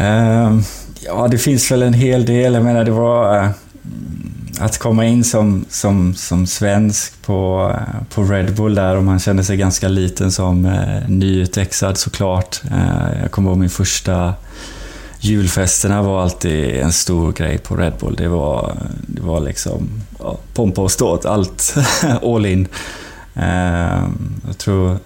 Uh, 0.00 0.60
ja, 1.06 1.28
det 1.30 1.38
finns 1.38 1.70
väl 1.70 1.82
en 1.82 1.94
hel 1.94 2.24
del. 2.24 2.54
Jag 2.54 2.64
menar, 2.64 2.84
det 2.84 2.90
var... 2.90 3.44
Uh 3.44 3.50
att 4.60 4.78
komma 4.78 5.06
in 5.06 5.24
som, 5.24 5.64
som, 5.68 6.14
som 6.14 6.46
svensk 6.46 7.22
på, 7.22 7.70
eh, 7.74 8.14
på 8.14 8.22
Red 8.22 8.54
Bull 8.54 8.74
där 8.74 8.96
och 8.96 9.04
man 9.04 9.18
kände 9.18 9.44
sig 9.44 9.56
ganska 9.56 9.88
liten 9.88 10.32
som 10.32 10.64
eh, 10.64 11.08
nyutexad 11.08 11.98
såklart. 11.98 12.60
Eh, 12.70 13.20
jag 13.22 13.30
kommer 13.30 13.50
ihåg 13.50 13.58
min 13.58 13.70
första 13.70 14.34
julfesterna 15.20 16.02
var 16.02 16.22
alltid 16.22 16.76
en 16.76 16.92
stor 16.92 17.32
grej 17.32 17.58
på 17.58 17.76
Red 17.76 17.92
Bull. 18.00 18.16
Det 18.16 18.28
var, 18.28 18.76
det 19.06 19.22
var 19.22 19.40
liksom 19.40 19.88
ja, 20.18 20.38
pompa 20.54 20.82
och 20.82 20.92
ståt, 20.92 21.24
allt 21.24 21.74
all 22.22 22.46
in. 22.46 22.68
Eh, 23.34 24.04
jag 24.46 24.58
tror 24.58 24.98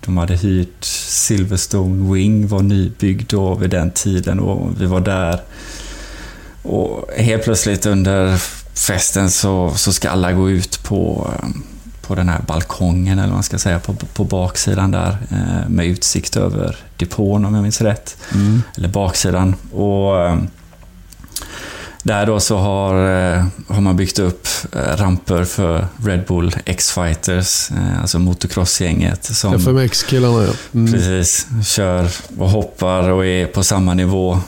de 0.00 0.16
hade 0.16 0.36
hyrt 0.36 0.84
Silverstone 0.84 2.14
Wing, 2.14 2.48
var 2.48 2.62
nybyggd 2.62 3.30
då 3.30 3.54
vid 3.54 3.70
den 3.70 3.90
tiden 3.90 4.40
och 4.40 4.80
vi 4.80 4.86
var 4.86 5.00
där. 5.00 5.40
Och 6.62 7.10
helt 7.16 7.44
plötsligt 7.44 7.86
under 7.86 8.42
festen 8.74 9.30
så, 9.30 9.72
så 9.76 9.92
ska 9.92 10.10
alla 10.10 10.32
gå 10.32 10.50
ut 10.50 10.82
på, 10.82 11.30
på 12.00 12.14
den 12.14 12.28
här 12.28 12.40
balkongen, 12.46 13.18
eller 13.18 13.28
vad 13.28 13.36
man 13.36 13.42
ska 13.42 13.58
säga, 13.58 13.78
på, 13.78 13.94
på 13.94 14.24
baksidan 14.24 14.90
där 14.90 15.18
eh, 15.30 15.68
med 15.68 15.86
utsikt 15.86 16.36
över 16.36 16.76
depån 16.96 17.44
om 17.44 17.54
jag 17.54 17.62
minns 17.62 17.80
rätt. 17.80 18.16
Mm. 18.34 18.62
Eller 18.76 18.88
baksidan. 18.88 19.54
Och 19.72 20.20
eh, 20.20 20.36
där 22.02 22.26
då 22.26 22.40
så 22.40 22.56
har, 22.56 22.94
eh, 22.94 23.44
har 23.68 23.80
man 23.80 23.96
byggt 23.96 24.18
upp 24.18 24.48
eh, 24.72 24.96
ramper 24.96 25.44
för 25.44 25.86
Red 26.04 26.24
Bull 26.28 26.56
X-Fighters, 26.64 27.70
eh, 27.70 28.00
alltså 28.00 28.18
motocrossgänget. 28.18 29.24
Som, 29.24 29.54
FMX-killarna 29.54 30.42
ja. 30.42 30.52
Mm. 30.74 30.92
Precis, 30.92 31.46
kör 31.64 32.08
och 32.38 32.50
hoppar 32.50 33.08
och 33.08 33.26
är 33.26 33.46
på 33.46 33.62
samma 33.62 33.94
nivå 33.94 34.40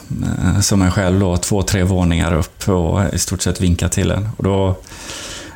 som 0.61 0.81
en 0.81 0.91
själv 0.91 1.19
då, 1.19 1.37
två, 1.37 1.63
tre 1.63 1.83
våningar 1.83 2.33
upp 2.33 2.69
och 2.69 3.13
i 3.13 3.19
stort 3.19 3.41
sett 3.41 3.61
vinkar 3.61 3.89
till 3.89 4.11
en. 4.11 4.29
Och 4.37 4.43
då, 4.43 4.77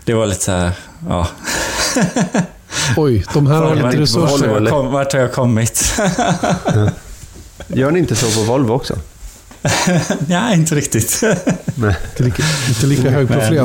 det 0.05 0.13
var 0.13 0.25
lite 0.25 0.43
såhär, 0.43 0.71
ja. 1.09 1.27
Oj, 2.97 3.25
de 3.33 3.47
här 3.47 3.61
har 3.61 3.75
lite 3.75 4.01
resurser. 4.01 4.89
Vart 4.89 5.13
har 5.13 5.19
jag 5.19 5.33
kommit? 5.33 5.93
Gör 7.67 7.91
ni 7.91 7.99
inte 7.99 8.15
så 8.15 8.39
på 8.39 8.51
Volvo 8.51 8.73
också? 8.73 8.95
Nej, 10.27 10.57
inte 10.57 10.75
riktigt. 10.75 11.21
Nej. 11.75 11.95
Inte 12.09 12.23
lika, 12.23 12.43
inte 12.69 12.85
lika 12.85 13.09
hög 13.09 13.27
profil. 13.27 13.57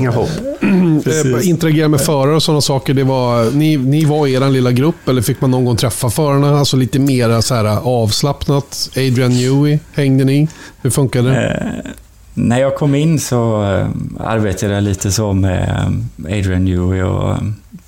eh, 1.43 1.49
interagera 1.49 1.88
med 1.88 2.01
förare 2.01 2.36
och 2.36 2.43
sådana 2.43 2.61
saker, 2.61 2.95
det 2.95 3.05
var, 3.05 3.51
ni, 3.51 3.76
ni 3.76 4.05
var 4.05 4.26
i 4.26 4.32
er 4.34 4.51
lilla 4.51 4.72
grupp 4.72 5.09
eller 5.09 5.22
fick 5.22 5.40
man 5.40 5.51
någon 5.51 5.64
gång 5.64 5.76
träffa 5.76 6.11
förarna? 6.11 6.59
Alltså 6.59 6.76
lite 6.76 6.99
mer 6.99 7.40
så 7.40 7.55
här 7.55 7.64
avslappnat. 7.82 8.90
Adrian 8.97 9.30
Newey, 9.32 9.78
hängde 9.93 10.24
ni? 10.24 10.49
Hur 10.82 10.90
funkade 10.90 11.28
det? 11.30 11.49
Eh, 11.84 11.90
när 12.34 12.61
jag 12.61 12.76
kom 12.76 12.95
in 12.95 13.20
så 13.20 13.64
eh, 13.64 13.86
arbetade 14.20 14.74
jag 14.74 14.82
lite 14.84 15.12
så 15.12 15.32
med 15.32 15.68
eh, 15.68 16.38
Adrian 16.38 16.64
Newey 16.64 17.03
och 17.03 17.30
eh, 17.30 17.38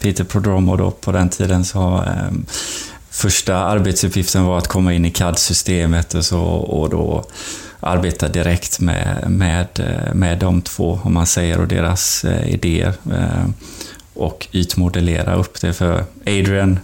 Peter 0.01 0.25
Prodromo 0.25 0.77
då 0.77 0.91
på 0.91 1.13
den 1.13 1.29
tiden. 1.29 1.65
Så, 1.65 1.95
eh, 2.07 2.33
första 3.11 3.57
arbetsuppgiften 3.57 4.45
var 4.45 4.59
att 4.59 4.69
komma 4.69 4.93
in 4.95 5.05
i 5.05 5.11
CAD-systemet 5.11 6.15
och, 6.15 6.25
så, 6.25 6.41
och 6.43 6.91
då 6.91 7.25
arbeta 7.85 8.28
direkt 8.28 8.80
med, 8.80 9.24
med, 9.30 9.68
med 10.14 10.39
de 10.39 10.62
två, 10.62 11.01
om 11.03 11.14
man 11.14 11.26
säger, 11.26 11.61
och 11.61 11.68
deras 11.68 12.24
eh, 12.24 12.55
idéer. 12.55 12.95
Eh, 13.12 13.47
och 14.14 14.47
ytmodellera 14.53 15.35
upp 15.35 15.61
det. 15.61 15.72
För 15.72 16.05
Adrian 16.26 16.78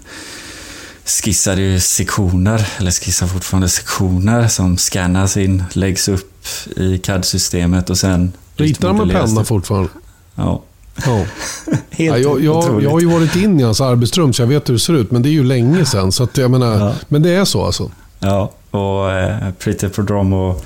skissade 1.05 1.63
ju 1.63 1.81
sektioner, 1.81 2.69
eller 2.79 2.91
skissar 2.91 3.27
fortfarande 3.27 3.69
sektioner 3.69 4.49
som 4.49 4.79
scannas 4.79 5.37
in, 5.37 5.65
läggs 5.73 6.09
upp 6.09 6.47
i 6.77 6.99
CAD-systemet 6.99 7.91
och 7.91 7.99
sen 7.99 8.33
Ritar 8.57 8.89
de 8.89 8.97
med 8.97 9.17
penna 9.17 9.45
fortfarande? 9.45 9.91
Ja. 10.35 10.63
Ja. 11.07 11.25
ja, 11.97 12.19
jag, 12.19 12.45
jag, 12.45 12.83
jag 12.83 12.91
har 12.91 13.01
ju 13.01 13.07
varit 13.07 13.37
in 13.37 13.61
i 13.61 13.63
hans 13.63 13.81
arbetsrum 13.81 14.33
så 14.33 14.43
jag 14.43 14.47
vet 14.47 14.69
hur 14.69 14.75
det 14.75 14.81
ser 14.81 14.95
ut, 14.95 15.11
men 15.11 15.23
det 15.23 15.29
är 15.29 15.33
ju 15.33 15.45
länge 15.45 15.85
sedan. 15.85 16.13
Så 16.13 16.23
att 16.23 16.37
jag 16.37 16.51
menar, 16.51 16.79
ja. 16.79 16.95
Men 17.09 17.23
det 17.23 17.31
är 17.31 17.45
så 17.45 17.65
alltså? 17.65 17.91
Ja, 18.19 18.53
och 18.71 19.13
eh, 19.13 19.51
Pretty 19.59 19.89
Prodromo 19.89 20.61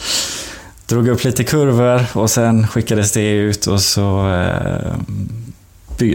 drog 0.86 1.08
upp 1.08 1.24
lite 1.24 1.44
kurvor 1.44 2.06
och 2.12 2.30
sen 2.30 2.68
skickades 2.68 3.12
det 3.12 3.30
ut 3.30 3.66
och 3.66 3.80
så, 3.80 4.32
eh, 4.32 4.96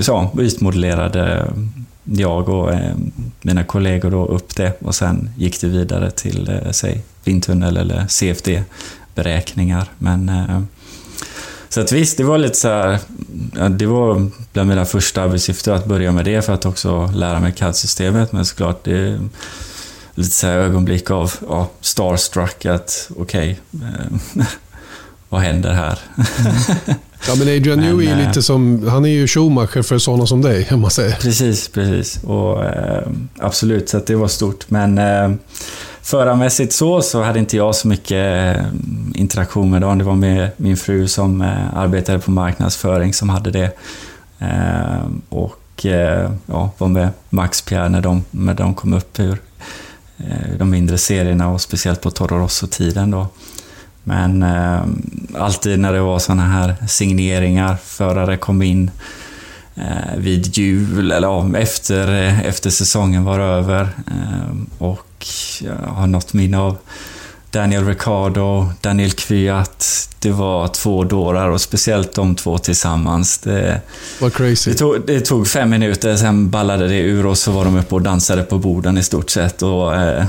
så 0.02 0.30
ytmodellerade 0.40 1.54
jag 2.04 2.50
och 2.50 2.74
eh, 2.74 2.96
mina 3.42 3.64
kollegor 3.64 4.12
då 4.12 4.26
upp 4.26 4.56
det 4.56 4.82
och 4.82 4.96
sen 4.96 5.30
gick 5.38 5.62
det 5.62 5.68
vidare 5.68 6.12
till, 6.12 6.50
eh, 6.50 6.72
säg, 6.72 7.02
vindtunnel 7.24 7.78
eller 7.78 8.08
CFD-beräkningar. 8.08 9.88
Men 9.98 10.30
eh, 10.30 10.62
så 11.70 11.82
att 11.82 11.92
visst, 11.92 12.18
det 12.18 12.24
var 12.24 12.38
lite 12.38 12.56
så 12.56 12.68
här, 12.68 13.00
det 13.70 13.86
var 13.86 14.30
bland 14.54 14.70
mina 14.70 14.86
första 14.86 15.22
arbetsuppgifter 15.22 15.72
att 15.72 15.86
börja 15.86 16.12
med 16.12 16.26
det 16.26 16.42
för 16.42 16.54
att 16.54 16.66
också 16.66 17.12
lära 17.16 17.40
mig 17.40 17.52
CAD-systemet. 17.52 18.32
Men 18.32 18.46
såklart, 18.46 18.84
det 18.84 19.20
lite 20.20 20.32
så 20.32 20.48
ögonblick 20.48 21.12
av 21.12 21.34
ja, 21.50 21.70
starstruck 21.82 22.66
att 22.66 23.12
okej, 23.18 23.60
okay, 23.72 23.88
eh, 23.90 24.46
vad 25.30 25.42
händer 25.42 25.74
här? 25.74 26.00
Ja, 27.28 27.36
men 27.36 27.48
Adrian 27.48 27.80
Newey 27.80 28.08
är 28.08 28.28
lite 28.28 28.42
som, 28.42 28.88
han 28.88 29.06
är 29.06 29.10
ju 29.10 29.28
Schumacher 29.28 29.82
för 29.82 29.98
sådana 29.98 30.26
som 30.26 30.42
dig, 30.42 30.68
om 30.72 30.80
man 30.80 30.92
säger. 30.92 31.16
Precis, 31.16 31.68
precis. 31.70 32.24
Och, 32.24 32.66
eh, 32.66 33.08
absolut, 33.40 33.90
så 33.90 34.00
det 34.06 34.16
var 34.16 34.28
stort. 34.28 34.70
Men 34.70 34.98
eh, 34.98 35.32
förarmässigt 36.02 36.74
så, 36.74 37.02
så 37.02 37.24
hade 37.24 37.40
inte 37.40 37.58
jag 37.58 37.76
så 37.76 37.88
mycket 37.88 38.58
eh, 38.58 38.66
interaktion 39.14 39.72
med 39.72 39.82
dem. 39.82 39.98
Det 39.98 40.04
var 40.04 40.16
med 40.16 40.50
min 40.58 40.78
fru 40.78 41.08
som 41.08 41.42
eh, 41.42 41.78
arbetade 41.78 42.20
på 42.20 42.32
marknadsföring 42.32 43.14
som 43.14 43.30
hade 43.30 43.52
det. 43.52 43.72
Eh, 44.40 45.08
och 45.30 45.86
eh, 45.86 46.32
ja, 46.46 46.72
var 46.78 46.88
med 46.88 47.10
Max 47.30 47.62
Pierre 47.62 47.90
när 47.90 48.02
de, 48.02 48.24
när 48.32 48.54
de 48.54 48.74
kom 48.74 48.94
upp 48.94 49.20
ur 49.20 49.38
Eh, 50.20 50.58
de 50.58 50.70
mindre 50.70 50.98
serierna 50.98 51.50
och 51.50 51.62
speciellt 51.62 52.02
på 52.02 52.12
Toro 52.12 52.38
Rosso-tiden 52.38 53.12
då. 53.12 53.28
Men 54.04 54.44
eh, 54.44 54.82
alltid 55.36 55.80
när 55.80 55.94
det 55.94 56.02
var 56.02 56.20
sådana 56.20 56.48
här 56.48 56.76
signeringar, 56.88 57.78
förare 57.84 58.38
kom 58.38 58.62
in 58.62 58.92
eh, 59.76 60.18
vid 60.18 60.58
jul 60.58 61.12
eller 61.12 61.28
ja, 61.28 61.58
efter, 61.58 62.24
eh, 62.24 62.40
efter 62.40 62.70
säsongen 62.70 63.24
var 63.24 63.40
över. 63.40 63.82
Eh, 64.08 64.56
och 64.78 65.26
jag 65.62 65.76
har 65.76 66.08
något 66.08 66.34
minne 66.34 66.58
av 66.58 66.78
Daniel 67.52 67.86
Ricciardo, 67.86 68.70
Daniel 68.82 69.12
Kvyat. 69.12 70.10
Det 70.20 70.32
var 70.32 70.68
två 70.68 71.04
dårar 71.04 71.50
och 71.50 71.62
speciellt 71.62 72.14
de 72.14 72.36
två 72.36 72.58
tillsammans. 72.58 73.38
Det, 73.38 73.82
Vad 74.20 74.34
crazy. 74.34 74.72
Det 74.72 74.78
tog, 74.78 75.06
det 75.08 75.20
tog, 75.20 75.48
fem 75.48 75.70
minuter, 75.70 76.16
sen 76.16 76.50
ballade 76.50 76.88
det 76.88 77.00
ur 77.00 77.26
och 77.26 77.38
så 77.38 77.52
var 77.52 77.66
de 77.66 77.78
uppe 77.78 77.96
och 77.96 78.02
dansade 78.02 78.44
på 78.44 78.58
borden 78.58 78.98
i 78.98 79.04
stort 79.04 79.30
sett. 79.30 79.62
Och, 79.62 79.96
eh, 79.96 80.26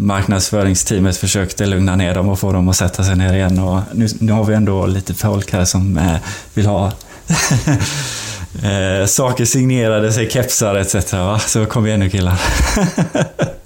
marknadsföringsteamet 0.00 1.16
försökte 1.16 1.66
lugna 1.66 1.96
ner 1.96 2.14
dem 2.14 2.28
och 2.28 2.38
få 2.38 2.52
dem 2.52 2.68
att 2.68 2.76
sätta 2.76 3.04
sig 3.04 3.16
ner 3.16 3.32
igen. 3.32 3.58
Och 3.58 3.80
nu, 3.92 4.08
nu 4.18 4.32
har 4.32 4.44
vi 4.44 4.54
ändå 4.54 4.86
lite 4.86 5.14
folk 5.14 5.52
här 5.52 5.64
som 5.64 5.98
eh, 5.98 6.16
vill 6.54 6.66
ha 6.66 6.86
eh, 8.62 9.06
saker 9.06 9.44
signerade, 9.44 10.12
sig 10.12 10.30
kepsar 10.30 10.74
etc. 10.74 11.12
Va? 11.12 11.38
Så 11.38 11.66
kom 11.66 11.86
igen 11.86 12.00
nu 12.00 12.10
killar. 12.10 12.40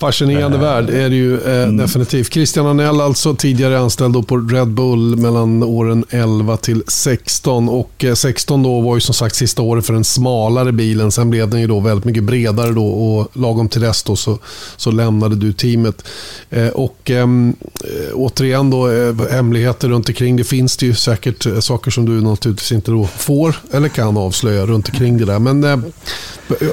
Fascinerande 0.00 0.56
äh, 0.56 0.62
värld 0.62 0.90
är 0.90 1.10
det 1.10 1.16
ju 1.16 1.40
eh, 1.40 1.62
mm. 1.62 1.76
definitivt. 1.76 2.32
Christian 2.32 2.66
Anell 2.66 3.00
alltså, 3.00 3.34
tidigare 3.34 3.78
anställd 3.78 4.28
på 4.28 4.36
Red 4.36 4.68
Bull 4.68 5.16
mellan 5.16 5.62
åren 5.62 6.04
11 6.10 6.56
till 6.56 6.82
16. 6.88 7.68
Och 7.68 8.04
eh, 8.04 8.14
16 8.14 8.62
då 8.62 8.80
var 8.80 8.94
ju 8.94 9.00
som 9.00 9.14
sagt 9.14 9.34
sista 9.34 9.62
året 9.62 9.86
för 9.86 9.92
den 9.92 10.04
smalare 10.04 10.72
bilen. 10.72 11.12
Sen 11.12 11.30
blev 11.30 11.50
den 11.50 11.60
ju 11.60 11.66
då 11.66 11.80
väldigt 11.80 12.04
mycket 12.04 12.24
bredare 12.24 12.72
då 12.72 12.86
och 12.86 13.36
lagom 13.36 13.68
till 13.68 13.80
dess 13.80 14.02
då 14.02 14.16
så, 14.16 14.38
så 14.76 14.90
lämnade 14.90 15.36
du 15.36 15.52
teamet. 15.52 16.04
Eh, 16.50 16.68
och 16.68 17.10
ehm, 17.10 17.54
eh, 17.84 18.14
återigen 18.14 18.70
då, 18.70 18.90
eh, 18.90 19.14
hemligheter 19.30 19.88
runt 19.88 20.08
omkring. 20.08 20.36
Det 20.36 20.44
finns 20.44 20.76
det 20.76 20.86
ju 20.86 20.94
säkert 20.94 21.46
saker 21.60 21.90
som 21.90 22.06
du 22.06 22.20
naturligtvis 22.20 22.72
inte 22.72 22.90
då 22.90 23.06
får 23.06 23.56
eller 23.72 23.88
kan 23.88 24.16
avslöja 24.16 24.66
runt 24.66 24.88
omkring 24.88 25.18
det 25.18 25.24
där. 25.24 25.38
Men 25.38 25.84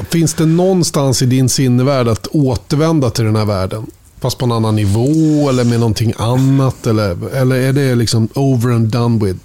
finns 0.10 0.34
det 0.34 0.46
någonstans 0.46 1.22
i 1.22 1.26
din 1.26 1.50
sinnevärld 1.50 2.08
att 2.08 2.28
återvända 2.28 3.10
till 3.18 3.26
den 3.26 3.36
här 3.36 3.46
världen? 3.46 3.86
Fast 4.20 4.38
på 4.38 4.46
en 4.46 4.52
annan 4.52 4.76
nivå 4.76 5.50
eller 5.50 5.64
med 5.64 5.80
någonting 5.80 6.14
annat? 6.18 6.88
Eller, 6.88 7.36
eller 7.36 7.56
är 7.56 7.74
det 7.74 7.96
liksom 7.96 8.30
over 8.34 8.72
and 8.72 8.88
done 8.88 9.26
with? 9.26 9.40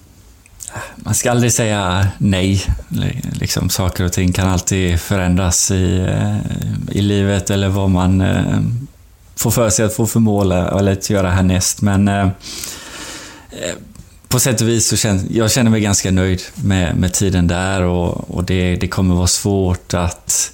Man 0.96 1.14
ska 1.14 1.30
aldrig 1.30 1.52
säga 1.52 2.08
nej. 2.18 2.62
Liksom, 3.40 3.70
saker 3.70 4.04
och 4.04 4.12
ting 4.12 4.32
kan 4.32 4.48
alltid 4.48 5.00
förändras 5.00 5.70
i, 5.70 5.98
eh, 5.98 6.96
i 6.96 7.02
livet 7.02 7.50
eller 7.50 7.68
vad 7.68 7.90
man 7.90 8.20
eh, 8.20 8.60
får 9.36 9.50
för 9.50 9.70
sig 9.70 9.84
att 9.84 9.94
få 9.94 10.06
för 10.06 10.20
mål 10.20 10.52
eller 10.52 10.92
att 10.92 11.10
göra 11.10 11.30
härnäst. 11.30 11.82
Men 11.82 12.08
eh, 12.08 12.22
eh 12.22 12.30
på 14.28 14.40
sätt 14.40 14.60
och 14.60 14.68
vis 14.68 14.86
så 14.88 14.96
känner 14.96 15.24
jag 15.30 15.50
känner 15.50 15.70
mig 15.70 15.80
ganska 15.80 16.10
nöjd 16.10 16.42
med, 16.54 16.96
med 16.96 17.12
tiden 17.12 17.46
där 17.46 17.82
och, 17.82 18.30
och 18.36 18.44
det, 18.44 18.76
det 18.76 18.88
kommer 18.88 19.14
vara 19.14 19.26
svårt 19.26 19.94
att 19.94 20.51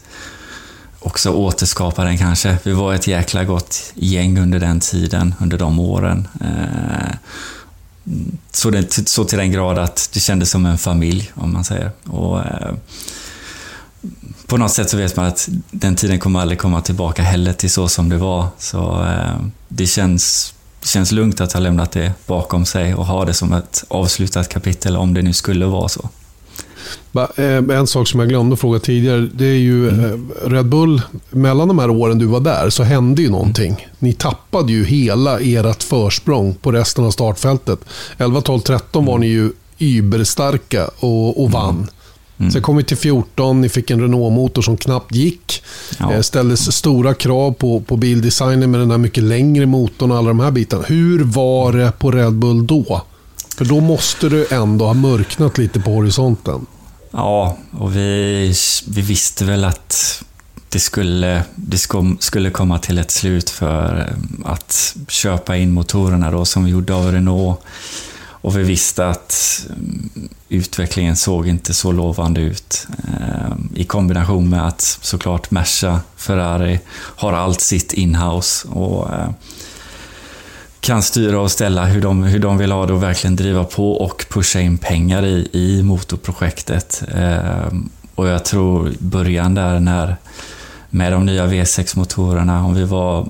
också 1.09 1.31
återskapa 1.31 2.05
den 2.05 2.19
kanske. 2.19 2.59
Vi 2.63 2.73
var 2.73 2.95
ett 2.95 3.07
jäkla 3.07 3.45
gott 3.45 3.93
gäng 3.95 4.39
under 4.39 4.59
den 4.59 4.81
tiden, 4.81 5.35
under 5.41 5.59
de 5.59 5.81
åren. 5.81 6.29
Eh, 6.41 7.15
så, 8.53 8.71
det, 8.71 9.09
så 9.09 9.25
till 9.25 9.39
den 9.39 9.53
grad 9.53 9.79
att 9.79 10.11
det 10.13 10.21
kändes 10.21 10.51
som 10.51 10.67
en 10.67 10.79
familj, 10.79 11.33
om 11.35 11.53
man 11.53 11.65
säger. 11.65 11.91
Och, 12.05 12.39
eh, 12.41 12.73
på 14.47 14.57
något 14.57 14.73
sätt 14.73 14.91
så 14.91 14.97
vet 14.97 15.17
man 15.17 15.27
att 15.27 15.49
den 15.71 15.97
tiden 15.97 16.19
kommer 16.19 16.41
aldrig 16.41 16.59
komma 16.59 16.81
tillbaka 16.81 17.23
heller 17.23 17.53
till 17.53 17.71
så 17.71 17.89
som 17.89 18.09
det 18.09 18.17
var. 18.17 18.47
Så 18.59 19.05
eh, 19.05 19.37
det 19.69 19.87
känns, 19.87 20.55
känns 20.83 21.13
lugnt 21.13 21.41
att 21.41 21.53
ha 21.53 21.61
lämnat 21.61 21.93
det 21.93 22.13
bakom 22.27 22.67
sig 22.67 22.95
och 22.95 23.07
ha 23.07 23.25
det 23.25 23.35
som 23.35 23.53
ett 23.53 23.85
avslutat 23.89 24.49
kapitel 24.49 24.97
om 24.97 25.15
det 25.15 25.23
nu 25.23 25.33
skulle 25.33 25.67
vara 25.67 25.89
så. 25.89 26.09
Eh, 27.37 27.79
en 27.79 27.87
sak 27.87 28.09
som 28.09 28.21
jag 28.21 28.29
glömde 28.29 28.57
fråga 28.57 28.79
tidigare, 28.79 29.29
det 29.35 29.47
är 29.47 29.59
ju 29.59 29.89
mm. 29.89 30.31
Eh, 30.45 30.49
Red 30.51 30.67
Bull, 30.67 31.03
mellan 31.31 31.69
de 31.69 31.79
här 31.79 31.91
åren 31.91 32.19
du 32.19 32.27
var 32.27 32.41
där 32.41 32.71
så 32.71 32.83
hände 32.83 33.23
ju 33.23 33.31
någonting. 33.31 33.89
Ni 33.99 34.13
tappade 34.13 34.73
ju 34.73 34.85
hela 34.85 35.41
ert 35.41 35.83
försprång 35.83 36.55
på 36.55 36.73
resten 36.73 37.05
av 37.05 37.11
startfältet. 37.11 37.79
11, 38.19 38.41
12, 38.41 38.61
13 38.61 39.05
var 39.05 39.19
ni 39.19 39.27
ju 39.27 39.53
überstarka 39.79 40.91
och, 40.99 41.43
och 41.43 41.51
vann. 41.51 41.75
Mm. 41.75 41.89
Mm. 42.39 42.51
Sen 42.51 42.63
kom 42.63 42.77
vi 42.77 42.85
till 42.85 42.97
14, 42.97 43.61
ni 43.61 43.69
fick 43.69 43.91
en 43.91 44.01
Renault-motor 44.01 44.63
som 44.63 44.77
knappt 44.77 45.15
gick. 45.15 45.63
Ja. 45.99 46.13
Eh, 46.13 46.21
ställdes 46.21 46.77
stora 46.77 47.15
krav 47.15 47.53
på, 47.53 47.81
på 47.81 47.97
bildesignen 47.97 48.71
med 48.71 48.81
den 48.81 48.91
här 48.91 48.99
mycket 48.99 49.25
längre 49.25 49.67
motorn 49.67 50.11
och 50.11 50.17
alla 50.17 50.29
de 50.29 50.41
här 50.41 50.51
bitarna. 50.51 50.83
Hur 50.87 51.25
var 51.25 51.73
det 51.73 51.93
på 51.99 52.11
Red 52.11 52.35
Bull 52.35 52.67
då? 52.67 53.03
För 53.57 53.65
då 53.65 53.81
måste 53.81 54.29
du 54.29 54.47
ändå 54.51 54.85
ha 54.85 54.95
mörknat 54.95 55.59
lite 55.59 55.81
på 55.81 55.91
horisonten. 55.91 56.67
Ja, 57.11 57.57
och 57.79 57.97
vi, 57.97 58.55
vi 58.89 59.01
visste 59.01 59.45
väl 59.45 59.65
att 59.65 60.23
det 60.69 60.81
skulle, 60.81 61.45
det 61.55 61.79
skulle 62.21 62.51
komma 62.51 62.79
till 62.79 62.99
ett 62.99 63.11
slut 63.11 63.51
för 63.51 64.01
eh, 64.01 64.51
att 64.51 64.97
köpa 65.09 65.57
in 65.57 65.73
motorerna 65.73 66.31
då 66.31 66.45
som 66.45 66.65
vi 66.65 66.71
gjorde 66.71 66.95
av 66.95 67.13
Renault. 67.13 67.61
Och 68.41 68.59
vi 68.59 68.63
visste 68.63 69.09
att 69.09 69.67
mm, 69.71 70.11
utvecklingen 70.49 71.17
såg 71.17 71.49
inte 71.49 71.75
så 71.75 71.93
lovande 71.93 72.41
ut. 72.41 72.87
Eh, 73.09 73.57
I 73.75 73.85
kombination 73.85 74.51
med 74.51 74.67
att 74.67 74.99
såklart 75.03 75.51
Merca, 75.51 76.01
Ferrari, 76.17 76.81
har 76.95 77.33
allt 77.33 77.61
sitt 77.61 77.93
inhouse. 77.93 78.69
Och, 78.69 79.15
eh, 79.15 79.31
kan 80.81 81.03
styra 81.03 81.41
och 81.41 81.51
ställa 81.51 81.85
hur 81.85 82.03
de, 82.03 82.23
hur 82.23 82.39
de 82.39 82.59
vill 82.59 82.73
ha 82.73 82.87
det 82.87 82.93
och 82.93 83.03
verkligen 83.03 83.37
driva 83.37 83.65
på 83.65 83.93
och 83.93 84.27
pusha 84.31 84.61
in 84.61 84.79
pengar 84.79 85.25
i, 85.25 85.49
i 85.53 85.83
motorprojektet. 85.83 87.03
Eh, 87.15 87.73
och 88.15 88.29
jag 88.29 88.45
tror 88.45 88.93
början 88.99 89.55
där 89.55 89.81
när 89.81 90.17
med 90.91 91.13
de 91.13 91.27
nya 91.27 91.47
V6-motorerna, 91.47 92.65
om 92.65 92.75
vi 92.75 92.85
var 92.85 93.23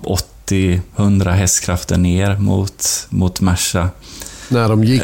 80-100 0.46 1.30
hästkrafter 1.30 1.98
ner 1.98 2.36
mot, 2.36 3.06
mot 3.08 3.40
Merca. 3.40 3.90
När 4.48 4.68
de 4.68 4.84
gick? 4.84 5.02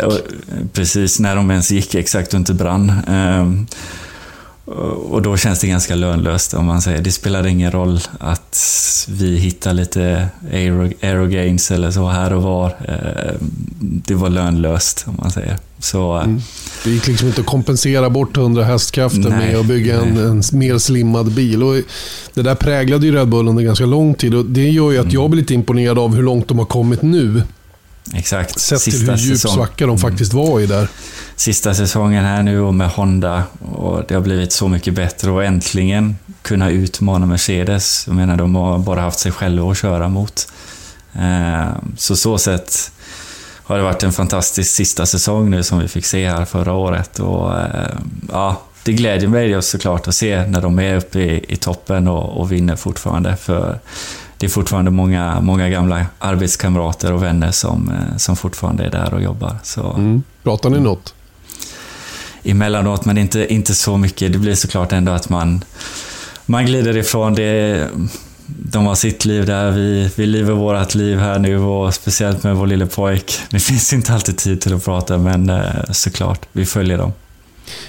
Precis, 0.72 1.20
när 1.20 1.36
de 1.36 1.50
ens 1.50 1.70
gick, 1.70 1.94
exakt, 1.94 2.34
och 2.34 2.38
inte 2.38 2.54
brann. 2.54 2.92
Ehm, 3.08 3.66
och 4.66 5.22
då 5.22 5.36
känns 5.36 5.60
det 5.60 5.66
ganska 5.66 5.94
lönlöst 5.94 6.54
om 6.54 6.66
man 6.66 6.82
säger. 6.82 7.02
Det 7.02 7.12
spelar 7.12 7.46
ingen 7.46 7.72
roll 7.72 8.00
att 8.18 8.60
vi 9.10 9.36
hittar 9.36 9.72
lite 9.72 10.28
aerogains 11.02 11.70
eller 11.70 11.90
så 11.90 12.08
här 12.08 12.32
och 12.32 12.42
var. 12.42 12.76
Ehm, 12.88 13.50
det 13.78 14.14
var 14.14 14.30
lönlöst 14.30 15.04
om 15.08 15.16
man 15.22 15.30
säger. 15.30 15.58
Så, 15.78 16.12
mm. 16.12 16.40
Det 16.84 16.90
gick 16.90 17.06
liksom 17.06 17.28
inte 17.28 17.40
att 17.40 17.46
kompensera 17.46 18.10
bort 18.10 18.36
100 18.36 18.64
hästkrafter 18.64 19.30
med 19.30 19.56
att 19.56 19.66
bygga 19.66 20.00
en, 20.00 20.16
en, 20.16 20.42
mer 20.52 20.78
slimmad 20.78 21.32
bil. 21.32 21.62
Och 21.62 21.74
det 22.34 22.42
där 22.42 22.54
präglade 22.54 23.06
ju 23.06 23.14
Red 23.14 23.28
Bull 23.28 23.48
under 23.48 23.62
ganska 23.62 23.86
lång 23.86 24.14
tid 24.14 24.34
och 24.34 24.44
det 24.44 24.70
gör 24.70 24.90
ju 24.90 24.98
att 24.98 25.04
mm. 25.04 25.14
jag 25.14 25.30
blir 25.30 25.40
lite 25.40 25.54
imponerad 25.54 25.98
av 25.98 26.14
hur 26.14 26.22
långt 26.22 26.48
de 26.48 26.58
har 26.58 26.66
kommit 26.66 27.02
nu. 27.02 27.42
Exakt. 28.14 28.60
Sett 28.60 28.80
Sista 28.80 29.00
till 29.00 29.10
hur 29.10 29.16
djup 29.16 29.36
säsong. 29.36 29.54
svacka 29.54 29.86
de 29.86 29.98
faktiskt 29.98 30.32
var 30.32 30.60
i 30.60 30.66
där. 30.66 30.88
Sista 31.36 31.74
säsongen 31.74 32.24
här 32.24 32.42
nu 32.42 32.60
och 32.60 32.74
med 32.74 32.88
Honda 32.88 33.42
och 33.72 34.02
det 34.08 34.14
har 34.14 34.22
blivit 34.22 34.52
så 34.52 34.68
mycket 34.68 34.94
bättre 34.94 35.30
och 35.30 35.44
äntligen 35.44 36.16
kunna 36.42 36.70
utmana 36.70 37.26
Mercedes. 37.26 38.04
Jag 38.06 38.16
menar, 38.16 38.36
de 38.36 38.54
har 38.54 38.78
bara 38.78 39.00
haft 39.00 39.18
sig 39.18 39.32
själva 39.32 39.70
att 39.70 39.78
köra 39.78 40.08
mot. 40.08 40.48
Eh, 41.12 41.68
så 41.96 42.16
så 42.16 42.38
sätt 42.38 42.92
har 43.64 43.76
det 43.76 43.82
varit 43.82 44.02
en 44.02 44.12
fantastisk 44.12 44.74
sista 44.74 45.06
säsong 45.06 45.50
nu 45.50 45.62
som 45.62 45.78
vi 45.78 45.88
fick 45.88 46.06
se 46.06 46.28
här 46.28 46.44
förra 46.44 46.72
året. 46.72 47.18
Och, 47.18 47.60
eh, 47.60 47.96
ja, 48.32 48.60
det 48.84 48.92
glädjer 48.92 49.28
mig 49.28 49.62
såklart 49.62 50.08
att 50.08 50.14
se 50.14 50.46
när 50.46 50.62
de 50.62 50.78
är 50.78 50.96
uppe 50.96 51.18
i, 51.18 51.44
i 51.48 51.56
toppen 51.56 52.08
och, 52.08 52.40
och 52.40 52.52
vinner 52.52 52.76
fortfarande. 52.76 53.36
För 53.36 53.78
det 54.38 54.46
är 54.46 54.50
fortfarande 54.50 54.90
många, 54.90 55.40
många 55.40 55.68
gamla 55.68 56.06
arbetskamrater 56.18 57.12
och 57.12 57.22
vänner 57.22 57.50
som, 57.50 57.90
eh, 57.90 58.16
som 58.16 58.36
fortfarande 58.36 58.84
är 58.84 58.90
där 58.90 59.14
och 59.14 59.22
jobbar. 59.22 59.56
Så, 59.62 59.92
mm. 59.92 60.22
Pratar 60.42 60.70
ni 60.70 60.80
något? 60.80 61.13
Emellanåt, 62.44 63.04
men 63.04 63.18
inte, 63.18 63.54
inte 63.54 63.74
så 63.74 63.96
mycket. 63.96 64.32
Det 64.32 64.38
blir 64.38 64.54
såklart 64.54 64.92
ändå 64.92 65.12
att 65.12 65.28
man, 65.28 65.64
man 66.46 66.66
glider 66.66 66.96
ifrån 66.96 67.34
det. 67.34 67.88
De 68.46 68.86
har 68.86 68.94
sitt 68.94 69.24
liv 69.24 69.46
där, 69.46 69.70
vi, 69.70 70.10
vi 70.16 70.26
lever 70.26 70.52
vårt 70.52 70.94
liv 70.94 71.18
här 71.18 71.38
nu 71.38 71.58
och 71.58 71.94
speciellt 71.94 72.42
med 72.42 72.56
vår 72.56 72.66
lille 72.66 72.86
pojk. 72.86 73.38
Det 73.50 73.60
finns 73.60 73.92
inte 73.92 74.12
alltid 74.12 74.36
tid 74.36 74.60
till 74.60 74.74
att 74.74 74.84
prata, 74.84 75.18
men 75.18 75.50
eh, 75.50 75.62
såklart, 75.90 76.40
vi 76.52 76.66
följer 76.66 76.98
dem. 76.98 77.12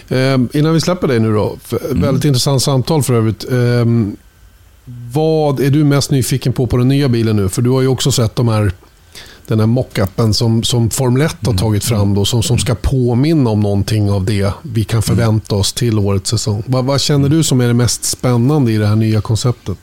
Eh, 0.09 0.59
innan 0.59 0.73
vi 0.73 0.81
släpper 0.81 1.07
dig 1.07 1.19
nu 1.19 1.33
då, 1.33 1.57
mm. 1.85 2.01
väldigt 2.01 2.25
intressant 2.25 2.61
samtal 2.61 3.03
för 3.03 3.13
övrigt. 3.13 3.51
Eh, 3.51 3.85
vad 5.13 5.59
är 5.59 5.69
du 5.69 5.83
mest 5.83 6.11
nyfiken 6.11 6.53
på 6.53 6.67
på 6.67 6.77
den 6.77 6.87
nya 6.87 7.09
bilen 7.09 7.35
nu? 7.35 7.49
För 7.49 7.61
du 7.61 7.69
har 7.69 7.81
ju 7.81 7.87
också 7.87 8.11
sett 8.11 8.35
de 8.35 8.47
här, 8.47 8.71
den 9.47 9.59
här 9.59 9.67
mockupen 9.67 10.33
som, 10.33 10.63
som 10.63 10.89
Formel 10.89 11.21
1 11.21 11.35
har 11.41 11.51
mm. 11.51 11.57
tagit 11.57 11.83
fram 11.83 12.13
då, 12.13 12.25
som, 12.25 12.43
som 12.43 12.57
ska 12.57 12.75
påminna 12.75 13.49
om 13.49 13.59
någonting 13.59 14.11
av 14.11 14.25
det 14.25 14.51
vi 14.61 14.83
kan 14.83 15.01
förvänta 15.01 15.55
oss 15.55 15.73
till 15.73 15.99
årets 15.99 16.29
säsong. 16.29 16.63
Vad, 16.65 16.85
vad 16.85 17.01
känner 17.01 17.29
du 17.29 17.43
som 17.43 17.61
är 17.61 17.67
det 17.67 17.73
mest 17.73 18.05
spännande 18.05 18.71
i 18.71 18.77
det 18.77 18.87
här 18.87 18.95
nya 18.95 19.21
konceptet? 19.21 19.77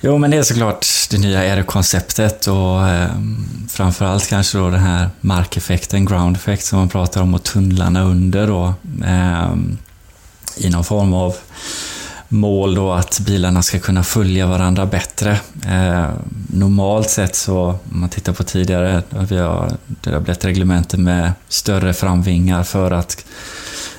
Jo, 0.00 0.18
men 0.18 0.30
det 0.30 0.36
är 0.36 0.42
såklart 0.42 0.86
det 1.10 1.18
nya 1.18 1.38
aero-konceptet 1.38 2.46
och 2.46 2.88
eh, 2.88 3.10
framförallt 3.68 4.28
kanske 4.28 4.58
då 4.58 4.70
den 4.70 4.80
här 4.80 5.10
markeffekten, 5.20 6.04
ground 6.04 6.36
effect, 6.36 6.66
som 6.66 6.78
man 6.78 6.88
pratar 6.88 7.22
om 7.22 7.34
och 7.34 7.42
tunnlarna 7.42 8.02
under 8.02 8.46
då. 8.46 8.74
Eh, 9.04 9.54
I 10.56 10.70
någon 10.70 10.84
form 10.84 11.12
av 11.12 11.36
mål 12.32 12.74
då 12.74 12.92
att 12.92 13.20
bilarna 13.20 13.62
ska 13.62 13.78
kunna 13.78 14.02
följa 14.02 14.46
varandra 14.46 14.86
bättre. 14.86 15.40
Eh, 15.66 16.10
normalt 16.46 17.10
sett 17.10 17.36
så, 17.36 17.60
om 17.92 18.00
man 18.00 18.08
tittar 18.08 18.32
på 18.32 18.44
tidigare, 18.44 19.02
vi 19.10 19.38
har, 19.38 19.72
det 19.86 20.10
har 20.10 20.20
blivit 20.20 20.44
reglementer 20.44 20.98
med 20.98 21.32
större 21.48 21.94
framvingar 21.94 22.62
för 22.62 22.90
att 22.90 23.24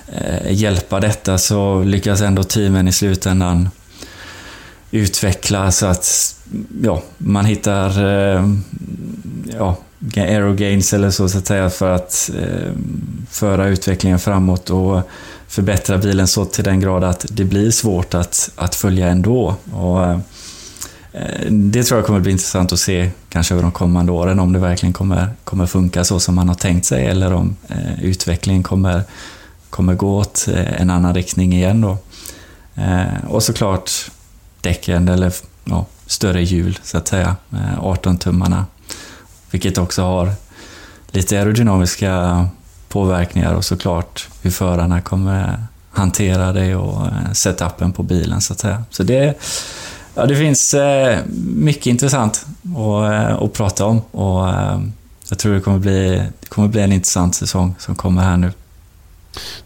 eh, 0.07 0.51
hjälpa 0.51 0.99
detta 0.99 1.37
så 1.37 1.83
lyckas 1.83 2.21
ändå 2.21 2.43
teamen 2.43 2.87
i 2.87 2.91
slutändan 2.91 3.69
utveckla 4.91 5.71
så 5.71 5.85
att 5.85 6.35
ja, 6.81 7.01
man 7.17 7.45
hittar 7.45 8.05
eh, 8.05 8.45
ja, 9.59 9.77
aerogains 10.15 10.93
eller 10.93 11.09
så, 11.09 11.29
så 11.29 11.37
att 11.37 11.47
säga 11.47 11.69
för 11.69 11.91
att 11.91 12.31
eh, 12.39 12.71
föra 13.29 13.67
utvecklingen 13.67 14.19
framåt 14.19 14.69
och 14.69 15.01
förbättra 15.51 15.97
bilen 15.97 16.27
så 16.27 16.45
till 16.45 16.63
den 16.63 16.79
grad 16.79 17.03
att 17.03 17.25
det 17.29 17.45
blir 17.45 17.71
svårt 17.71 18.13
att, 18.13 18.51
att 18.55 18.75
följa 18.75 19.07
ändå. 19.07 19.55
Och, 19.73 20.05
eh, 20.05 20.19
det 21.49 21.83
tror 21.83 21.99
jag 21.99 22.05
kommer 22.05 22.19
bli 22.19 22.31
intressant 22.31 22.73
att 22.73 22.79
se 22.79 23.11
kanske 23.29 23.53
över 23.53 23.63
de 23.63 23.71
kommande 23.71 24.11
åren 24.11 24.39
om 24.39 24.53
det 24.53 24.59
verkligen 24.59 24.93
kommer, 24.93 25.29
kommer 25.43 25.65
funka 25.65 26.03
så 26.03 26.19
som 26.19 26.35
man 26.35 26.47
har 26.47 26.55
tänkt 26.55 26.85
sig 26.85 27.05
eller 27.05 27.33
om 27.33 27.55
eh, 27.67 28.03
utvecklingen 28.03 28.63
kommer, 28.63 29.03
kommer 29.69 29.93
gå 29.93 30.17
åt 30.17 30.47
eh, 30.53 30.81
en 30.81 30.89
annan 30.89 31.15
riktning 31.15 31.53
igen. 31.53 31.81
Då. 31.81 31.97
Eh, 32.75 33.25
och 33.27 33.43
såklart 33.43 33.91
däcken 34.61 35.07
eller 35.07 35.33
ja, 35.63 35.85
större 36.05 36.43
hjul 36.43 36.79
så 36.83 36.97
att 36.97 37.07
säga, 37.07 37.35
eh, 37.51 37.79
18-tummarna. 37.79 38.63
Vilket 39.51 39.77
också 39.77 40.01
har 40.03 40.33
lite 41.11 41.39
aerodynamiska 41.39 42.47
påverkningar 42.91 43.53
och 43.53 43.65
såklart 43.65 44.27
hur 44.41 44.51
förarna 44.51 45.01
kommer 45.01 45.63
hantera 45.91 46.53
det 46.53 46.75
och 46.75 47.05
eh, 47.05 47.31
setupen 47.33 47.91
på 47.91 48.03
bilen 48.03 48.41
så 48.41 48.53
att 48.53 48.59
säga. 48.59 48.83
Så 48.89 49.03
det, 49.03 49.37
ja, 50.15 50.25
det 50.25 50.35
finns 50.35 50.73
eh, 50.73 51.19
mycket 51.55 51.85
intressant 51.85 52.45
att, 52.63 53.11
eh, 53.11 53.43
att 53.43 53.53
prata 53.53 53.85
om 53.85 54.01
och 54.11 54.49
eh, 54.49 54.79
jag 55.29 55.39
tror 55.39 55.53
det 55.53 55.61
kommer, 55.61 55.79
bli, 55.79 56.23
det 56.39 56.47
kommer 56.49 56.67
bli 56.67 56.81
en 56.81 56.91
intressant 56.91 57.35
säsong 57.35 57.75
som 57.79 57.95
kommer 57.95 58.21
här 58.21 58.37
nu. 58.37 58.51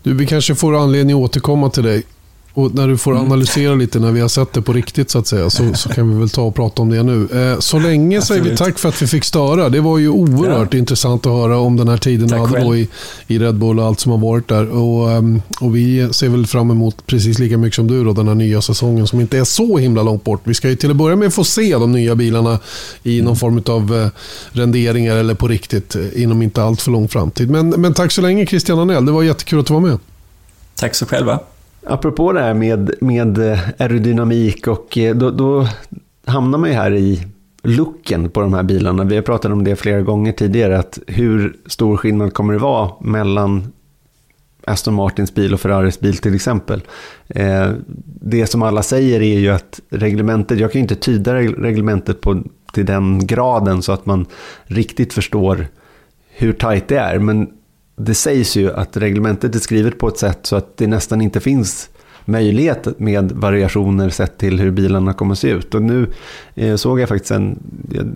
Du, 0.04 0.14
vi 0.14 0.28
kanske 0.28 0.56
får 0.56 0.84
anledning 0.84 1.16
att 1.16 1.22
återkomma 1.22 1.70
till 1.70 1.84
dig 1.84 2.04
och 2.56 2.74
när 2.74 2.88
du 2.88 2.98
får 2.98 3.12
mm. 3.12 3.26
analysera 3.26 3.76
lite 3.76 4.00
när 4.00 4.12
vi 4.12 4.20
har 4.20 4.28
sett 4.28 4.54
det 4.54 4.62
på 4.62 4.74
riktigt 4.74 5.10
så 5.10 5.20
att 5.20 5.28
säga 5.28 5.50
så, 5.50 5.74
så 5.74 5.90
kan 5.90 6.14
vi 6.14 6.20
väl 6.20 6.30
ta 6.30 6.42
och 6.42 6.56
prata 6.56 6.82
om 6.82 6.90
det 6.90 7.04
nu. 7.04 7.28
Eh, 7.34 7.60
så 7.60 7.80
länge 7.80 8.22
säger 8.22 8.42
vi 8.42 8.58
tack 8.58 8.80
för 8.80 8.90
att 8.90 9.02
vi 9.02 9.08
fick 9.08 9.24
störa. 9.24 9.70
Det 9.70 9.80
var 9.80 9.98
ju 9.98 10.10
oerhört 10.10 10.74
ja. 10.74 10.80
intressant 10.80 11.26
att 11.26 11.32
höra 11.32 11.58
om 11.58 11.78
den 11.78 11.88
här 11.88 11.98
tiden 11.98 12.28
du 12.28 12.36
hade 12.36 12.60
då 12.60 12.76
i, 12.76 12.90
i 13.28 13.40
Red 13.40 13.56
Bull 13.56 13.80
och 13.80 13.86
allt 13.86 14.00
som 14.00 14.12
har 14.12 14.20
varit 14.20 14.48
där. 14.48 14.70
Och, 14.70 15.12
ehm, 15.12 15.42
och 15.60 15.76
vi 15.76 16.14
ser 16.14 16.30
väl 16.30 16.48
fram 16.48 16.72
emot 16.72 17.08
precis 17.08 17.40
lika 17.40 17.58
mycket 17.58 17.76
som 17.76 17.88
du 17.88 18.04
då, 18.04 18.14
den 18.14 18.28
här 18.28 18.36
nya 18.36 18.62
säsongen 18.62 19.08
som 19.08 19.22
inte 19.22 19.38
är 19.38 19.44
så 19.44 19.78
himla 19.78 20.04
långt 20.04 20.24
bort. 20.24 20.42
Vi 20.44 20.54
ska 20.54 20.70
ju 20.70 20.76
till 20.76 20.92
att 20.92 20.96
börja 20.96 21.16
med 21.16 21.34
få 21.34 21.44
se 21.44 21.74
de 21.74 21.92
nya 21.92 22.16
bilarna 22.16 22.60
i 23.04 23.22
någon 23.22 23.36
form 23.36 23.64
av 23.68 23.96
eh, 23.96 24.08
renderingar 24.52 25.16
eller 25.16 25.34
på 25.34 25.48
riktigt 25.48 25.96
eh, 25.96 26.24
inom 26.24 26.42
inte 26.42 26.64
allt 26.64 26.82
för 26.82 26.92
lång 26.92 27.08
framtid. 27.08 27.50
Men, 27.50 27.70
men 27.70 27.94
tack 27.94 28.12
så 28.12 28.22
länge 28.22 28.46
Christian 28.46 28.80
Anell. 28.80 29.06
Det 29.06 29.12
var 29.12 29.24
jättekul 29.24 29.60
att 29.60 29.66
du 29.66 29.74
var 29.74 29.82
med. 29.82 30.00
Tack 30.76 30.96
så 30.96 31.06
själva. 31.06 31.40
Apropå 31.88 32.32
det 32.32 32.42
här 32.42 32.54
med, 32.54 32.92
med 33.02 33.38
eh, 33.38 33.60
aerodynamik 33.78 34.68
och 34.68 34.98
eh, 34.98 35.16
då, 35.16 35.32
då 35.32 35.68
hamnar 36.26 36.58
man 36.58 36.70
ju 36.70 36.76
här 36.76 36.94
i 36.94 37.28
looken 37.64 38.30
på 38.30 38.42
de 38.42 38.54
här 38.54 38.64
bilarna. 38.64 39.04
Vi 39.04 39.16
har 39.16 39.24
pratat 39.24 39.52
om 39.52 39.64
det 39.64 39.76
flera 39.76 40.02
gånger 40.02 40.32
tidigare, 40.32 40.80
att 40.80 41.00
hur 41.08 41.56
stor 41.66 41.98
skillnad 41.98 42.34
kommer 42.34 42.54
det 42.54 42.60
vara 42.60 42.92
mellan 43.02 43.74
Aston 44.66 44.94
Martins 44.94 45.34
bil 45.34 45.54
och 45.54 45.60
Ferraris 45.60 46.00
bil 46.00 46.18
till 46.18 46.36
exempel. 46.36 46.82
Eh, 47.28 47.72
det 48.22 48.48
som 48.48 48.62
alla 48.62 48.84
säger 48.84 49.22
är 49.22 49.40
ju 49.40 49.50
att 49.50 49.80
reglementet, 49.90 50.60
jag 50.60 50.72
kan 50.72 50.80
ju 50.80 50.84
inte 50.84 50.96
tyda 50.96 51.36
reglementet 51.36 52.22
på, 52.22 52.44
till 52.74 52.86
den 52.86 53.28
graden 53.28 53.82
så 53.82 53.92
att 53.92 54.06
man 54.06 54.26
riktigt 54.64 55.14
förstår 55.14 55.68
hur 56.30 56.54
tajt 56.54 56.88
det 56.88 56.98
är, 56.98 57.20
men 57.20 57.48
det 57.96 58.16
sägs 58.16 58.56
ju 58.56 58.74
att 58.74 58.98
reglementet 58.98 59.56
är 59.56 59.60
skrivet 59.60 59.98
på 59.98 60.08
ett 60.08 60.18
sätt 60.18 60.40
så 60.42 60.56
att 60.56 60.78
det 60.78 60.88
nästan 60.88 61.22
inte 61.22 61.40
finns 61.40 61.90
möjlighet 62.26 63.00
med 63.00 63.32
variationer 63.32 64.10
sett 64.10 64.38
till 64.38 64.60
hur 64.60 64.72
bilarna 64.72 65.14
kommer 65.14 65.32
att 65.32 65.40
se 65.40 65.50
ut. 65.50 65.76
Och 65.76 65.82
nu 65.82 66.08
eh, 66.56 66.76
såg 66.76 67.00
jag 67.00 67.10
faktiskt 67.10 67.32
en, 67.32 67.60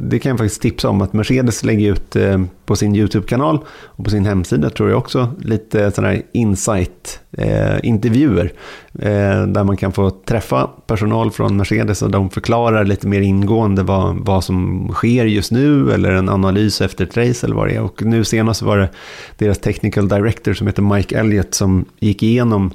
det 0.01 0.19
kan 0.19 0.29
jag 0.29 0.39
faktiskt 0.39 0.61
tipsa 0.61 0.89
om, 0.89 1.01
att 1.01 1.13
Mercedes 1.13 1.63
lägger 1.63 1.91
ut 1.91 2.15
eh, 2.15 2.41
på 2.65 2.75
sin 2.75 2.95
YouTube-kanal 2.95 3.59
och 3.83 4.03
på 4.03 4.09
sin 4.09 4.25
hemsida 4.25 4.69
tror 4.69 4.89
jag 4.89 4.97
också 4.97 5.33
lite 5.39 5.91
sådana 5.91 6.13
här 6.13 6.21
insight-intervjuer 6.31 8.51
eh, 8.99 9.11
eh, 9.11 9.47
där 9.47 9.63
man 9.63 9.77
kan 9.77 9.91
få 9.91 10.09
träffa 10.09 10.69
personal 10.87 11.31
från 11.31 11.57
Mercedes 11.57 12.01
och 12.01 12.11
de 12.11 12.29
förklarar 12.29 12.85
lite 12.85 13.07
mer 13.07 13.21
ingående 13.21 13.83
vad, 13.83 14.15
vad 14.15 14.43
som 14.43 14.89
sker 14.93 15.25
just 15.25 15.51
nu 15.51 15.91
eller 15.91 16.11
en 16.11 16.29
analys 16.29 16.81
efter 16.81 17.05
ett 17.05 17.17
race 17.17 17.45
eller 17.45 17.55
vad 17.55 17.67
det 17.67 17.75
är. 17.75 17.81
Och 17.81 18.05
nu 18.05 18.23
senast 18.23 18.61
var 18.61 18.77
det 18.77 18.89
deras 19.37 19.59
technical 19.59 20.07
director 20.07 20.53
som 20.53 20.67
heter 20.67 20.81
Mike 20.81 21.19
Elliott 21.19 21.53
som 21.53 21.85
gick 21.99 22.23
igenom 22.23 22.71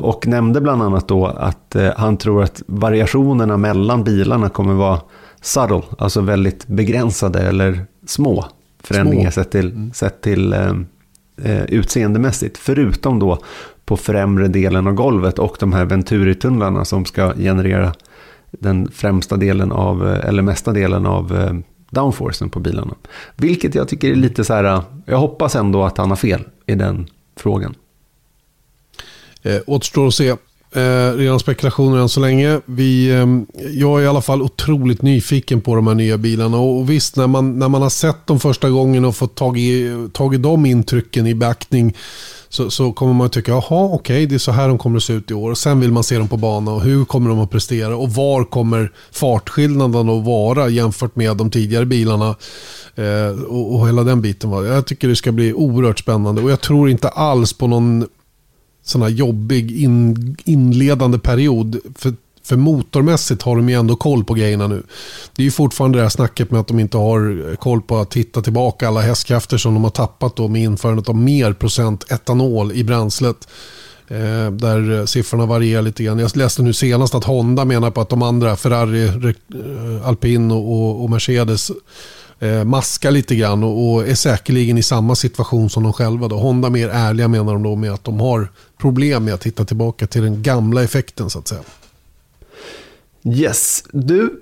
och 0.00 0.26
nämnde 0.26 0.60
bland 0.60 0.82
annat 0.82 1.08
då 1.08 1.26
att 1.26 1.76
eh, 1.76 1.90
han 1.96 2.16
tror 2.16 2.42
att 2.42 2.62
variationerna 2.66 3.56
mellan 3.56 4.04
bilarna 4.04 4.48
kommer 4.48 4.74
vara 4.74 5.00
subtle, 5.40 5.82
alltså 5.98 6.20
väldigt 6.20 6.66
begränsade 6.66 7.40
eller 7.40 7.86
små 8.06 8.44
förändringar 8.82 9.30
små. 9.30 9.42
sett 9.42 9.50
till, 9.50 9.70
mm. 9.70 9.92
sett 9.92 10.20
till 10.20 10.52
eh, 10.52 10.74
eh, 11.42 11.62
utseendemässigt. 11.62 12.58
Förutom 12.58 13.18
då 13.18 13.38
på 13.84 13.96
främre 13.96 14.48
delen 14.48 14.86
av 14.86 14.92
golvet 14.92 15.38
och 15.38 15.56
de 15.60 15.72
här 15.72 15.84
Venturi-tunnlarna 15.84 16.84
som 16.84 17.04
ska 17.04 17.34
generera 17.34 17.92
den 18.50 18.90
främsta 18.90 19.36
delen 19.36 19.72
av, 19.72 20.08
eh, 20.08 20.28
eller 20.28 20.42
mesta 20.42 20.72
delen 20.72 21.06
av 21.06 21.36
eh, 21.36 21.52
downforcen 21.90 22.50
på 22.50 22.60
bilarna. 22.60 22.94
Vilket 23.36 23.74
jag 23.74 23.88
tycker 23.88 24.10
är 24.10 24.14
lite 24.14 24.44
så 24.44 24.54
här, 24.54 24.82
jag 25.06 25.18
hoppas 25.18 25.56
ändå 25.56 25.84
att 25.84 25.98
han 25.98 26.08
har 26.08 26.16
fel 26.16 26.44
i 26.66 26.74
den 26.74 27.06
frågan. 27.36 27.74
Eh, 29.42 29.60
återstår 29.66 30.06
att 30.06 30.14
se. 30.14 30.36
Eh, 30.74 31.16
redan 31.16 31.40
spekulationer 31.40 31.98
än 31.98 32.08
så 32.08 32.20
länge. 32.20 32.60
Vi, 32.64 33.10
eh, 33.10 33.26
jag 33.72 34.00
är 34.00 34.04
i 34.04 34.06
alla 34.06 34.22
fall 34.22 34.42
otroligt 34.42 35.02
nyfiken 35.02 35.60
på 35.60 35.74
de 35.74 35.86
här 35.86 35.94
nya 35.94 36.18
bilarna. 36.18 36.56
Och, 36.56 36.78
och 36.78 36.90
visst, 36.90 37.16
när 37.16 37.26
man, 37.26 37.58
när 37.58 37.68
man 37.68 37.82
har 37.82 37.90
sett 37.90 38.26
dem 38.26 38.40
första 38.40 38.70
gången 38.70 39.04
och 39.04 39.16
fått 39.16 39.34
tag 39.34 39.58
i, 39.58 40.08
tagit 40.12 40.42
de 40.42 40.66
intrycken 40.66 41.26
i 41.26 41.34
beaktning 41.34 41.96
så, 42.48 42.70
så 42.70 42.92
kommer 42.92 43.12
man 43.12 43.26
att 43.26 43.32
tycka, 43.32 43.52
jaha, 43.52 43.62
okej, 43.70 43.94
okay, 43.94 44.26
det 44.26 44.34
är 44.34 44.38
så 44.38 44.52
här 44.52 44.68
de 44.68 44.78
kommer 44.78 44.96
att 44.96 45.02
se 45.02 45.12
ut 45.12 45.30
i 45.30 45.34
år. 45.34 45.50
Och 45.50 45.58
sen 45.58 45.80
vill 45.80 45.92
man 45.92 46.04
se 46.04 46.18
dem 46.18 46.28
på 46.28 46.36
bana 46.36 46.72
och 46.72 46.82
hur 46.82 47.04
kommer 47.04 47.30
de 47.30 47.40
att 47.40 47.50
prestera 47.50 47.96
och 47.96 48.10
var 48.10 48.44
kommer 48.44 48.92
fartskillnaden 49.12 50.08
att 50.08 50.24
vara 50.24 50.68
jämfört 50.68 51.16
med 51.16 51.36
de 51.36 51.50
tidigare 51.50 51.86
bilarna. 51.86 52.36
Eh, 52.94 53.42
och, 53.42 53.74
och 53.74 53.88
hela 53.88 54.04
den 54.04 54.20
biten. 54.20 54.50
Jag 54.50 54.86
tycker 54.86 55.08
det 55.08 55.16
ska 55.16 55.32
bli 55.32 55.52
oerhört 55.52 55.98
spännande 55.98 56.42
och 56.42 56.50
jag 56.50 56.60
tror 56.60 56.90
inte 56.90 57.08
alls 57.08 57.52
på 57.52 57.66
någon 57.66 58.06
sån 58.82 59.02
här 59.02 59.08
jobbig 59.08 59.82
in, 59.82 60.36
inledande 60.44 61.18
period. 61.18 61.78
För, 61.98 62.14
för 62.44 62.56
motormässigt 62.56 63.42
har 63.42 63.56
de 63.56 63.68
ju 63.68 63.74
ändå 63.74 63.96
koll 63.96 64.24
på 64.24 64.34
grejerna 64.34 64.66
nu. 64.66 64.82
Det 65.36 65.42
är 65.42 65.44
ju 65.44 65.50
fortfarande 65.50 65.98
det 65.98 66.02
här 66.02 66.08
snacket 66.08 66.50
med 66.50 66.60
att 66.60 66.68
de 66.68 66.80
inte 66.80 66.96
har 66.96 67.48
eh, 67.50 67.56
koll 67.56 67.82
på 67.82 67.98
att 67.98 68.14
hitta 68.14 68.42
tillbaka 68.42 68.88
alla 68.88 69.00
hästkrafter 69.00 69.56
som 69.56 69.74
de 69.74 69.84
har 69.84 69.90
tappat 69.90 70.36
då 70.36 70.48
med 70.48 70.62
införandet 70.62 71.08
av 71.08 71.16
mer 71.16 71.52
procent 71.52 72.12
etanol 72.12 72.72
i 72.72 72.84
bränslet. 72.84 73.48
Eh, 74.08 74.50
där 74.50 74.98
eh, 74.98 75.04
siffrorna 75.04 75.46
varierar 75.46 75.82
lite 75.82 76.04
grann. 76.04 76.18
Jag 76.18 76.36
läste 76.36 76.62
nu 76.62 76.72
senast 76.72 77.14
att 77.14 77.24
Honda 77.24 77.64
menar 77.64 77.90
på 77.90 78.00
att 78.00 78.08
de 78.08 78.22
andra, 78.22 78.56
Ferrari, 78.56 79.04
eh, 79.04 80.08
Alpin 80.08 80.50
och, 80.50 81.02
och 81.02 81.10
Mercedes, 81.10 81.70
eh, 82.42 82.64
maskar 82.64 83.10
lite 83.10 83.36
grann 83.36 83.62
och, 83.62 83.92
och, 83.92 84.08
är 84.08 84.14
säkerligen 84.14 84.78
i 84.78 84.82
samma 84.82 85.14
situation 85.14 85.70
som 85.70 85.82
de 85.82 85.92
själva. 85.92 86.28
Då. 86.28 86.36
Honda 86.36 86.70
mer 86.70 86.88
ärliga 86.88 87.28
menar 87.28 87.52
de 87.52 87.62
då 87.62 87.76
med 87.76 87.92
att 87.92 88.04
de 88.04 88.20
har 88.20 88.48
problem 88.78 89.24
med 89.24 89.34
att 89.34 89.46
hitta 89.46 89.64
tillbaka 89.64 90.06
till 90.06 90.22
den 90.22 90.42
gamla 90.42 90.82
effekten 90.82 91.30
så 91.30 91.38
att 91.38 91.48
säga. 91.48 91.62
Yes, 93.24 93.84
du, 93.92 94.40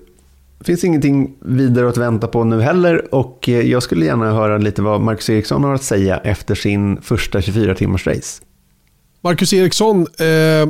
finns 0.63 0.83
ingenting 0.83 1.35
vidare 1.39 1.89
att 1.89 1.97
vänta 1.97 2.27
på 2.27 2.43
nu 2.43 2.61
heller 2.61 3.15
och 3.15 3.49
eh, 3.49 3.61
jag 3.61 3.83
skulle 3.83 4.05
gärna 4.05 4.31
höra 4.31 4.57
lite 4.57 4.81
vad 4.81 5.01
Marcus 5.01 5.29
Eriksson 5.29 5.63
har 5.63 5.73
att 5.73 5.83
säga 5.83 6.17
efter 6.17 6.55
sin 6.55 7.01
första 7.01 7.41
24 7.41 7.75
timmars 7.75 8.07
race. 8.07 8.43
Marcus 9.21 9.53
Eriksson, 9.53 10.01
eh, 10.01 10.69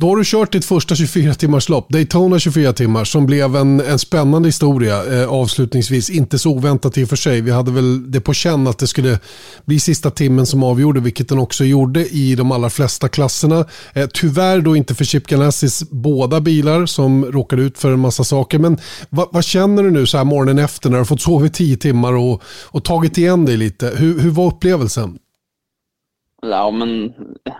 då 0.00 0.08
har 0.08 0.16
du 0.16 0.22
kört 0.24 0.52
ditt 0.52 0.64
första 0.64 0.94
24 0.94 1.34
timmars 1.34 1.68
lopp, 1.68 1.88
Daytona 1.88 2.38
24 2.38 2.72
timmar, 2.72 3.04
som 3.04 3.26
blev 3.26 3.56
en, 3.56 3.80
en 3.80 3.98
spännande 3.98 4.48
historia 4.48 5.22
eh, 5.22 5.28
avslutningsvis. 5.28 6.10
Inte 6.10 6.38
så 6.38 6.50
oväntat 6.50 6.98
i 6.98 7.04
och 7.04 7.08
för 7.08 7.16
sig. 7.16 7.40
Vi 7.40 7.50
hade 7.50 7.70
väl 7.70 8.10
det 8.10 8.20
på 8.20 8.34
känn 8.34 8.66
att 8.66 8.78
det 8.78 8.86
skulle 8.86 9.18
bli 9.64 9.80
sista 9.80 10.10
timmen 10.10 10.46
som 10.46 10.62
avgjorde, 10.62 11.00
vilket 11.00 11.28
den 11.28 11.38
också 11.38 11.64
gjorde 11.64 12.08
i 12.08 12.34
de 12.34 12.52
allra 12.52 12.70
flesta 12.70 13.08
klasserna. 13.08 13.64
Eh, 13.92 14.06
tyvärr 14.14 14.60
då 14.60 14.76
inte 14.76 14.94
för 14.94 15.04
Chip 15.04 15.26
Ganassis 15.26 15.90
båda 15.90 16.40
bilar 16.40 16.86
som 16.86 17.24
råkade 17.24 17.62
ut 17.62 17.78
för 17.78 17.92
en 17.92 18.00
massa 18.00 18.24
saker. 18.24 18.58
Men 18.58 18.78
vad, 19.10 19.28
vad 19.32 19.44
känner 19.44 19.82
du 19.82 19.90
nu 19.90 20.06
så 20.06 20.16
här 20.16 20.24
morgonen 20.24 20.58
efter 20.58 20.90
när 20.90 20.96
du 20.96 21.00
har 21.00 21.04
fått 21.04 21.22
sova 21.22 21.46
i 21.46 21.50
10 21.50 21.76
timmar 21.76 22.12
och, 22.12 22.42
och 22.66 22.84
tagit 22.84 23.18
igen 23.18 23.44
dig 23.44 23.56
lite? 23.56 23.92
Hur, 23.96 24.20
hur 24.20 24.30
var 24.30 24.46
upplevelsen? 24.46 25.18
Ja, 26.42 26.70
men 26.70 27.14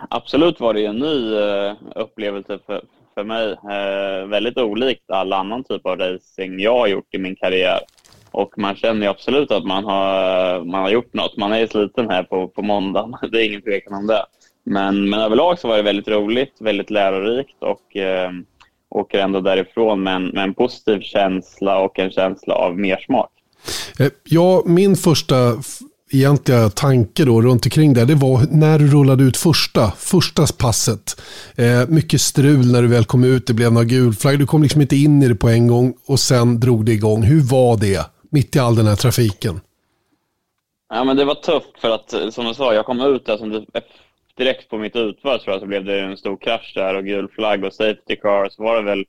absolut 0.09 0.59
var 0.59 0.73
det 0.73 0.79
ju 0.79 0.85
en 0.85 0.99
ny 0.99 1.35
eh, 1.35 1.73
upplevelse 1.95 2.59
för, 2.65 2.81
för 3.13 3.23
mig. 3.23 3.51
Eh, 3.51 4.27
väldigt 4.27 4.57
olikt 4.57 5.11
all 5.11 5.33
annan 5.33 5.63
typ 5.63 5.85
av 5.85 5.97
racing 5.97 6.59
jag 6.59 6.79
har 6.79 6.87
gjort 6.87 7.13
i 7.13 7.17
min 7.17 7.35
karriär. 7.35 7.79
Och 8.31 8.53
man 8.57 8.75
känner 8.75 9.01
ju 9.01 9.07
absolut 9.07 9.51
att 9.51 9.65
man 9.65 9.83
har, 9.83 10.63
man 10.65 10.81
har 10.81 10.89
gjort 10.89 11.13
något. 11.13 11.37
Man 11.37 11.53
är 11.53 11.59
ju 11.59 11.67
sliten 11.67 12.09
här 12.09 12.23
på, 12.23 12.47
på 12.47 12.61
måndagen, 12.61 13.15
det 13.31 13.41
är 13.41 13.45
ingen 13.45 13.61
tvekan 13.61 13.93
om 13.93 14.07
det. 14.07 14.25
Men, 14.63 15.09
men 15.09 15.19
överlag 15.19 15.59
så 15.59 15.67
var 15.67 15.77
det 15.77 15.83
väldigt 15.83 16.07
roligt, 16.07 16.53
väldigt 16.59 16.89
lärorikt 16.89 17.57
och 17.59 17.97
eh, 17.97 18.31
åker 18.89 19.19
ändå 19.19 19.41
därifrån 19.41 20.03
med 20.03 20.15
en, 20.15 20.27
med 20.27 20.43
en 20.43 20.53
positiv 20.53 21.01
känsla 21.01 21.79
och 21.79 21.99
en 21.99 22.11
känsla 22.11 22.55
av 22.55 22.79
mersmak. 22.79 23.31
Eh, 23.99 24.11
ja, 24.23 24.63
min 24.65 24.95
första 24.95 25.35
egentliga 26.11 26.69
tanke 26.69 27.25
då 27.25 27.41
runt 27.41 27.65
omkring 27.65 27.93
det, 27.93 28.05
det 28.05 28.15
var 28.15 28.47
när 28.51 28.79
du 28.79 28.87
rullade 28.87 29.23
ut 29.23 29.37
första, 29.37 29.91
första 29.91 30.45
passet. 30.59 31.21
Eh, 31.55 31.87
mycket 31.87 32.21
strul 32.21 32.71
när 32.71 32.81
du 32.81 32.87
väl 32.87 33.05
kom 33.05 33.23
ut, 33.23 33.47
det 33.47 33.53
blev 33.53 33.73
några 33.73 33.85
gulflagg, 33.85 34.39
du 34.39 34.45
kom 34.45 34.63
liksom 34.63 34.81
inte 34.81 34.95
in 34.95 35.23
i 35.23 35.27
det 35.27 35.35
på 35.35 35.49
en 35.49 35.67
gång 35.67 35.93
och 36.05 36.19
sen 36.19 36.59
drog 36.59 36.85
det 36.85 36.91
igång. 36.91 37.23
Hur 37.23 37.41
var 37.41 37.77
det 37.77 38.05
mitt 38.29 38.55
i 38.55 38.59
all 38.59 38.75
den 38.75 38.87
här 38.87 38.95
trafiken? 38.95 39.61
Ja, 40.89 41.03
men 41.03 41.17
det 41.17 41.25
var 41.25 41.35
tufft 41.35 41.79
för 41.81 41.89
att 41.89 42.13
eh, 42.13 42.29
som 42.29 42.45
du 42.45 42.53
sa, 42.53 42.73
jag 42.73 42.85
kom 42.85 43.01
ut 43.01 43.25
där 43.25 43.37
som 43.37 43.65
direkt 44.37 44.69
på 44.69 44.77
mitt 44.77 44.95
utfall 44.95 45.39
tror 45.39 45.53
jag 45.53 45.61
så 45.61 45.67
blev 45.67 45.85
det 45.85 46.01
en 46.01 46.17
stor 46.17 46.37
krasch 46.37 46.71
där 46.75 46.95
och 46.95 47.05
gul 47.05 47.27
flagg 47.27 47.63
och 47.63 47.73
safety 47.73 48.15
car. 48.15 48.49
Så 48.49 48.63
var 48.63 48.75
det 48.75 48.81
väl 48.81 49.05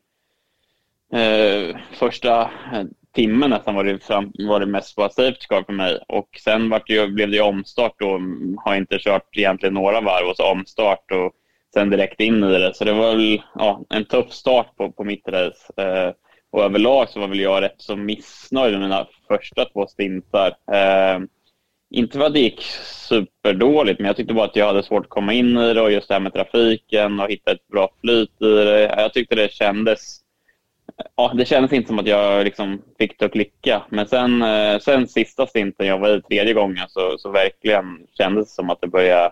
eh, 1.13 1.77
första 1.99 2.43
eh, 2.43 2.85
timme 3.15 3.49
nästan 3.49 3.75
var 3.75 3.85
det, 3.85 3.99
fram, 3.99 4.33
var 4.39 4.61
det 4.61 4.67
mest 4.67 4.97
bara 4.97 5.09
safety 5.09 5.47
car 5.49 5.63
för 5.63 5.73
mig. 5.73 5.99
Och 6.09 6.29
sen 6.45 6.69
var 6.69 6.83
det, 6.87 7.09
blev 7.09 7.31
det 7.31 7.41
omstart 7.41 8.03
och 8.03 8.21
har 8.65 8.77
inte 8.77 8.99
kört 8.99 9.37
egentligen 9.37 9.75
några 9.75 10.01
varv 10.01 10.29
och 10.29 10.37
så 10.37 10.51
omstart 10.51 11.13
och 11.13 11.33
sen 11.75 11.91
direkt 11.91 12.21
in 12.21 12.45
i 12.45 12.59
det. 12.59 12.75
Så 12.75 12.85
det 12.85 12.93
var 12.93 13.15
väl 13.15 13.43
ja, 13.55 13.85
en 13.91 14.05
tuff 14.05 14.33
start 14.33 14.77
på, 14.77 14.93
på 14.93 15.05
mitt 15.05 15.29
race. 15.29 15.73
Eh, 15.77 16.13
och 16.53 16.63
överlag 16.65 17.09
så 17.09 17.21
var 17.21 17.29
väl 17.29 17.41
jag 17.41 17.63
rätt 17.63 17.75
så 17.79 17.97
missnöjd 17.97 18.73
med 18.73 18.81
mina 18.81 19.07
första 19.29 19.65
två 19.65 19.87
stintar. 19.87 20.49
Eh, 20.73 21.21
inte 21.95 22.19
för 22.19 22.27
att 22.27 22.35
det 22.35 22.41
gick 22.41 22.63
superdåligt, 23.09 24.01
men 24.01 24.07
jag 24.07 24.17
tyckte 24.17 24.35
bara 24.35 24.45
att 24.45 24.57
jag 24.57 24.67
hade 24.67 24.83
svårt 24.83 25.05
att 25.05 25.11
komma 25.11 25.33
in 25.33 25.59
i 25.59 25.75
det 25.75 25.81
och 25.81 25.93
just 25.93 26.09
det 26.09 26.15
här 26.15 26.21
med 26.21 26.33
trafiken 26.33 27.21
och 27.21 27.31
hitta 27.31 27.53
ett 27.53 27.69
bra 27.69 27.89
flyt 28.01 28.43
i 28.43 28.55
det. 28.55 28.95
Jag 28.97 29.13
tyckte 29.13 29.35
det 29.35 29.53
kändes 29.53 30.22
ja, 31.17 31.33
det 31.35 31.45
kändes 31.45 31.73
inte 31.73 31.89
som 31.89 31.99
att 31.99 32.07
jag 32.07 32.45
liksom 32.45 32.83
fick 32.99 33.19
det 33.19 33.25
att 33.25 33.33
klicka. 33.33 33.83
Men 33.89 34.07
sen, 34.07 34.43
eh, 34.43 34.79
sen 34.79 35.09
sista 35.09 35.47
stinten 35.47 35.87
jag 35.87 35.99
var 35.99 36.17
i 36.17 36.23
tredje 36.23 36.55
gången 36.55 36.85
så, 36.89 37.19
så 37.19 37.31
verkligen 37.31 37.85
kändes 38.19 38.49
det 38.49 38.55
som 38.55 38.71
att 38.71 38.81
det 38.81 38.87
började, 38.89 39.31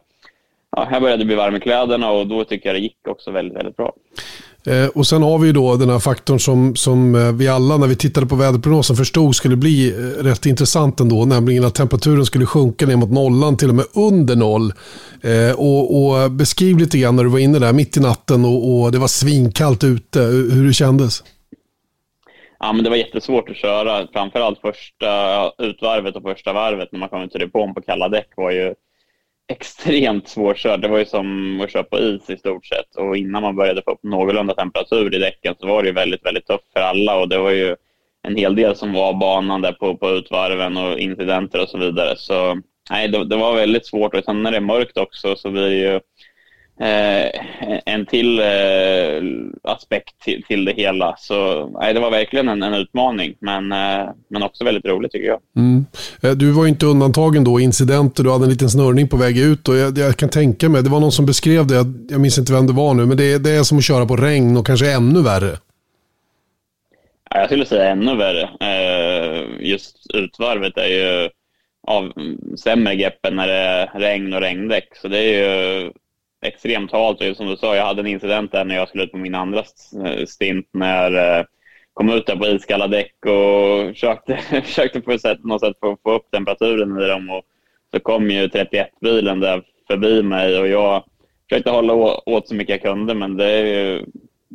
ja, 0.77 0.89
jag 0.93 1.03
började 1.03 1.25
bli 1.25 1.35
varm 1.35 1.57
i 1.57 1.61
kläderna 1.61 2.11
och 2.11 2.27
då 2.27 2.45
tycker 2.45 2.69
jag 2.69 2.77
det 2.77 2.81
gick 2.81 3.09
också 3.09 3.31
väldigt, 3.31 3.59
väldigt 3.59 3.77
bra. 3.77 3.93
Eh, 4.67 4.87
och 4.87 5.07
sen 5.07 5.23
har 5.23 5.39
vi 5.39 5.53
då 5.53 5.77
den 5.77 5.91
här 5.91 5.99
faktorn 5.99 6.41
som, 6.41 6.77
som 6.77 7.15
eh, 7.15 7.33
vi 7.33 7.49
alla 7.49 7.77
när 7.77 7.87
vi 7.87 7.97
tittade 7.97 8.27
på 8.27 8.37
väderprognosen 8.37 8.97
förstod 8.97 9.37
skulle 9.37 9.57
bli 9.57 9.91
eh, 9.91 10.23
rätt 10.23 10.47
intressant 10.47 11.01
ändå, 11.01 11.25
nämligen 11.25 11.65
att 11.65 11.75
temperaturen 11.75 12.27
skulle 12.27 12.47
sjunka 12.47 12.87
ner 12.87 12.97
mot 12.97 13.11
nollan, 13.11 13.57
till 13.57 13.69
och 13.69 13.75
med 13.75 13.85
under 13.95 14.37
noll. 14.37 14.73
Eh, 15.23 15.53
och, 15.57 15.97
och, 15.97 16.31
beskriv 16.31 16.79
lite 16.79 16.99
grann 16.99 17.17
när 17.17 17.25
du 17.25 17.31
var 17.31 17.39
inne 17.39 17.59
där 17.59 17.73
mitt 17.73 17.97
i 17.97 18.01
natten 18.01 18.45
och, 18.45 18.83
och 18.83 18.93
det 18.93 18.99
var 18.99 19.09
svinkallt 19.09 19.85
ute, 19.85 20.21
hur 20.21 20.67
det 20.67 20.73
kändes. 20.73 21.23
Ja, 22.63 22.73
men 22.73 22.85
det 22.85 22.91
var 22.91 22.97
jättesvårt 22.97 23.51
att 23.51 23.57
köra. 23.57 24.09
Framförallt 24.13 24.61
första 24.61 25.53
utvarvet 25.59 26.17
och 26.17 26.23
första 26.23 26.53
varvet 26.53 26.93
när 26.93 26.99
man 26.99 27.09
kom 27.09 27.29
till 27.29 27.41
depån 27.41 27.75
på 27.75 27.81
kalla 27.81 28.09
däck 28.09 28.29
var 28.37 28.51
ju 28.51 28.75
extremt 29.49 30.29
svårkört. 30.29 30.83
Det 30.83 30.89
var 30.89 30.99
ju 30.99 31.05
som 31.05 31.61
att 31.61 31.71
köra 31.71 31.83
på 31.83 31.99
is 31.99 32.31
i 32.31 32.37
stort 32.37 32.67
sett. 32.67 32.97
Och 32.97 33.17
innan 33.17 33.43
man 33.43 33.57
började 33.57 33.83
få 33.83 33.91
upp 33.91 34.03
någorlunda 34.03 34.55
temperatur 34.55 35.15
i 35.15 35.19
däcken 35.19 35.55
så 35.61 35.67
var 35.67 35.83
det 35.83 35.89
ju 35.89 35.95
väldigt, 35.95 36.27
väldigt 36.27 36.47
tufft 36.47 36.73
för 36.73 36.81
alla. 36.81 37.21
Och 37.21 37.29
det 37.29 37.39
var 37.39 37.51
ju 37.51 37.77
en 38.23 38.37
hel 38.37 38.55
del 38.55 38.77
som 38.77 38.93
var 38.93 39.13
banan 39.13 39.61
där 39.63 39.73
på, 39.73 39.97
på 39.97 40.11
utvarven 40.11 40.77
och 40.77 40.99
incidenter 40.99 41.63
och 41.63 41.69
så 41.69 41.79
vidare. 41.79 42.17
Så 42.17 42.61
nej, 42.91 43.09
det, 43.09 43.25
det 43.25 43.37
var 43.37 43.55
väldigt 43.55 43.87
svårt. 43.87 44.15
Och 44.15 44.25
sen 44.25 44.43
när 44.43 44.51
det 44.51 44.57
är 44.57 44.61
mörkt 44.61 44.97
också 44.97 45.37
så 45.37 45.51
blir 45.51 45.63
det 45.63 45.93
ju 45.93 46.01
eh, 46.81 47.31
en 47.87 48.07
till 48.07 48.41
eh, 48.41 49.23
aspekt 49.63 50.21
till, 50.25 50.43
till, 50.43 50.65
det 50.65 50.73
hela. 50.73 51.17
Så 51.19 51.69
nej, 51.81 51.95
det 51.95 52.01
var 52.01 52.11
verkligen 52.11 52.49
en, 52.49 52.63
en 52.63 52.75
utmaning, 52.75 53.35
men, 53.39 53.73
eh, 53.73 54.09
men 54.29 54.43
också 54.43 54.65
väldigt 54.65 54.85
roligt 54.85 55.13
tycker 55.13 55.29
jag. 55.29 55.41
Mm. 55.57 55.87
Eh, 56.23 56.31
du 56.31 56.51
var 56.51 56.67
inte 56.67 56.87
undantagen 56.87 57.45
då, 57.45 57.61
incidenter, 57.61 58.25
du 58.25 58.31
hade 58.31 58.45
en 58.45 58.51
liten 58.51 58.71
snurrning 58.71 59.09
på 59.09 59.17
väg 59.17 59.39
ut 59.39 59.69
och 59.69 59.77
jag, 59.77 59.99
jag 59.99 60.17
kan 60.17 60.29
tänka 60.29 60.69
mig, 60.69 60.83
det 60.83 60.91
var 60.91 61.01
någon 61.01 61.13
som 61.13 61.27
beskrev 61.27 61.67
det, 61.67 61.75
jag, 61.75 62.07
jag 62.11 62.21
minns 62.21 62.39
inte 62.39 62.53
vem 62.53 62.67
det 62.67 62.73
var 62.73 62.95
nu, 62.95 63.07
men 63.07 63.17
det, 63.17 63.39
det 63.39 63.51
är 63.51 63.63
som 63.63 63.79
att 63.79 63.85
köra 63.85 64.07
på 64.07 64.17
regn 64.17 64.57
och 64.57 64.67
kanske 64.67 64.93
ännu 64.93 65.23
värre. 65.23 65.57
jag 67.31 67.47
skulle 67.47 67.67
säga 67.67 67.91
ännu 67.91 68.17
värre. 68.17 68.51
Eh, 68.61 69.47
just 69.61 69.97
utvarvet 70.15 70.77
är 70.77 70.87
ju 70.87 71.29
av 71.87 72.13
sämre 72.57 72.97
grepp 72.97 73.27
än 73.27 73.37
när 73.37 73.47
det 73.47 73.55
är 73.55 73.87
regn 73.95 74.35
och 74.35 74.41
regndäck. 74.41 74.89
Så 75.03 75.09
det 75.09 75.19
är 75.19 75.33
ju 75.33 75.91
extremt 76.43 76.93
halt. 76.93 77.23
Och 77.23 77.37
som 77.37 77.47
du 77.47 77.57
sa, 77.57 77.77
jag 77.77 77.87
hade 77.87 78.01
en 78.01 78.07
incident 78.07 78.53
där 78.53 78.65
när 78.65 78.75
jag 78.75 78.89
skulle 78.89 79.05
ut 79.05 79.13
på 79.13 79.19
min 79.19 79.35
andra 79.35 79.65
stint 80.27 80.69
när 80.73 81.39
eh, 81.39 81.45
kom 81.95 82.11
ut 82.11 82.27
där 82.27 82.37
på 82.37 82.47
iskalla 82.47 82.87
däck 82.87 83.15
och 83.27 83.89
försökte, 83.95 84.37
försökte 84.37 85.01
på 85.01 85.19
sätt, 85.19 85.45
något 85.45 85.61
sätt 85.61 85.77
få, 85.81 85.97
få 86.03 86.13
upp 86.13 86.31
temperaturen 86.31 87.03
i 87.03 87.07
dem. 87.07 87.31
Och 87.31 87.43
så 87.95 88.01
kom 88.01 88.31
ju 88.31 88.47
31-bilen 88.47 89.41
där 89.41 89.63
förbi 89.87 90.23
mig 90.23 90.59
och 90.59 90.69
jag 90.69 91.05
försökte 91.49 91.71
hålla 91.71 91.95
åt 92.27 92.49
så 92.49 92.55
mycket 92.55 92.83
jag 92.83 92.95
kunde 92.95 93.15
men 93.15 93.37
det, 93.37 94.05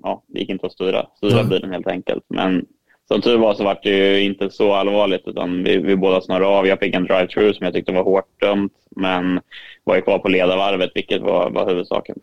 ja, 0.03 0.23
det 0.27 0.39
gick 0.39 0.49
inte 0.49 0.65
att 0.65 0.71
styra, 0.71 1.07
styra 1.17 1.39
mm. 1.39 1.49
bilen 1.49 1.71
helt 1.71 1.87
enkelt. 1.87 2.23
Men 2.27 2.65
som 3.07 3.21
tur 3.21 3.37
var 3.37 3.53
så 3.53 3.63
var 3.63 3.79
det 3.83 3.89
ju 3.89 4.21
inte 4.23 4.49
så 4.49 4.73
allvarligt 4.73 5.23
utan 5.25 5.63
vi, 5.63 5.77
vi 5.77 5.95
båda 5.95 6.21
snurrade 6.21 6.45
av. 6.45 6.67
Jag 6.67 6.79
fick 6.79 6.95
en 6.95 7.07
drive-through 7.07 7.53
som 7.53 7.65
jag 7.65 7.73
tyckte 7.73 7.91
var 7.91 8.03
hårt 8.03 8.41
dömt 8.41 8.73
men 8.89 9.39
var 9.85 9.95
ju 9.95 10.01
kvar 10.01 10.19
på 10.19 10.27
ledarvarvet 10.27 10.91
vilket 10.95 11.21
var, 11.21 11.49
var 11.49 11.69
huvudsaken. 11.69 12.15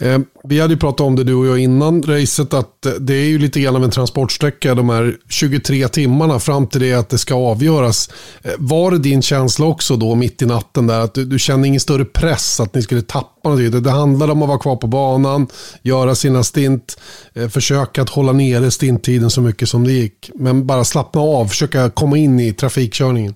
Eh, 0.00 0.18
vi 0.44 0.60
hade 0.60 0.74
ju 0.74 0.80
pratat 0.80 1.00
om 1.00 1.16
det 1.16 1.24
du 1.24 1.34
och 1.34 1.46
jag 1.46 1.58
innan 1.58 2.02
racet 2.02 2.54
att 2.54 2.86
det 3.00 3.14
är 3.14 3.24
ju 3.24 3.38
lite 3.38 3.60
grann 3.60 3.76
av 3.76 3.84
en 3.84 3.90
transportsträcka 3.90 4.74
de 4.74 4.88
här 4.88 5.16
23 5.28 5.88
timmarna 5.88 6.38
fram 6.38 6.66
till 6.66 6.80
det 6.80 6.92
att 6.92 7.08
det 7.08 7.18
ska 7.18 7.34
avgöras. 7.34 8.10
Eh, 8.42 8.52
var 8.58 8.90
det 8.90 8.98
din 8.98 9.22
känsla 9.22 9.66
också 9.66 9.96
då 9.96 10.14
mitt 10.14 10.42
i 10.42 10.46
natten 10.46 10.86
där 10.86 11.00
att 11.00 11.14
du, 11.14 11.24
du 11.24 11.38
kände 11.38 11.68
ingen 11.68 11.80
större 11.80 12.04
press 12.04 12.60
att 12.60 12.74
ni 12.74 12.82
skulle 12.82 13.02
tappa 13.02 13.48
något? 13.48 13.72
Det, 13.72 13.80
det 13.80 13.90
handlade 13.90 14.32
om 14.32 14.42
att 14.42 14.48
vara 14.48 14.58
kvar 14.58 14.76
på 14.76 14.86
banan, 14.86 15.46
göra 15.82 16.14
sina 16.14 16.42
stint, 16.42 17.00
eh, 17.34 17.48
försöka 17.48 18.02
att 18.02 18.10
hålla 18.10 18.32
nere 18.32 18.70
stinttiden 18.70 19.30
så 19.30 19.40
mycket 19.40 19.68
som 19.68 19.84
det 19.84 19.92
gick. 19.92 20.30
Men 20.34 20.66
bara 20.66 20.84
slappna 20.84 21.20
av, 21.20 21.46
försöka 21.46 21.90
komma 21.90 22.18
in 22.18 22.40
i 22.40 22.52
trafikkörningen. 22.52 23.34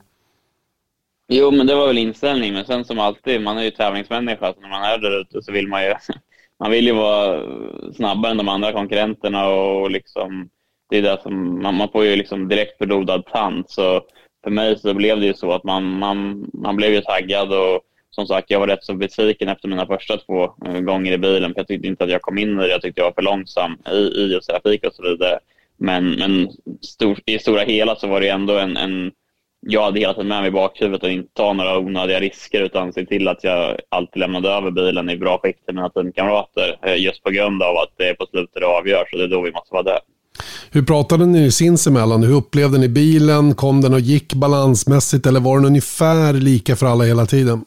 Jo, 1.28 1.50
men 1.50 1.66
det 1.66 1.74
var 1.74 1.86
väl 1.86 1.98
inställningen. 1.98 2.54
Men 2.54 2.64
sen 2.64 2.84
som 2.84 2.98
alltid, 2.98 3.40
man 3.40 3.58
är 3.58 3.62
ju 3.62 3.70
tävlingsmänniska, 3.70 4.52
så 4.54 4.60
när 4.60 4.68
man 4.68 4.82
är 4.84 4.98
där 4.98 5.20
ute 5.20 5.42
så 5.42 5.52
vill 5.52 5.68
man 5.68 5.84
ju, 5.84 5.94
man 6.60 6.70
vill 6.70 6.86
ju 6.86 6.92
vara 6.92 7.42
snabbare 7.92 8.30
än 8.30 8.36
de 8.36 8.48
andra 8.48 8.72
konkurrenterna 8.72 9.48
och 9.48 9.90
liksom, 9.90 10.48
det 10.90 10.98
är 10.98 11.02
det 11.02 11.22
som, 11.22 11.62
man, 11.62 11.74
man 11.74 11.88
får 11.88 12.04
ju 12.04 12.16
liksom 12.16 12.48
direkt 12.48 12.78
förlodad 12.78 13.26
tand. 13.26 13.64
Så 13.68 14.02
för 14.44 14.50
mig 14.50 14.78
så 14.78 14.94
blev 14.94 15.20
det 15.20 15.26
ju 15.26 15.34
så 15.34 15.52
att 15.52 15.64
man, 15.64 15.98
man, 15.98 16.50
man 16.52 16.76
blev 16.76 16.92
ju 16.92 17.00
taggad 17.00 17.52
och 17.52 17.80
som 18.10 18.26
sagt, 18.26 18.50
jag 18.50 18.60
var 18.60 18.66
rätt 18.66 18.84
så 18.84 18.94
besviken 18.94 19.48
efter 19.48 19.68
mina 19.68 19.86
första 19.86 20.16
två 20.16 20.44
eh, 20.66 20.80
gånger 20.80 21.12
i 21.12 21.18
bilen. 21.18 21.54
För 21.54 21.60
jag 21.60 21.68
tyckte 21.68 21.88
inte 21.88 22.04
att 22.04 22.10
jag 22.10 22.22
kom 22.22 22.38
in 22.38 22.60
i 22.60 22.62
det. 22.62 22.70
Jag 22.70 22.82
tyckte 22.82 23.00
jag 23.00 23.06
var 23.06 23.12
för 23.12 23.22
långsam 23.22 23.78
i, 23.92 23.96
i 23.96 24.32
just 24.32 24.48
trafik 24.48 24.86
och 24.86 24.94
så 24.94 25.02
vidare. 25.02 25.38
Men, 25.76 26.10
men 26.10 26.48
stor, 26.82 27.18
i 27.24 27.38
stora 27.38 27.62
hela 27.62 27.96
så 27.96 28.06
var 28.06 28.20
det 28.20 28.28
ändå 28.28 28.58
en, 28.58 28.76
en 28.76 29.12
jag 29.66 29.82
hade 29.82 30.00
hela 30.00 30.14
tiden 30.14 30.28
med 30.28 30.40
mig 30.40 30.48
i 30.48 30.52
bakhuvudet 30.52 31.04
att 31.04 31.10
inte 31.10 31.34
ta 31.34 31.52
några 31.52 31.78
onödiga 31.78 32.20
risker 32.20 32.62
utan 32.62 32.92
se 32.92 33.06
till 33.06 33.28
att 33.28 33.44
jag 33.44 33.76
alltid 33.88 34.20
lämnade 34.20 34.48
över 34.48 34.70
bilen 34.70 35.10
i 35.10 35.16
bra 35.16 35.38
skick 35.42 35.64
till 35.66 35.74
mina 35.74 35.88
teamkamrater 35.90 36.78
eh, 36.86 36.96
just 36.96 37.22
på 37.22 37.30
grund 37.30 37.62
av 37.62 37.76
att 37.76 37.90
det 37.96 38.08
är 38.08 38.14
på 38.14 38.26
slutet 38.26 38.54
det 38.54 38.66
avgörs 38.66 39.12
och 39.12 39.18
det 39.18 39.24
är 39.24 39.28
då 39.28 39.40
vi 39.40 39.52
måste 39.52 39.72
vara 39.74 39.82
där. 39.82 39.98
Hur 40.70 40.82
pratade 40.82 41.26
ni 41.26 41.50
sinsemellan? 41.50 42.22
Hur 42.22 42.34
upplevde 42.34 42.78
ni 42.78 42.88
bilen? 42.88 43.54
Kom 43.54 43.80
den 43.80 43.94
och 43.94 44.00
gick 44.00 44.34
balansmässigt 44.34 45.26
eller 45.26 45.40
var 45.40 45.56
den 45.56 45.64
ungefär 45.64 46.32
lika 46.32 46.76
för 46.76 46.86
alla 46.86 47.04
hela 47.04 47.26
tiden? 47.26 47.64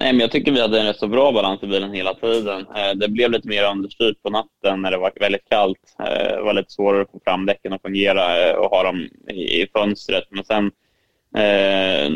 Nej, 0.00 0.12
men 0.12 0.20
jag 0.20 0.30
tycker 0.30 0.52
vi 0.52 0.60
hade 0.60 0.80
en 0.80 0.86
rätt 0.86 0.98
så 0.98 1.08
bra 1.08 1.32
balans 1.32 1.62
i 1.62 1.66
bilen 1.66 1.92
hela 1.92 2.14
tiden. 2.14 2.66
Eh, 2.76 2.94
det 2.94 3.08
blev 3.08 3.30
lite 3.30 3.48
mer 3.48 3.70
understyrt 3.70 4.22
på 4.22 4.30
natten 4.30 4.82
när 4.82 4.90
det 4.90 4.96
var 4.96 5.12
väldigt 5.20 5.48
kallt. 5.48 5.78
Eh, 5.98 6.36
det 6.36 6.42
var 6.42 6.54
lite 6.54 6.72
svårare 6.72 7.02
att 7.02 7.10
få 7.10 7.20
fram 7.24 7.46
däcken 7.46 7.72
att 7.72 7.82
fungera 7.82 8.48
eh, 8.48 8.54
och 8.54 8.70
ha 8.70 8.82
dem 8.82 9.08
i 9.30 9.66
fönstret. 9.74 10.24
Men 10.30 10.44
sen 10.44 10.70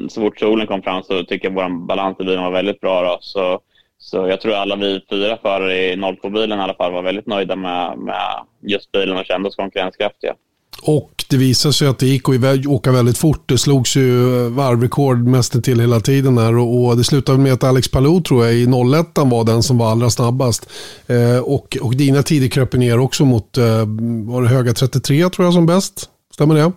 så 0.08 0.20
fort 0.20 0.38
solen 0.38 0.66
kom 0.66 0.82
fram 0.82 1.02
så 1.02 1.24
tycker 1.24 1.48
jag 1.48 1.54
vår 1.54 1.86
balans 1.86 2.20
i 2.20 2.24
bilen 2.24 2.44
var 2.44 2.50
väldigt 2.50 2.80
bra. 2.80 3.02
Då. 3.02 3.18
Så, 3.20 3.60
så 3.98 4.28
jag 4.28 4.40
tror 4.40 4.54
alla 4.54 4.76
vi 4.76 5.00
fyra 5.10 5.36
förare 5.36 5.76
i 5.76 5.96
02-bilen 5.96 6.58
i 6.58 6.62
alla 6.62 6.74
fall 6.74 6.92
var 6.92 7.02
väldigt 7.02 7.26
nöjda 7.26 7.56
med, 7.56 7.98
med 7.98 8.44
just 8.62 8.92
bilen 8.92 9.16
och 9.16 9.26
kände 9.26 9.48
oss 9.48 9.56
konkurrenskraftiga. 9.56 10.34
Och 10.82 11.24
det 11.28 11.36
visade 11.36 11.74
sig 11.74 11.88
att 11.88 11.98
det 11.98 12.06
gick 12.06 12.28
att 12.28 12.66
åka 12.66 12.92
väldigt 12.92 13.18
fort. 13.18 13.42
Det 13.46 13.58
slogs 13.58 13.96
ju 13.96 14.44
eh, 14.46 14.50
varvrekord 14.50 15.18
mest 15.26 15.64
till 15.64 15.80
hela 15.80 16.00
tiden 16.00 16.38
här 16.38 16.56
och, 16.58 16.96
det 16.96 17.04
slutade 17.04 17.38
med 17.38 17.52
att 17.52 17.64
Alex 17.64 17.88
Palou 17.88 18.20
tror 18.20 18.46
jag 18.46 18.54
i 18.54 18.64
01 18.64 18.70
var 19.14 19.44
den 19.44 19.62
som 19.62 19.78
var 19.78 19.90
allra 19.90 20.10
snabbast. 20.10 20.68
Eh, 21.06 21.38
och, 21.38 21.76
och 21.80 21.96
dina 21.96 22.22
tider 22.22 22.48
kröp 22.48 22.72
ner 22.72 22.98
också 22.98 23.24
mot, 23.24 23.58
eh, 23.58 23.64
var 24.26 24.42
det 24.42 24.48
höga 24.48 24.72
33 24.72 25.30
tror 25.30 25.46
jag 25.46 25.54
som 25.54 25.66
bäst? 25.66 26.08
Stämmer 26.34 26.54
det? 26.54 26.72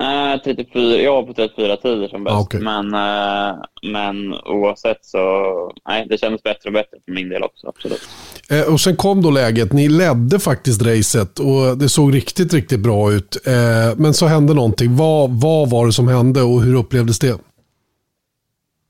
Nej, 0.00 0.40
34, 0.44 1.02
jag 1.02 1.12
var 1.12 1.22
på 1.22 1.34
34 1.34 1.76
tider 1.76 2.08
som 2.08 2.24
bäst. 2.24 2.34
Ah, 2.34 2.40
okay. 2.40 2.60
Men, 2.60 2.94
eh, 2.94 3.56
men 3.82 4.34
oavsett 4.34 5.04
så, 5.04 5.18
nej, 5.88 6.06
det 6.08 6.18
kändes 6.18 6.42
bättre 6.42 6.68
och 6.68 6.72
bättre 6.72 6.96
för 7.04 7.12
min 7.12 7.28
del 7.28 7.42
också. 7.42 7.68
Absolut. 7.68 8.00
Eh, 8.50 8.72
och 8.72 8.80
sen 8.80 8.96
kom 8.96 9.22
då 9.22 9.30
läget, 9.30 9.72
ni 9.72 9.88
ledde 9.88 10.38
faktiskt 10.38 10.82
racet 10.82 11.38
och 11.38 11.78
det 11.78 11.88
såg 11.88 12.14
riktigt, 12.14 12.54
riktigt 12.54 12.80
bra 12.80 13.12
ut. 13.12 13.46
Eh, 13.46 13.52
men 13.96 14.14
så 14.14 14.26
hände 14.26 14.54
någonting. 14.54 14.96
Vad, 14.96 15.30
vad 15.30 15.70
var 15.70 15.86
det 15.86 15.92
som 15.92 16.08
hände 16.08 16.42
och 16.42 16.62
hur 16.62 16.74
upplevdes 16.74 17.18
det? 17.18 17.38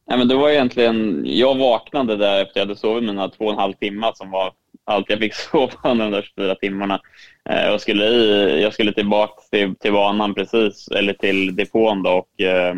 Nej, 0.08 0.18
men 0.18 0.28
det 0.28 0.34
var 0.34 0.50
egentligen, 0.50 1.22
jag 1.26 1.58
vaknade 1.58 2.16
där 2.16 2.42
efter 2.42 2.60
jag 2.60 2.66
hade 2.66 2.78
sovit 2.78 3.04
mina 3.04 3.28
två 3.28 3.44
och 3.44 3.52
en 3.52 3.58
halv 3.58 3.72
timme 3.72 4.12
som 4.14 4.30
var 4.30 4.52
allt 4.86 5.10
jag 5.10 5.18
fick 5.18 5.34
sova 5.50 5.72
under 5.84 6.04
de 6.04 6.10
där 6.10 6.22
24 6.22 6.54
timmarna. 6.54 7.00
Eh, 7.50 7.68
och 7.74 7.80
skulle 7.80 8.04
i, 8.04 8.62
jag 8.62 8.72
skulle 8.72 8.92
tillbaka 8.92 9.42
till, 9.50 9.76
till 9.76 9.92
banan 9.92 10.34
precis, 10.34 10.88
eller 10.88 11.12
till 11.12 11.56
depån 11.56 12.02
då, 12.02 12.10
och 12.10 12.40
eh, 12.40 12.74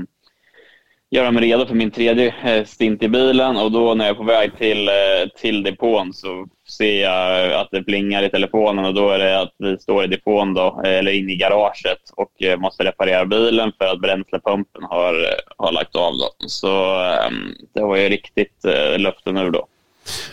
göra 1.10 1.30
mig 1.30 1.42
redo 1.42 1.66
för 1.66 1.74
min 1.74 1.90
tredje 1.90 2.34
eh, 2.44 2.64
stint 2.64 3.02
i 3.02 3.08
bilen. 3.08 3.56
Och 3.56 3.72
då 3.72 3.94
när 3.94 4.04
jag 4.04 4.14
är 4.14 4.18
på 4.18 4.24
väg 4.24 4.58
till, 4.58 4.88
eh, 4.88 5.28
till 5.36 5.62
depån 5.62 6.12
så 6.12 6.46
ser 6.68 7.02
jag 7.02 7.52
att 7.52 7.70
det 7.70 7.82
plingar 7.82 8.22
i 8.22 8.30
telefonen 8.30 8.84
och 8.84 8.94
då 8.94 9.10
är 9.10 9.18
det 9.18 9.40
att 9.40 9.54
vi 9.58 9.78
står 9.78 10.04
i 10.04 10.06
depån 10.06 10.54
då, 10.54 10.80
eh, 10.84 10.98
eller 10.98 11.12
inne 11.12 11.32
i 11.32 11.36
garaget 11.36 12.10
och 12.16 12.32
måste 12.58 12.84
reparera 12.84 13.24
bilen 13.24 13.72
för 13.78 13.86
att 13.86 14.00
bränslepumpen 14.00 14.82
har, 14.82 15.14
har 15.56 15.72
lagt 15.72 15.96
av. 15.96 16.12
Då. 16.12 16.48
Så 16.48 16.94
ehm, 16.94 17.54
det 17.74 17.82
var 17.82 17.96
ju 17.96 18.08
riktigt 18.08 18.64
luften 18.96 19.36
ur 19.36 19.50
då. 19.50 19.66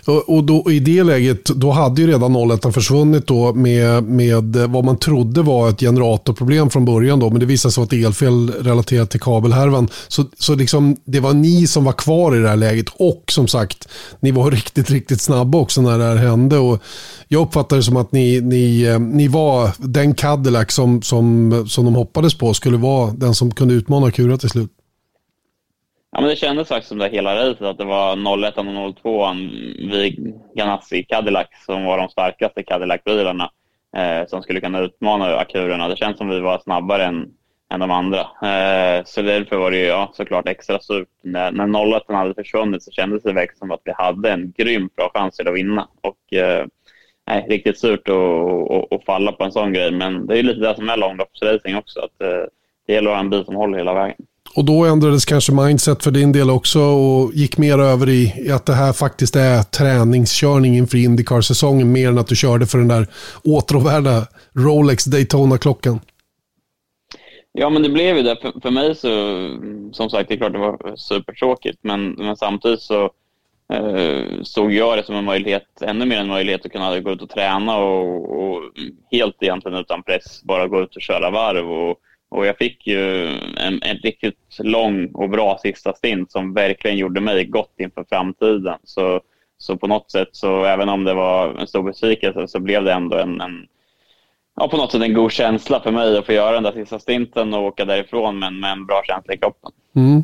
Och, 0.05 0.43
då, 0.43 0.71
I 0.71 0.79
det 0.79 1.03
läget 1.03 1.45
då 1.45 1.71
hade 1.71 2.01
ju 2.01 2.07
redan 2.07 2.51
01 2.51 2.73
försvunnit 2.73 3.27
då 3.27 3.53
med, 3.53 4.03
med 4.03 4.55
vad 4.55 4.85
man 4.85 4.97
trodde 4.97 5.41
var 5.41 5.69
ett 5.69 5.79
generatorproblem 5.79 6.69
från 6.69 6.85
början. 6.85 7.19
Då, 7.19 7.29
men 7.29 7.39
det 7.39 7.45
visade 7.45 7.71
sig 7.71 7.81
vara 7.81 7.87
ett 7.87 8.05
elfel 8.05 8.51
relaterat 8.51 9.09
till 9.09 9.19
kabelhärvan. 9.19 9.87
Så, 10.07 10.25
så 10.39 10.55
liksom, 10.55 10.95
det 11.05 11.19
var 11.19 11.33
ni 11.33 11.67
som 11.67 11.83
var 11.83 11.93
kvar 11.93 12.35
i 12.35 12.39
det 12.39 12.49
här 12.49 12.55
läget 12.55 12.85
och 12.97 13.23
som 13.31 13.47
sagt, 13.47 13.87
ni 14.19 14.31
var 14.31 14.51
riktigt, 14.51 14.89
riktigt 14.89 15.21
snabba 15.21 15.57
också 15.57 15.81
när 15.81 15.97
det 15.97 16.05
här 16.05 16.15
hände. 16.15 16.57
Och 16.57 16.81
jag 17.27 17.41
uppfattade 17.41 17.79
det 17.79 17.83
som 17.83 17.97
att 17.97 18.11
ni, 18.11 18.41
ni, 18.41 18.81
eh, 18.81 18.99
ni 18.99 19.27
var 19.27 19.71
den 19.77 20.13
Cadillac 20.13 20.71
som, 20.71 21.01
som, 21.01 21.65
som 21.69 21.85
de 21.85 21.95
hoppades 21.95 22.33
på 22.37 22.53
skulle 22.53 22.77
vara 22.77 23.11
den 23.11 23.35
som 23.35 23.51
kunde 23.51 23.73
utmana 23.73 24.11
Kura 24.11 24.37
till 24.37 24.49
slut. 24.49 24.71
Ja, 26.15 26.21
men 26.21 26.29
det 26.29 26.35
kändes 26.35 26.67
faktiskt 26.67 26.89
som 26.89 26.97
det 26.97 27.09
hela 27.09 27.35
racet 27.35 27.61
att 27.61 27.77
det 27.77 27.85
var 27.85 28.45
01 28.47 28.57
och 28.57 28.95
02 29.01 29.27
vid 29.91 30.33
Ganassi 30.55 31.03
Cadillac 31.03 31.47
som 31.65 31.85
var 31.85 31.97
de 31.97 32.09
starkaste 32.09 32.63
Cadillac-bilarna 32.63 33.49
eh, 33.97 34.27
som 34.27 34.41
skulle 34.41 34.61
kunna 34.61 34.79
utmana 34.79 35.37
akurerna. 35.37 35.87
Det 35.87 35.95
känns 35.95 36.17
som 36.17 36.29
vi 36.29 36.39
var 36.39 36.59
snabbare 36.59 37.05
än, 37.05 37.33
än 37.73 37.79
de 37.79 37.91
andra. 37.91 38.19
Eh, 38.19 39.03
så 39.05 39.21
därför 39.21 39.57
var 39.57 39.71
det 39.71 39.77
ju 39.77 39.85
ja, 39.85 40.11
såklart 40.13 40.47
extra 40.47 40.79
surt. 40.79 41.07
När, 41.21 41.51
när 41.51 41.97
01 41.97 42.03
hade 42.07 42.33
försvunnit 42.33 42.83
så 42.83 42.91
kändes 42.91 43.23
det 43.23 43.33
verkligen 43.33 43.57
som 43.57 43.71
att 43.71 43.81
vi 43.83 43.91
hade 43.91 44.31
en 44.31 44.53
grymt 44.57 44.95
bra 44.95 45.11
chans 45.13 45.37
till 45.37 45.47
att 45.47 45.55
vinna. 45.55 45.87
Och, 46.01 46.33
eh, 46.33 46.65
nej, 47.27 47.45
riktigt 47.49 47.79
surt 47.79 48.09
att, 48.09 48.93
att, 48.93 49.05
falla 49.05 49.31
på 49.31 49.43
en 49.43 49.51
sån 49.51 49.73
grej. 49.73 49.91
Men 49.91 50.27
det 50.27 50.39
är 50.39 50.43
lite 50.43 50.59
det 50.59 50.75
som 50.75 50.89
är 50.89 50.97
långloppsracing 50.97 51.75
också. 51.75 51.99
Att, 51.99 52.21
eh, 52.21 52.45
det 52.87 52.93
gäller 52.93 53.09
att 53.09 53.15
ha 53.15 53.21
en 53.21 53.29
bil 53.29 53.45
som 53.45 53.55
håller 53.55 53.77
hela 53.77 53.93
vägen. 53.93 54.25
Och 54.55 54.65
då 54.65 54.85
ändrades 54.85 55.25
kanske 55.25 55.51
mindset 55.51 56.03
för 56.03 56.11
din 56.11 56.31
del 56.31 56.49
också 56.49 56.79
och 56.79 57.33
gick 57.33 57.57
mer 57.57 57.79
över 57.79 58.09
i 58.09 58.51
att 58.51 58.65
det 58.65 58.73
här 58.73 58.93
faktiskt 58.93 59.35
är 59.35 59.63
träningskörning 59.63 60.77
inför 60.77 60.97
Indycar-säsongen 60.97 61.91
mer 61.91 62.09
än 62.09 62.17
att 62.17 62.27
du 62.27 62.35
körde 62.35 62.65
för 62.65 62.77
den 62.77 62.87
där 62.87 63.07
åtråvärda 63.43 64.27
Rolex 64.53 65.05
Daytona-klockan. 65.05 65.99
Ja, 67.51 67.69
men 67.69 67.81
det 67.81 67.89
blev 67.89 68.17
ju 68.17 68.23
det. 68.23 68.37
För, 68.41 68.61
för 68.61 68.71
mig 68.71 68.95
så, 68.95 69.09
som 69.91 70.09
sagt, 70.09 70.29
det 70.29 70.35
är 70.35 70.37
klart 70.37 70.53
det 70.53 70.59
var 70.59 70.95
supertråkigt, 70.95 71.79
men, 71.81 72.11
men 72.11 72.37
samtidigt 72.37 72.81
så 72.81 73.03
eh, 73.73 74.41
såg 74.43 74.71
jag 74.73 74.97
det 74.97 75.03
som 75.03 75.15
en 75.15 75.25
möjlighet, 75.25 75.81
ännu 75.81 76.05
mer 76.05 76.17
en 76.17 76.27
möjlighet 76.27 76.65
att 76.65 76.71
kunna 76.71 76.99
gå 76.99 77.11
ut 77.11 77.21
och 77.21 77.29
träna 77.29 77.77
och, 77.77 78.39
och 78.39 78.61
helt 79.11 79.35
egentligen 79.39 79.77
utan 79.77 80.03
press 80.03 80.43
bara 80.43 80.67
gå 80.67 80.81
ut 80.81 80.95
och 80.95 81.01
köra 81.01 81.29
varv 81.29 81.71
och 81.71 81.99
och 82.35 82.45
jag 82.45 82.57
fick 82.57 82.87
ju 82.87 83.27
en, 83.57 83.81
en, 83.83 83.97
riktigt 83.97 84.59
lång 84.59 85.07
och 85.13 85.29
bra 85.29 85.59
sista 85.61 85.93
stint 85.93 86.31
som 86.31 86.53
verkligen 86.53 86.97
gjorde 86.97 87.21
mig 87.21 87.45
gott 87.45 87.73
inför 87.77 88.05
framtiden. 88.09 88.77
Så, 88.83 89.21
så 89.57 89.77
på 89.77 89.87
något 89.87 90.11
sätt, 90.11 90.29
så 90.31 90.65
även 90.65 90.89
om 90.89 91.03
det 91.03 91.13
var 91.13 91.55
en 91.59 91.67
stor 91.67 91.83
besvikelse, 91.83 92.47
så 92.47 92.59
blev 92.59 92.83
det 92.83 92.93
ändå 92.93 93.17
en, 93.17 93.41
en 93.41 93.67
ja, 94.55 94.67
på 94.67 94.77
något 94.77 94.91
sätt 94.91 95.01
en 95.01 95.13
god 95.13 95.31
känsla 95.31 95.81
för 95.81 95.91
mig 95.91 96.17
att 96.17 96.25
få 96.25 96.31
göra 96.31 96.51
den 96.51 96.63
där 96.63 96.71
sista 96.71 96.99
stinten 96.99 97.53
och 97.53 97.63
åka 97.63 97.85
därifrån 97.85 98.39
men 98.39 98.59
med 98.59 98.71
en 98.71 98.85
bra 98.85 99.01
känsla 99.07 99.33
i 99.33 99.37
kroppen. 99.37 99.71
Mm. 99.95 100.23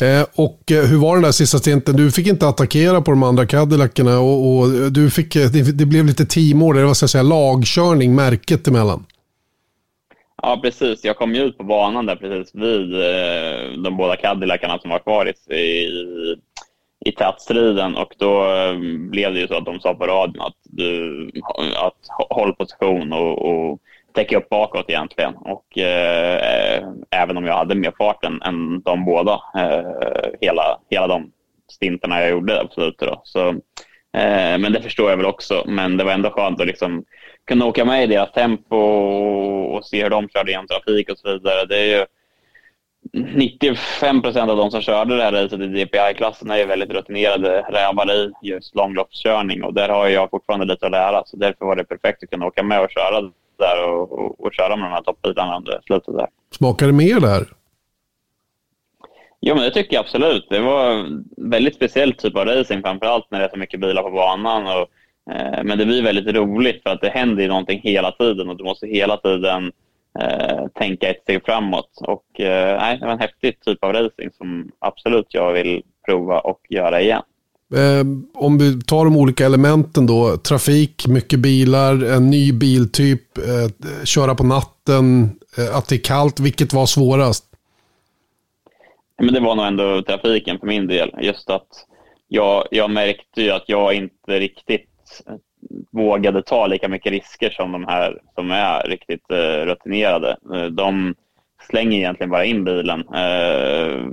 Eh, 0.00 0.26
och 0.34 0.72
eh, 0.72 0.84
hur 0.84 0.98
var 0.98 1.14
den 1.14 1.22
där 1.22 1.32
sista 1.32 1.58
stinten? 1.58 1.96
Du 1.96 2.10
fick 2.10 2.26
inte 2.26 2.48
attackera 2.48 3.00
på 3.00 3.10
de 3.10 3.22
andra 3.22 3.46
Cadillacerna 3.46 4.18
och, 4.20 4.58
och 4.58 4.92
du 4.92 5.10
fick, 5.10 5.36
eh, 5.36 5.50
det, 5.50 5.78
det, 5.78 5.86
blev 5.86 6.04
lite 6.04 6.26
teamorder, 6.26 6.80
det 6.80 6.86
var 6.86 6.94
så 6.94 7.04
att 7.04 7.10
säga 7.10 7.22
lagkörning, 7.22 8.14
märket 8.14 8.68
emellan. 8.68 9.04
Ja, 10.42 10.60
precis. 10.62 11.04
Jag 11.04 11.16
kom 11.16 11.34
ju 11.34 11.42
ut 11.42 11.58
på 11.58 11.64
banan 11.64 12.06
där 12.06 12.16
precis 12.16 12.54
vid 12.54 12.94
eh, 12.94 13.82
de 13.84 13.96
båda 13.96 14.16
Cadillacarna 14.16 14.78
som 14.78 14.90
var 14.90 14.98
kvar 14.98 15.26
i, 15.26 15.54
i, 15.54 16.36
i 17.06 17.12
tätstriden 17.12 17.96
och 17.96 18.14
då 18.18 18.54
eh, 18.54 18.78
blev 19.10 19.34
det 19.34 19.40
ju 19.40 19.48
så 19.48 19.56
att 19.56 19.64
de 19.64 19.80
sa 19.80 19.94
på 19.94 20.06
radion 20.06 20.42
att, 20.42 20.56
du, 20.62 21.30
att 21.76 22.28
håll 22.30 22.54
position 22.54 23.12
och, 23.12 23.38
och 23.48 23.80
täcka 24.14 24.38
upp 24.38 24.48
bakåt 24.48 24.90
egentligen. 24.90 25.34
Och 25.36 25.78
eh, 25.78 26.88
även 27.10 27.36
om 27.36 27.44
jag 27.44 27.54
hade 27.54 27.74
mer 27.74 27.92
fart 27.98 28.24
än, 28.24 28.42
än 28.42 28.80
de 28.80 29.04
båda 29.04 29.32
eh, 29.32 30.30
hela, 30.40 30.78
hela 30.90 31.06
de 31.06 31.32
stinterna 31.72 32.20
jag 32.20 32.30
gjorde 32.30 32.66
på 32.66 32.72
slutet. 32.74 33.08
Då. 33.08 33.20
Så, 33.24 33.48
eh, 34.18 34.58
men 34.58 34.72
det 34.72 34.82
förstår 34.82 35.10
jag 35.10 35.16
väl 35.16 35.26
också. 35.26 35.64
Men 35.66 35.96
det 35.96 36.04
var 36.04 36.12
ändå 36.12 36.30
skönt 36.30 36.60
att 36.60 36.66
liksom 36.66 37.04
kunna 37.46 37.66
åka 37.66 37.84
med 37.84 38.04
i 38.04 38.06
deras 38.06 38.32
tempo 38.32 38.76
och, 38.76 39.84
se 39.84 40.02
hur 40.02 40.10
de 40.10 40.28
körde 40.28 40.50
genom 40.50 40.66
trafik 40.66 41.10
och 41.10 41.18
så 41.18 41.32
vidare. 41.32 41.66
Det 41.66 41.76
är 41.76 41.98
ju 41.98 42.06
95 43.12 44.22
procent 44.22 44.50
av 44.50 44.56
de 44.56 44.70
som 44.70 44.80
körde 44.80 45.16
det 45.16 45.22
här 45.22 45.32
racet 45.32 45.60
i 45.60 45.66
DPI-klassen 45.66 46.50
är 46.50 46.66
väldigt 46.66 46.90
rutinerade 46.90 47.62
rävar 47.62 48.12
i 48.12 48.32
just 48.42 48.74
långloppskörning 48.74 49.64
och 49.64 49.74
där 49.74 49.88
har 49.88 50.08
jag 50.08 50.30
fortfarande 50.30 50.66
lite 50.66 50.86
att 50.86 50.92
lära. 50.92 51.22
Så 51.26 51.36
därför 51.36 51.66
var 51.66 51.76
det 51.76 51.84
perfekt 51.84 52.22
att 52.22 52.30
kunna 52.30 52.46
åka 52.46 52.62
med 52.62 52.80
och 52.80 52.90
köra 52.90 53.20
där 53.58 53.88
och, 53.88 54.12
och, 54.12 54.40
och 54.40 54.52
köra 54.52 54.76
med 54.76 54.84
de 54.86 54.92
här 54.92 55.02
toppbilarna 55.02 55.56
under 55.56 55.80
slutet 55.86 56.14
där. 56.14 56.28
Smakar 56.50 56.86
det 56.86 56.92
mer 56.92 57.20
där? 57.20 57.46
Ja, 59.40 59.54
men 59.54 59.64
det 59.64 59.70
tycker 59.70 59.94
jag 59.94 60.04
absolut. 60.04 60.46
Det 60.50 60.60
var 60.60 60.90
en 60.90 61.24
väldigt 61.36 61.74
speciell 61.74 62.12
typ 62.12 62.36
av 62.36 62.44
racing, 62.44 62.82
framförallt 62.82 63.30
när 63.30 63.38
det 63.38 63.44
är 63.44 63.50
så 63.50 63.56
mycket 63.56 63.80
bilar 63.80 64.02
på 64.02 64.10
banan. 64.10 64.66
Och, 64.66 64.88
men 65.64 65.78
det 65.78 65.86
blir 65.86 66.02
väldigt 66.02 66.34
roligt 66.34 66.82
för 66.82 66.90
att 66.90 67.00
det 67.00 67.08
händer 67.08 67.42
ju 67.42 67.48
någonting 67.48 67.80
hela 67.82 68.12
tiden 68.12 68.48
och 68.48 68.56
du 68.56 68.64
måste 68.64 68.86
hela 68.86 69.16
tiden 69.16 69.72
eh, 70.20 70.66
tänka 70.74 71.10
ett 71.10 71.22
steg 71.22 71.44
framåt. 71.44 71.90
Och, 72.00 72.40
eh, 72.40 72.98
det 72.98 73.06
var 73.06 73.12
en 73.12 73.18
häftig 73.18 73.60
typ 73.60 73.84
av 73.84 73.92
racing 73.92 74.30
som 74.38 74.70
absolut 74.78 75.26
jag 75.28 75.52
vill 75.52 75.82
prova 76.06 76.38
och 76.38 76.60
göra 76.68 77.00
igen. 77.00 77.22
Eh, 77.74 78.06
om 78.34 78.58
vi 78.58 78.82
tar 78.82 79.04
de 79.04 79.16
olika 79.16 79.46
elementen 79.46 80.06
då, 80.06 80.36
trafik, 80.36 81.06
mycket 81.06 81.38
bilar, 81.38 82.04
en 82.16 82.30
ny 82.30 82.52
biltyp, 82.52 83.38
eh, 83.38 84.04
köra 84.04 84.34
på 84.34 84.44
natten, 84.44 85.38
eh, 85.58 85.76
att 85.76 85.88
det 85.88 85.94
är 85.94 86.04
kallt, 86.04 86.40
vilket 86.40 86.72
var 86.72 86.86
svårast? 86.86 87.44
Men 89.22 89.34
det 89.34 89.40
var 89.40 89.54
nog 89.54 89.66
ändå 89.66 90.02
trafiken 90.02 90.58
för 90.58 90.66
min 90.66 90.86
del. 90.86 91.10
Just 91.20 91.50
att 91.50 91.68
jag, 92.28 92.64
jag 92.70 92.90
märkte 92.90 93.42
ju 93.42 93.50
att 93.50 93.64
jag 93.66 93.94
inte 93.94 94.40
riktigt 94.40 94.89
vågade 95.90 96.42
ta 96.42 96.66
lika 96.66 96.88
mycket 96.88 97.12
risker 97.12 97.50
som 97.50 97.72
de 97.72 97.84
här 97.84 98.20
som 98.34 98.50
är 98.50 98.82
riktigt 98.82 99.30
eh, 99.30 99.66
rutinerade. 99.66 100.36
Eh, 100.54 100.64
de 100.64 101.14
slänger 101.68 101.98
egentligen 101.98 102.30
bara 102.30 102.44
in 102.44 102.64
bilen 102.64 103.00
eh, 103.00 104.04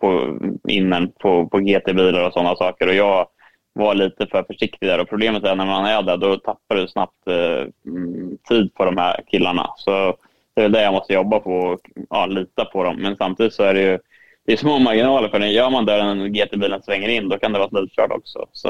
på, 0.00 0.38
innan 0.68 1.12
på, 1.12 1.46
på 1.46 1.58
GT-bilar 1.58 2.26
och 2.26 2.32
sådana 2.32 2.56
saker. 2.56 2.88
Och 2.88 2.94
jag 2.94 3.28
var 3.72 3.94
lite 3.94 4.26
för 4.26 4.42
försiktig 4.42 4.88
där. 4.88 5.00
Och 5.00 5.08
problemet 5.08 5.44
är 5.44 5.56
när 5.56 5.66
man 5.66 5.84
är 5.84 6.02
där, 6.02 6.16
då 6.16 6.36
tappar 6.36 6.76
du 6.76 6.88
snabbt 6.88 7.26
eh, 7.26 7.66
mm, 7.86 8.38
tid 8.48 8.74
på 8.74 8.84
de 8.84 8.96
här 8.96 9.20
killarna. 9.26 9.70
Så 9.76 10.16
det 10.54 10.62
är 10.62 10.68
det 10.68 10.82
jag 10.82 10.92
måste 10.92 11.12
jobba 11.12 11.40
på 11.40 11.50
och 11.50 11.80
ja, 12.10 12.26
lita 12.26 12.64
på 12.64 12.84
dem. 12.84 12.96
Men 12.96 13.16
samtidigt 13.16 13.54
så 13.54 13.62
är 13.62 13.74
det 13.74 13.82
ju 13.82 13.98
det 14.46 14.52
är 14.52 14.56
små 14.56 14.78
marginaler 14.78 15.28
för 15.28 15.38
det. 15.38 15.48
Gör 15.48 15.70
man 15.70 15.86
där 15.86 15.98
en 15.98 16.32
GT-bilen 16.32 16.82
svänger 16.82 17.08
in, 17.08 17.28
då 17.28 17.38
kan 17.38 17.52
det 17.52 17.58
vara 17.58 17.68
slutkört 17.68 18.10
också. 18.10 18.46
Så, 18.52 18.68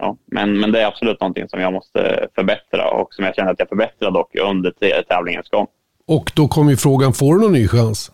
ja, 0.00 0.16
men, 0.26 0.60
men 0.60 0.72
det 0.72 0.82
är 0.82 0.86
absolut 0.86 1.20
någonting 1.20 1.48
som 1.48 1.60
jag 1.60 1.72
måste 1.72 2.28
förbättra 2.34 2.90
och 2.90 3.14
som 3.14 3.24
jag 3.24 3.34
känner 3.34 3.52
att 3.52 3.58
jag 3.58 3.68
förbättrade 3.68 4.18
dock 4.18 4.34
under 4.34 5.02
tävlingens 5.02 5.48
gång. 5.48 5.66
Och 6.06 6.30
då 6.36 6.48
kommer 6.48 6.70
ju 6.70 6.76
frågan, 6.76 7.12
får 7.12 7.34
du 7.34 7.40
någon 7.40 7.52
ny 7.52 7.68
chans? 7.68 8.12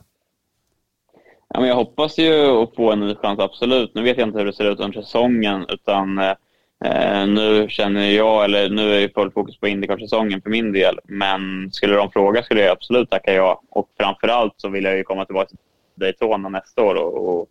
Ja, 1.55 1.61
men 1.61 1.69
jag 1.69 1.77
hoppas 1.77 2.19
ju 2.19 2.63
att 2.63 2.75
få 2.77 2.93
en 2.93 3.01
ny 3.01 3.15
chans, 3.15 3.39
absolut. 3.39 3.95
Nu 3.95 4.03
vet 4.03 4.19
jag 4.19 4.29
inte 4.29 4.39
hur 4.39 4.47
det 4.47 4.53
ser 4.53 4.71
ut 4.73 4.81
under 4.81 5.03
säsongen, 5.03 5.67
utan 5.69 6.19
eh, 6.19 7.27
nu 7.27 7.67
känner 7.69 8.11
jag, 8.11 8.45
eller 8.45 8.71
nu 8.71 8.95
är 8.95 9.01
ju 9.01 9.11
full 9.11 9.31
fokus 9.31 9.61
på 9.61 9.69
Indycar-säsongen 9.69 10.43
för 10.43 10.51
min 10.51 10.73
del. 10.73 10.99
Men 11.05 11.73
skulle 11.73 11.95
de 11.95 12.11
fråga 12.11 12.43
skulle 12.43 12.61
jag 12.61 12.71
absolut 12.71 13.11
tacka 13.11 13.35
ja. 13.35 13.63
Och 13.71 13.89
framförallt 14.01 14.55
så 14.57 14.69
vill 14.69 14.85
jag 14.85 14.97
ju 14.97 15.05
komma 15.05 15.25
tillbaka 15.25 15.49
till 15.49 15.59
Daytona 15.99 16.49
nästa 16.49 16.83
år 16.83 16.95
och, 16.95 17.41
och 17.41 17.47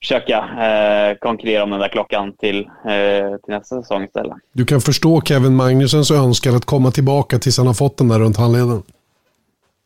försöka 0.00 0.38
eh, 0.38 1.18
konkurrera 1.18 1.62
om 1.62 1.70
den 1.70 1.80
där 1.80 1.88
klockan 1.88 2.32
till, 2.32 2.58
eh, 2.84 3.36
till 3.44 3.54
nästa 3.54 3.82
säsong 3.82 4.04
istället. 4.04 4.36
Du 4.52 4.64
kan 4.64 4.80
förstå 4.80 5.20
Kevin 5.20 5.54
Magnussons 5.54 6.10
önskan 6.10 6.56
att 6.56 6.64
komma 6.64 6.90
tillbaka 6.90 7.38
tills 7.38 7.58
han 7.58 7.66
har 7.66 7.74
fått 7.74 7.96
den 7.96 8.08
där 8.08 8.18
runt 8.18 8.36
handleden. 8.36 8.82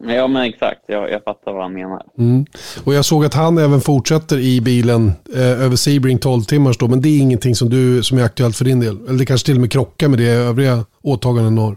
Ja, 0.06 0.26
men 0.26 0.42
exakt. 0.42 0.80
Jag, 0.86 1.10
jag 1.10 1.24
fattar 1.24 1.52
vad 1.52 1.62
han 1.62 1.72
menar. 1.72 2.02
Mm. 2.18 2.46
Och 2.84 2.94
jag 2.94 3.04
såg 3.04 3.24
att 3.24 3.34
han 3.34 3.58
även 3.58 3.80
fortsätter 3.80 4.38
i 4.38 4.60
bilen 4.60 5.12
eh, 5.34 5.62
över 5.62 5.76
Sebring 5.76 6.18
12 6.18 6.42
timmars 6.42 6.78
då, 6.78 6.88
men 6.88 7.00
det 7.00 7.08
är 7.08 7.18
ingenting 7.18 7.54
som, 7.54 7.70
du, 7.70 8.02
som 8.02 8.18
är 8.18 8.22
aktuellt 8.24 8.56
för 8.56 8.64
din 8.64 8.80
del? 8.80 9.08
Eller 9.08 9.18
det 9.18 9.26
kanske 9.26 9.46
till 9.46 9.54
och 9.54 9.60
med 9.60 9.72
krockar 9.72 10.08
med 10.08 10.18
det 10.18 10.28
övriga 10.28 10.84
åtaganden 11.02 11.58
har? 11.58 11.76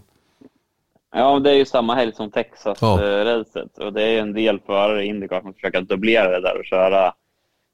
Ja, 1.14 1.38
det 1.38 1.50
är 1.50 1.54
ju 1.54 1.64
samma 1.64 1.94
helg 1.94 2.12
som 2.12 2.30
Texas-racet. 2.30 3.70
Ja. 3.76 3.84
Och 3.84 3.92
det 3.92 4.02
är 4.02 4.20
en 4.20 4.32
del 4.32 4.60
förare 4.60 5.04
i 5.04 5.06
Indycar 5.06 5.40
som 5.40 5.54
försöker 5.54 5.80
dubblera 5.80 6.30
det 6.30 6.40
där 6.40 6.58
och 6.58 6.64
köra 6.64 7.12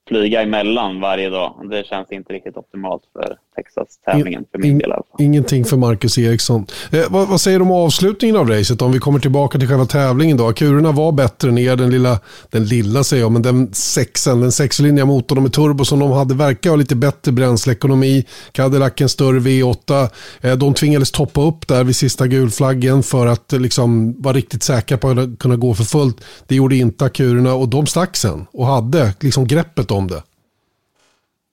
flyga 0.08 0.42
emellan 0.42 1.00
varje 1.00 1.30
dag. 1.30 1.68
Det 1.70 1.86
känns 1.86 2.12
inte 2.12 2.32
riktigt 2.32 2.56
optimalt 2.56 3.02
för 3.12 3.36
Texas-tävlingen 3.56 4.44
för 4.52 4.58
min 4.58 4.70
in, 4.70 4.78
del. 4.78 4.92
Alltså. 4.92 5.12
Ingenting 5.18 5.64
för 5.64 5.76
Marcus 5.76 6.18
Eriksson. 6.18 6.66
Eh, 6.92 7.00
vad, 7.10 7.28
vad, 7.28 7.40
säger 7.40 7.58
du 7.58 7.64
om 7.64 7.72
avslutningen 7.72 8.36
av 8.36 8.48
racet? 8.48 8.82
Om 8.82 8.92
vi 8.92 8.98
kommer 8.98 9.18
tillbaka 9.18 9.58
till 9.58 9.68
själva 9.68 9.86
tävlingen 9.86 10.36
då. 10.36 10.52
Kurorna 10.52 10.92
var 10.92 11.12
bättre 11.12 11.50
ner, 11.50 11.76
den 11.76 11.90
lilla, 11.90 12.20
den 12.50 12.64
lilla 12.64 13.04
säger 13.04 13.22
jag, 13.22 13.32
men 13.32 13.42
den 13.42 13.74
sexen, 13.74 14.40
den 14.40 14.52
sexlinjiga 14.52 15.06
motorn 15.06 15.42
med 15.42 15.52
turbo 15.52 15.84
som 15.84 15.98
de 15.98 16.10
hade 16.12 16.34
verkar 16.34 16.70
ha 16.70 16.76
lite 16.76 16.96
bättre 16.96 17.32
bränsleekonomi. 17.32 18.24
Cadillac 18.52 18.92
en 18.96 19.08
större 19.08 19.38
V8. 19.38 20.08
Eh, 20.40 20.56
de 20.56 20.74
tvingades 20.74 21.10
toppa 21.10 21.40
upp 21.40 21.68
där 21.68 21.84
vid 21.84 21.96
sista 21.96 22.26
gulflaggen 22.26 23.02
för 23.02 23.26
att 23.26 23.52
liksom 23.52 24.22
vara 24.22 24.36
riktigt 24.36 24.62
säkra 24.62 24.98
på 24.98 25.08
att 25.10 25.38
kunna 25.38 25.56
gå 25.56 25.74
för 25.74 25.84
fullt. 25.84 26.24
Det 26.46 26.54
gjorde 26.54 26.76
inte 26.76 27.04
Akurorna 27.04 27.54
och 27.54 27.68
de 27.68 27.86
stack 27.86 28.16
sen 28.16 28.46
och 28.52 28.66
hade 28.66 29.12
liksom 29.20 29.46
greppet 29.46 29.90
om 29.94 30.08
det. 30.08 30.22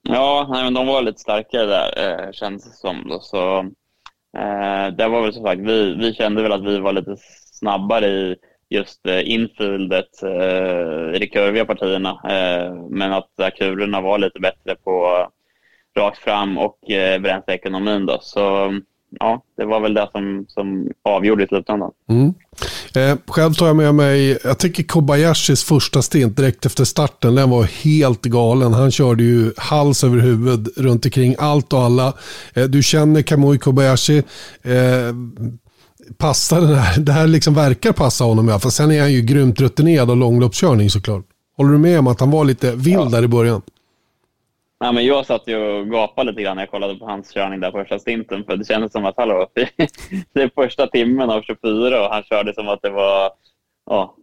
Ja, 0.02 0.48
nej, 0.50 0.64
men 0.64 0.74
de 0.74 0.88
var 0.88 1.02
lite 1.02 1.20
starkare 1.20 1.66
där, 1.66 2.26
eh, 2.26 2.32
kändes 2.32 2.64
det 2.64 2.78
som. 2.78 3.08
Då. 3.10 3.20
Så, 3.20 3.60
eh, 4.38 4.88
det 4.98 5.08
var 5.08 5.22
väl 5.22 5.34
som 5.34 5.44
sagt, 5.44 5.62
vi, 5.62 5.96
vi 5.96 6.14
kände 6.14 6.42
väl 6.42 6.52
att 6.52 6.66
vi 6.66 6.80
var 6.80 6.94
lite 6.94 7.16
snabbare 7.52 8.08
i 8.08 8.36
just 8.70 9.08
eh, 9.08 9.32
infieldet 9.32 10.24
eh, 10.24 11.16
i 11.16 11.20
de 11.20 11.28
kurviga 11.28 11.66
partierna. 11.66 12.10
Eh, 12.10 12.76
men 12.89 13.14
att 13.14 13.39
eh, 13.39 13.50
kulorna 13.50 14.02
var 14.02 14.18
lite 14.20 14.39
bättre 14.39 14.76
på 14.76 15.28
rakt 15.98 16.18
fram 16.18 16.58
och 16.58 16.92
eh, 16.92 17.20
bränsleekonomin. 17.20 18.06
Då. 18.06 18.20
Så 18.22 18.74
ja, 19.20 19.43
det 19.57 19.66
var 19.66 19.80
väl 19.80 19.93
det 19.93 20.09
som, 20.12 20.45
som 20.47 20.88
avgjorde 21.03 21.43
i 21.43 21.47
slutändan. 21.47 21.91
Mm. 22.09 22.34
Eh, 22.95 23.18
själv 23.28 23.53
tar 23.53 23.68
jag 23.68 23.76
med 23.76 23.95
mig, 23.95 24.38
jag 24.43 24.59
tycker 24.59 24.84
Kobayashis 24.84 25.64
första 25.64 26.01
stint 26.01 26.38
direkt 26.38 26.66
efter 26.66 26.84
starten, 26.84 27.36
den 27.36 27.49
var 27.49 27.64
helt 27.64 28.22
galen. 28.22 28.74
Han 28.74 28.91
körde 28.91 29.24
ju 29.24 29.53
hals 29.57 30.03
över 30.03 30.18
huvud 30.18 30.70
runt 30.78 31.05
omkring 31.05 31.36
allt 31.39 31.74
och 31.74 31.80
alla. 31.80 32.14
Eh, 32.53 32.64
du 32.64 32.84
känner 32.84 33.22
Kamui 33.22 33.57
Kobayashi. 33.57 34.18
Eh, 34.62 35.16
passar 36.18 36.62
den 36.62 36.76
här, 36.76 36.99
det 36.99 37.12
här 37.12 37.28
liksom 37.28 37.53
verkar 37.53 37.91
passa 37.91 38.24
honom 38.24 38.49
i 38.49 38.51
alla 38.51 38.59
fall. 38.59 38.72
Sen 38.72 38.91
är 38.91 39.01
han 39.01 39.14
ju 39.14 39.22
grymt 39.22 39.62
rutinerad 39.62 40.12
av 40.12 40.18
långloppskörning 40.18 40.89
såklart. 40.89 41.26
Håller 41.57 41.72
du 41.72 41.78
med 41.78 41.99
om 41.99 42.07
att 42.07 42.20
han 42.20 42.32
var 42.32 42.45
lite 42.45 42.76
vild 42.76 42.99
ja. 42.99 43.05
där 43.05 43.24
i 43.24 43.28
början? 43.28 43.62
Nej, 44.82 44.93
men 44.93 45.05
jag 45.05 45.25
satt 45.25 45.47
ju 45.47 45.57
och 45.57 45.89
gapade 45.91 46.32
lite 46.32 46.41
grann 46.41 46.55
när 46.55 46.63
jag 46.63 46.71
kollade 46.71 46.95
på 46.95 47.05
hans 47.05 47.34
körning 47.34 47.59
där 47.59 47.71
första 47.71 47.99
stinten. 47.99 48.43
För 48.43 48.57
det 48.57 48.65
kändes 48.65 48.91
som 48.91 49.05
att, 49.05 49.17
hallå, 49.17 49.47
det 50.34 50.41
är 50.41 50.51
första 50.55 50.88
timmen 50.88 51.29
av 51.29 51.41
24 51.41 52.05
och 52.05 52.13
han 52.13 52.23
körde 52.23 52.53
som 52.53 52.67
att 52.67 52.82
det 52.82 52.89
var 52.89 53.32
ja, 53.89 54.15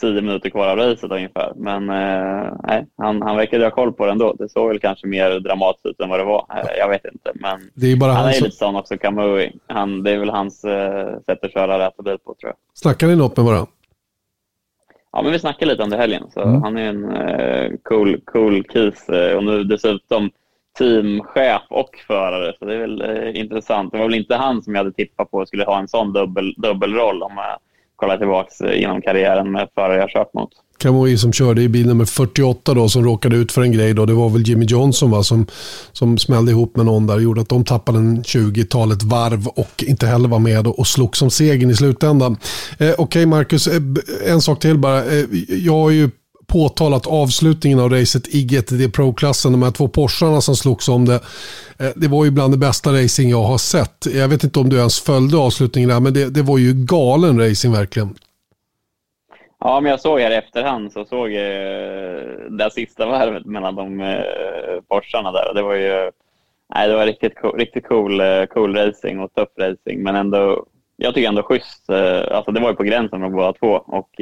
10 0.00 0.12
minuter 0.22 0.50
kvar 0.50 0.68
av 0.68 0.76
racet 0.76 1.10
ungefär. 1.10 1.52
Men 1.56 1.90
eh, 1.90 2.52
nej, 2.62 2.86
han, 2.96 3.22
han 3.22 3.36
verkade 3.36 3.64
ha 3.64 3.70
koll 3.70 3.92
på 3.92 4.06
det 4.06 4.12
ändå. 4.12 4.34
Det 4.38 4.48
såg 4.48 4.68
väl 4.68 4.80
kanske 4.80 5.06
mer 5.06 5.40
dramatiskt 5.40 5.86
ut 5.86 6.00
än 6.00 6.08
vad 6.08 6.20
det 6.20 6.24
var. 6.24 6.46
Eh, 6.54 6.78
jag 6.78 6.88
vet 6.88 7.04
inte. 7.04 7.32
Men 7.34 7.60
det 7.74 7.92
är 7.92 7.96
bara 7.96 8.12
han 8.12 8.28
är 8.28 8.32
som... 8.32 8.44
lite 8.44 8.56
sån 8.56 8.76
också, 8.76 8.98
Kamui. 8.98 9.52
Han, 9.66 10.02
det 10.02 10.10
är 10.10 10.18
väl 10.18 10.30
hans 10.30 10.64
eh, 10.64 11.20
sätt 11.26 11.44
att 11.44 11.52
köra 11.52 11.86
rätt 11.86 11.96
bil 11.96 12.18
på 12.24 12.34
tror 12.34 12.50
jag. 12.50 12.54
Snackar 12.74 13.06
ni 13.06 13.16
något 13.16 13.36
med 13.36 13.46
varandra? 13.46 13.66
Ja, 15.12 15.22
men 15.22 15.32
vi 15.32 15.38
snackade 15.38 15.70
lite 15.70 15.82
om 15.82 15.90
det 15.90 15.96
helgen. 15.96 16.30
Så 16.30 16.40
mm. 16.42 16.62
Han 16.62 16.76
är 16.76 16.88
en 16.88 17.04
uh, 17.04 17.76
cool, 17.82 18.20
cool 18.24 18.64
kis. 18.64 19.06
Uh, 19.10 19.36
och 19.36 19.44
nu 19.44 19.64
dessutom 19.64 20.30
teamchef 20.78 21.62
och 21.68 21.96
förare. 22.06 22.54
Så 22.58 22.64
det 22.64 22.74
är 22.74 22.78
väl 22.78 23.02
eh, 23.02 23.40
intressant. 23.40 23.92
Det 23.92 23.98
var 23.98 24.04
väl 24.04 24.14
inte 24.14 24.36
han 24.36 24.62
som 24.62 24.74
jag 24.74 24.80
hade 24.80 24.92
tippat 24.92 25.30
på 25.30 25.46
skulle 25.46 25.64
ha 25.64 25.78
en 25.78 25.88
sån 25.88 26.12
dubbel, 26.12 26.54
dubbelroll 26.56 27.22
om 27.22 27.38
kolla 28.02 28.18
tillbaka 28.18 28.74
genom 28.74 29.02
karriären 29.02 29.52
med 29.52 29.68
förare 29.74 30.00
jag 30.00 30.10
kört 30.10 30.34
mot. 30.34 30.50
Kamui 30.78 31.18
som 31.18 31.32
körde 31.32 31.62
i 31.62 31.68
bil 31.68 31.86
nummer 31.86 32.04
48 32.04 32.74
då, 32.74 32.88
som 32.88 33.04
råkade 33.04 33.36
ut 33.36 33.52
för 33.52 33.62
en 33.62 33.72
grej. 33.72 33.94
Då. 33.94 34.06
Det 34.06 34.12
var 34.12 34.28
väl 34.28 34.48
Jimmy 34.48 34.64
Johnson 34.64 35.10
va, 35.10 35.22
som, 35.22 35.46
som 35.92 36.18
smällde 36.18 36.52
ihop 36.52 36.76
med 36.76 36.86
någon 36.86 37.06
där. 37.06 37.14
och 37.14 37.22
Gjorde 37.22 37.40
att 37.40 37.48
de 37.48 37.64
tappade 37.64 37.98
en 37.98 38.22
20-talet 38.22 39.02
varv 39.02 39.46
och 39.46 39.84
inte 39.86 40.06
heller 40.06 40.28
var 40.28 40.38
med 40.38 40.66
och, 40.66 40.78
och 40.78 40.86
slog 40.86 41.16
som 41.16 41.30
segern 41.30 41.70
i 41.70 41.74
slutändan. 41.74 42.32
Eh, 42.78 42.90
Okej 42.90 42.94
okay, 42.98 43.26
Marcus, 43.26 43.66
eh, 43.66 43.82
en 44.26 44.40
sak 44.40 44.60
till 44.60 44.78
bara. 44.78 44.98
Eh, 44.98 45.24
jag 45.48 45.72
har 45.72 45.90
ju 45.90 46.10
påtalat 46.52 47.06
avslutningen 47.06 47.80
av 47.80 47.90
racet 47.90 48.34
i 48.34 48.44
GTD 48.44 48.92
Pro-klassen. 48.94 49.52
De 49.52 49.62
här 49.62 49.70
två 49.70 49.88
Porscharna 49.88 50.40
som 50.40 50.56
slogs 50.56 50.88
om 50.88 51.04
det. 51.04 51.14
Eh, 51.80 51.92
det 51.96 52.08
var 52.08 52.24
ju 52.24 52.30
bland 52.30 52.52
det 52.52 52.58
bästa 52.58 52.90
racing 52.90 53.30
jag 53.30 53.42
har 53.42 53.58
sett. 53.58 54.06
Jag 54.14 54.28
vet 54.28 54.44
inte 54.44 54.58
om 54.58 54.68
du 54.68 54.76
ens 54.78 55.00
följde 55.00 55.36
avslutningen 55.36 55.90
där, 55.90 56.00
men 56.00 56.14
det, 56.14 56.34
det 56.34 56.42
var 56.42 56.58
ju 56.58 56.72
galen 56.74 57.40
racing 57.40 57.72
verkligen. 57.74 58.14
Ja, 59.60 59.80
men 59.80 59.90
jag 59.90 60.00
såg 60.00 60.20
här 60.20 60.30
i 60.30 60.34
efterhand 60.34 60.92
så 60.92 61.04
såg 61.04 61.30
jag 61.30 61.46
eh, 61.46 62.50
det 62.50 62.70
sista 62.72 63.06
varvet 63.06 63.46
mellan 63.46 63.74
de 63.74 64.00
eh, 64.00 64.20
Porscharna 64.88 65.32
där. 65.32 65.54
Det 65.54 65.62
var 65.62 65.74
ju 65.74 66.10
nej, 66.74 66.88
det 66.88 66.94
var 66.94 67.06
riktigt, 67.06 67.40
cool, 67.40 67.58
riktigt 67.58 67.88
cool, 67.88 68.20
eh, 68.20 68.44
cool 68.44 68.76
racing 68.76 69.20
och 69.20 69.34
tuff 69.34 69.48
racing, 69.58 70.02
men 70.02 70.16
ändå 70.16 70.66
jag 70.96 71.14
tycker 71.14 71.28
ändå 71.28 71.42
schysst. 71.42 71.90
Alltså 72.30 72.52
det 72.52 72.60
var 72.60 72.70
ju 72.70 72.76
på 72.76 72.82
gränsen 72.82 73.20
med 73.20 73.32
båda 73.32 73.52
två 73.52 73.68
och 73.86 74.20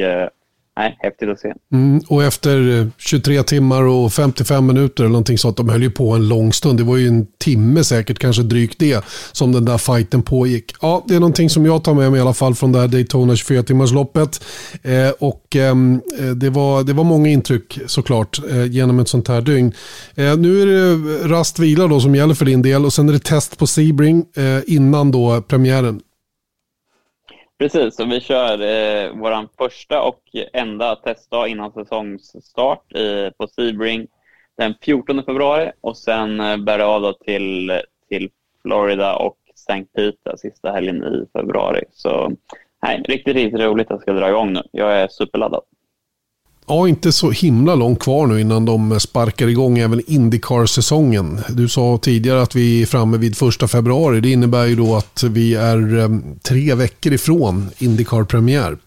nej, 0.77 0.97
häftigt 0.99 1.29
att 1.29 1.41
se. 1.41 1.53
Mm, 1.73 2.01
och 2.09 2.25
efter 2.25 2.79
eh, 2.79 2.87
23 2.99 3.43
timmar 3.43 3.83
och 3.83 4.13
55 4.13 4.67
minuter 4.67 5.05
eller 5.05 5.13
någonting 5.13 5.39
sånt, 5.39 5.57
de 5.57 5.69
höll 5.69 5.83
ju 5.83 5.91
på 5.91 6.13
en 6.13 6.29
lång 6.29 6.53
stund. 6.53 6.79
Det 6.79 6.85
var 6.85 6.97
ju 6.97 7.09
en 7.09 7.27
timme 7.39 7.85
säkert, 7.85 8.19
kanske 8.19 8.43
drygt 8.43 8.79
det, 8.79 9.05
som 9.33 9.53
den 9.53 9.65
där 9.65 9.79
fighten 9.79 10.23
pågick. 10.23 10.75
Ja, 10.83 11.05
det 11.09 11.15
är 11.15 11.21
någonting 11.21 11.51
som 11.51 11.67
jag 11.67 11.85
tar 11.85 11.95
med 11.95 12.11
mig 12.11 12.19
i 12.19 12.21
alla 12.21 12.35
fall 12.35 12.55
från 12.55 12.73
det 12.73 12.81
här 12.81 12.89
Daytona 12.89 13.35
24-timmarsloppet. 13.35 14.43
Eh, 14.83 15.11
och 15.19 15.57
ehm, 15.57 16.01
eh, 16.19 16.27
det, 16.27 16.51
var, 16.51 16.83
det 16.83 16.93
var 16.93 17.05
många 17.05 17.29
intryck 17.29 17.79
såklart 17.87 18.41
eh, 18.51 18.65
genom 18.65 18.99
ett 18.99 19.09
sånt 19.09 19.29
här 19.29 19.41
dygn. 19.41 19.73
Eh, 20.15 20.37
nu 20.37 20.63
är 20.63 20.67
det 20.67 21.29
rast 21.29 21.59
vila 21.59 21.87
då 21.87 22.01
som 22.01 22.15
gäller 22.15 22.35
för 22.35 22.45
din 22.45 22.63
del 22.63 22.85
och 22.85 22.93
sen 22.93 23.09
är 23.09 23.13
det 23.13 23.19
test 23.19 23.59
på 23.59 23.67
Sebring 23.67 24.25
eh, 24.37 24.75
innan 24.75 25.11
då 25.11 25.43
premiären. 25.43 26.01
Precis, 27.61 28.01
och 28.01 28.13
vi 28.13 28.21
kör 28.21 28.53
eh, 28.53 29.13
vår 29.15 29.49
första 29.59 30.03
och 30.03 30.21
enda 30.53 30.97
testdag 30.97 31.49
innan 31.49 31.73
säsongsstart 31.73 32.95
eh, 32.95 33.31
på 33.31 33.47
Sebring 33.49 34.07
den 34.57 34.75
14 34.83 35.25
februari 35.25 35.73
och 35.81 35.97
sen 35.97 36.41
eh, 36.41 36.57
bär 36.57 36.79
det 36.79 36.85
av 36.85 37.03
då 37.03 37.13
till, 37.13 37.81
till 38.09 38.31
Florida 38.63 39.17
och 39.17 39.37
St. 39.55 39.85
Pete 39.95 40.39
sista 40.39 40.73
helgen 40.73 41.05
i 41.05 41.39
februari. 41.39 41.85
Så 41.93 42.33
nej, 42.83 43.03
riktigt, 43.09 43.35
riktigt 43.37 43.61
roligt 43.61 43.91
att 43.91 43.99
det 43.99 44.03
ska 44.03 44.13
dra 44.13 44.29
igång 44.29 44.53
nu. 44.53 44.63
Jag 44.73 44.93
är 44.93 45.09
superladdad 45.09 45.63
ja, 46.71 46.89
inte 46.89 47.13
så 47.13 47.31
himla 47.31 47.75
långt 47.75 48.01
kvar 48.01 48.27
nu 48.27 48.41
innan 48.41 48.65
de 48.65 49.01
sparkar 49.01 49.49
igång 49.49 49.79
även 49.79 50.03
Indycar-säsongen. 50.07 51.41
Du 51.49 51.69
sa 51.69 51.99
tidigare 52.03 52.43
att 52.43 52.57
vi 52.57 52.83
är 52.83 52.87
framme 52.87 53.17
vid 53.17 53.37
första 53.37 53.69
februari. 53.69 54.21
Det 54.21 54.31
innebär 54.31 54.67
ju 54.67 54.77
då 54.77 54.97
att 54.97 55.23
vi 55.23 55.55
är 55.55 55.99
eh, 55.99 56.09
tre 56.43 56.75
veckor 56.75 57.13
ifrån 57.13 57.71
Indycar-premiär. 57.79 58.79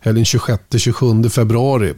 Helgen 0.00 0.24
26-27 0.24 1.28
februari 1.28 1.94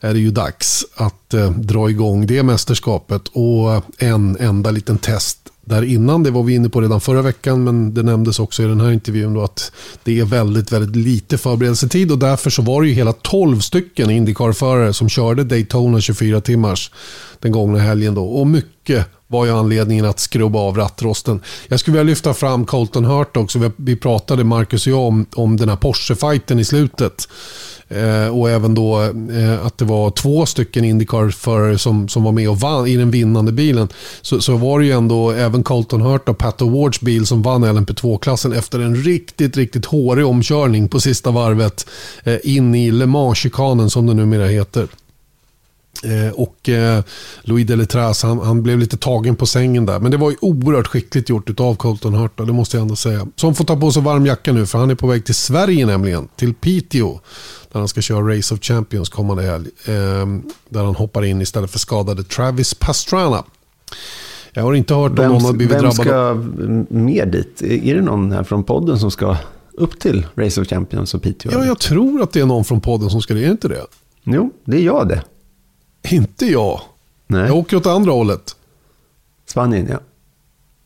är 0.00 0.12
det 0.12 0.20
ju 0.20 0.30
dags 0.30 0.84
att 0.94 1.34
eh, 1.34 1.50
dra 1.50 1.90
igång 1.90 2.26
det 2.26 2.42
mästerskapet 2.42 3.28
och 3.28 3.74
eh, 3.74 3.82
en 3.98 4.36
enda 4.40 4.70
liten 4.70 4.98
test 4.98 5.38
där 5.66 5.82
innan. 5.84 6.22
Det 6.22 6.30
var 6.30 6.42
vi 6.42 6.54
inne 6.54 6.68
på 6.68 6.80
redan 6.80 7.00
förra 7.00 7.22
veckan 7.22 7.64
men 7.64 7.94
det 7.94 8.02
nämndes 8.02 8.38
också 8.38 8.62
i 8.62 8.66
den 8.66 8.80
här 8.80 8.90
intervjun 8.90 9.34
då 9.34 9.42
att 9.42 9.72
det 10.04 10.18
är 10.18 10.24
väldigt, 10.24 10.72
väldigt 10.72 10.96
lite 10.96 11.38
förberedelsetid 11.38 12.12
och 12.12 12.18
därför 12.18 12.50
så 12.50 12.62
var 12.62 12.82
det 12.82 12.88
ju 12.88 12.94
hela 12.94 13.12
12 13.12 13.60
stycken 13.60 14.10
Indycar-förare 14.10 14.92
som 14.92 15.08
körde 15.08 15.44
Daytona 15.44 16.00
24 16.00 16.40
timmars 16.40 16.90
den 17.40 17.52
gångna 17.52 17.78
helgen 17.78 18.14
då 18.14 18.24
och 18.24 18.46
mycket 18.46 19.06
var 19.28 19.44
ju 19.46 19.52
anledningen 19.52 20.04
att 20.04 20.20
skrubba 20.20 20.58
av 20.58 20.76
rattrosten. 20.76 21.40
Jag 21.68 21.80
skulle 21.80 21.98
vilja 21.98 22.10
lyfta 22.10 22.34
fram 22.34 22.66
Colton 22.66 23.04
Hurt 23.04 23.36
också. 23.36 23.70
Vi 23.76 23.96
pratade, 23.96 24.44
Marcus 24.44 24.86
och 24.86 24.92
jag, 24.92 25.00
om, 25.00 25.26
om 25.34 25.56
den 25.56 25.68
här 25.68 25.76
Porsche-fighten 25.76 26.58
i 26.58 26.64
slutet. 26.64 27.28
Eh, 27.88 28.38
och 28.38 28.50
även 28.50 28.74
då 28.74 29.02
eh, 29.02 29.66
att 29.66 29.78
det 29.78 29.84
var 29.84 30.10
två 30.10 30.46
stycken 30.46 30.84
Indycar-förare 30.84 31.78
som, 31.78 32.08
som 32.08 32.24
var 32.24 32.32
med 32.32 32.50
och 32.50 32.60
vann 32.60 32.86
i 32.86 32.96
den 32.96 33.10
vinnande 33.10 33.52
bilen. 33.52 33.88
Så, 34.22 34.40
så 34.40 34.56
var 34.56 34.80
det 34.80 34.86
ju 34.86 34.92
ändå 34.92 35.30
även 35.30 35.62
Colton 35.62 36.00
Hurt 36.00 36.28
och 36.28 36.38
Pat 36.38 36.62
Awards 36.62 37.00
bil 37.00 37.26
som 37.26 37.42
vann 37.42 37.64
LMP2-klassen 37.64 38.52
efter 38.52 38.80
en 38.80 38.96
riktigt, 38.96 39.56
riktigt 39.56 39.86
hårig 39.86 40.26
omkörning 40.26 40.88
på 40.88 41.00
sista 41.00 41.30
varvet 41.30 41.86
eh, 42.24 42.36
in 42.42 42.74
i 42.74 42.90
Le 42.90 43.06
Mans-chikanen 43.06 43.90
som 43.90 44.06
det 44.06 44.14
numera 44.14 44.46
heter. 44.46 44.88
Eh, 46.04 46.32
och 46.32 46.68
eh, 46.68 47.02
Louis 47.42 47.66
Deletras, 47.66 48.22
han, 48.22 48.38
han, 48.38 48.62
blev 48.62 48.78
lite 48.78 48.96
tagen 48.96 49.36
på 49.36 49.46
sängen 49.46 49.86
där. 49.86 50.00
Men 50.00 50.10
det 50.10 50.16
var 50.16 50.30
ju 50.30 50.36
oerhört 50.40 50.86
skickligt 50.86 51.28
gjort 51.28 51.60
av 51.60 51.74
Colton 51.74 52.14
Hurta, 52.14 52.44
det 52.44 52.52
måste 52.52 52.76
jag 52.76 52.82
ändå 52.82 52.96
säga. 52.96 53.26
Som 53.36 53.54
får 53.54 53.64
ta 53.64 53.76
på 53.76 53.92
sig 53.92 54.02
varm 54.02 54.26
jacka 54.26 54.52
nu, 54.52 54.66
för 54.66 54.78
han 54.78 54.90
är 54.90 54.94
på 54.94 55.06
väg 55.06 55.24
till 55.24 55.34
Sverige 55.34 55.86
nämligen. 55.86 56.28
Till 56.36 56.54
Piteå. 56.54 57.20
Där 57.72 57.78
han 57.78 57.88
ska 57.88 58.00
köra 58.00 58.36
Race 58.36 58.54
of 58.54 58.60
Champions 58.60 59.08
kommande 59.08 59.42
helg. 59.42 59.66
Eh, 59.84 60.26
där 60.68 60.84
han 60.84 60.94
hoppar 60.94 61.24
in 61.24 61.42
istället 61.42 61.70
för 61.70 61.78
skadade 61.78 62.24
Travis 62.24 62.74
Pastrana. 62.74 63.44
Jag 64.52 64.62
har 64.62 64.74
inte 64.74 64.94
hört 64.94 65.18
om 65.18 65.26
någon 65.26 65.44
har 65.44 65.52
blivit 65.52 65.76
vem 65.76 65.82
drabbad. 65.82 66.06
Vem 66.06 66.86
ska 66.86 66.94
med 66.94 67.28
dit? 67.28 67.62
Är 67.62 67.94
det 67.94 68.00
någon 68.00 68.32
här 68.32 68.42
från 68.42 68.64
podden 68.64 68.98
som 68.98 69.10
ska 69.10 69.36
upp 69.72 70.00
till 70.00 70.26
Race 70.34 70.60
of 70.60 70.68
Champions 70.68 71.14
och 71.14 71.22
Piteå? 71.22 71.52
Ja, 71.52 71.64
jag 71.64 71.78
tror 71.78 72.22
att 72.22 72.32
det 72.32 72.40
är 72.40 72.46
någon 72.46 72.64
från 72.64 72.80
podden 72.80 73.10
som 73.10 73.22
ska 73.22 73.34
det. 73.34 73.44
Är 73.44 73.50
inte 73.50 73.68
det? 73.68 73.86
Jo, 74.24 74.50
det 74.64 74.76
är 74.76 74.82
jag 74.82 75.08
det. 75.08 75.22
Inte 76.10 76.46
jag. 76.46 76.80
Nej. 77.26 77.46
Jag 77.46 77.56
åker 77.56 77.76
åt 77.76 77.86
andra 77.86 78.12
hållet. 78.12 78.56
Spanien, 79.46 79.86
ja. 79.90 80.00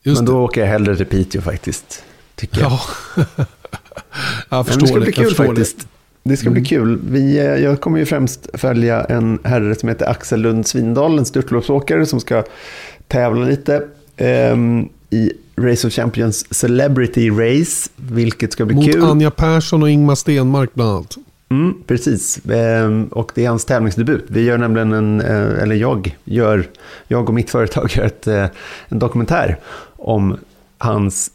Just 0.03 0.19
Men 0.21 0.27
då 0.27 0.33
det. 0.33 0.39
åker 0.39 0.61
jag 0.61 0.69
hellre 0.69 0.97
till 0.97 1.07
Piteå 1.07 1.43
faktiskt. 1.43 2.05
Tycker 2.35 2.61
jag. 2.61 2.73
Ja. 3.17 3.25
jag 4.49 4.67
förstår 4.67 4.81
det. 4.81 4.87
Ska 4.87 4.99
det 4.99 5.05
bli 5.05 5.13
kul 5.13 5.35
faktiskt. 5.35 5.79
Det. 5.79 5.87
Det 6.23 6.37
ska 6.37 6.51
bli 6.51 6.65
kul. 6.65 7.01
Vi, 7.09 7.39
eh, 7.39 7.45
jag 7.45 7.81
kommer 7.81 7.99
ju 7.99 8.07
främst 8.07 8.49
följa 8.55 9.05
en 9.05 9.39
herre 9.45 9.75
som 9.75 9.89
heter 9.89 10.07
Axel 10.07 10.41
Lund 10.41 10.67
Svindal, 10.67 11.19
en 11.19 11.25
störtloppsåkare 11.25 12.07
som 12.07 12.21
ska 12.21 12.45
tävla 13.09 13.47
lite 13.47 13.83
um, 14.53 14.89
i 15.11 15.33
Race 15.57 15.87
of 15.87 15.93
Champions 15.93 16.55
Celebrity 16.55 17.31
Race, 17.31 17.91
vilket 17.97 18.53
ska 18.53 18.65
bli 18.65 18.75
Mot 18.75 18.85
kul. 18.85 19.01
Mot 19.01 19.11
Anja 19.11 19.31
Persson 19.31 19.83
och 19.83 19.91
Ingmar 19.91 20.15
Stenmark 20.15 20.75
bland 20.75 20.91
annat. 20.91 21.17
Mm, 21.51 21.75
precis, 21.87 22.41
ehm, 22.51 23.05
och 23.05 23.33
det 23.35 23.45
är 23.45 23.49
hans 23.49 23.65
tävlingsdebut. 23.65 24.25
Vi 24.29 24.45
gör 24.45 24.59
nämligen 24.59 24.93
en, 24.93 25.21
eh, 25.21 25.63
eller 25.63 25.75
jag 25.75 26.17
gör, 26.25 26.67
jag 27.09 27.29
och 27.29 27.35
mitt 27.35 27.51
företag 27.51 27.91
gör 27.91 28.05
ett, 28.05 28.27
eh, 28.27 28.47
en 28.89 28.99
dokumentär 28.99 29.57
om 29.97 30.37
hans 30.79 31.31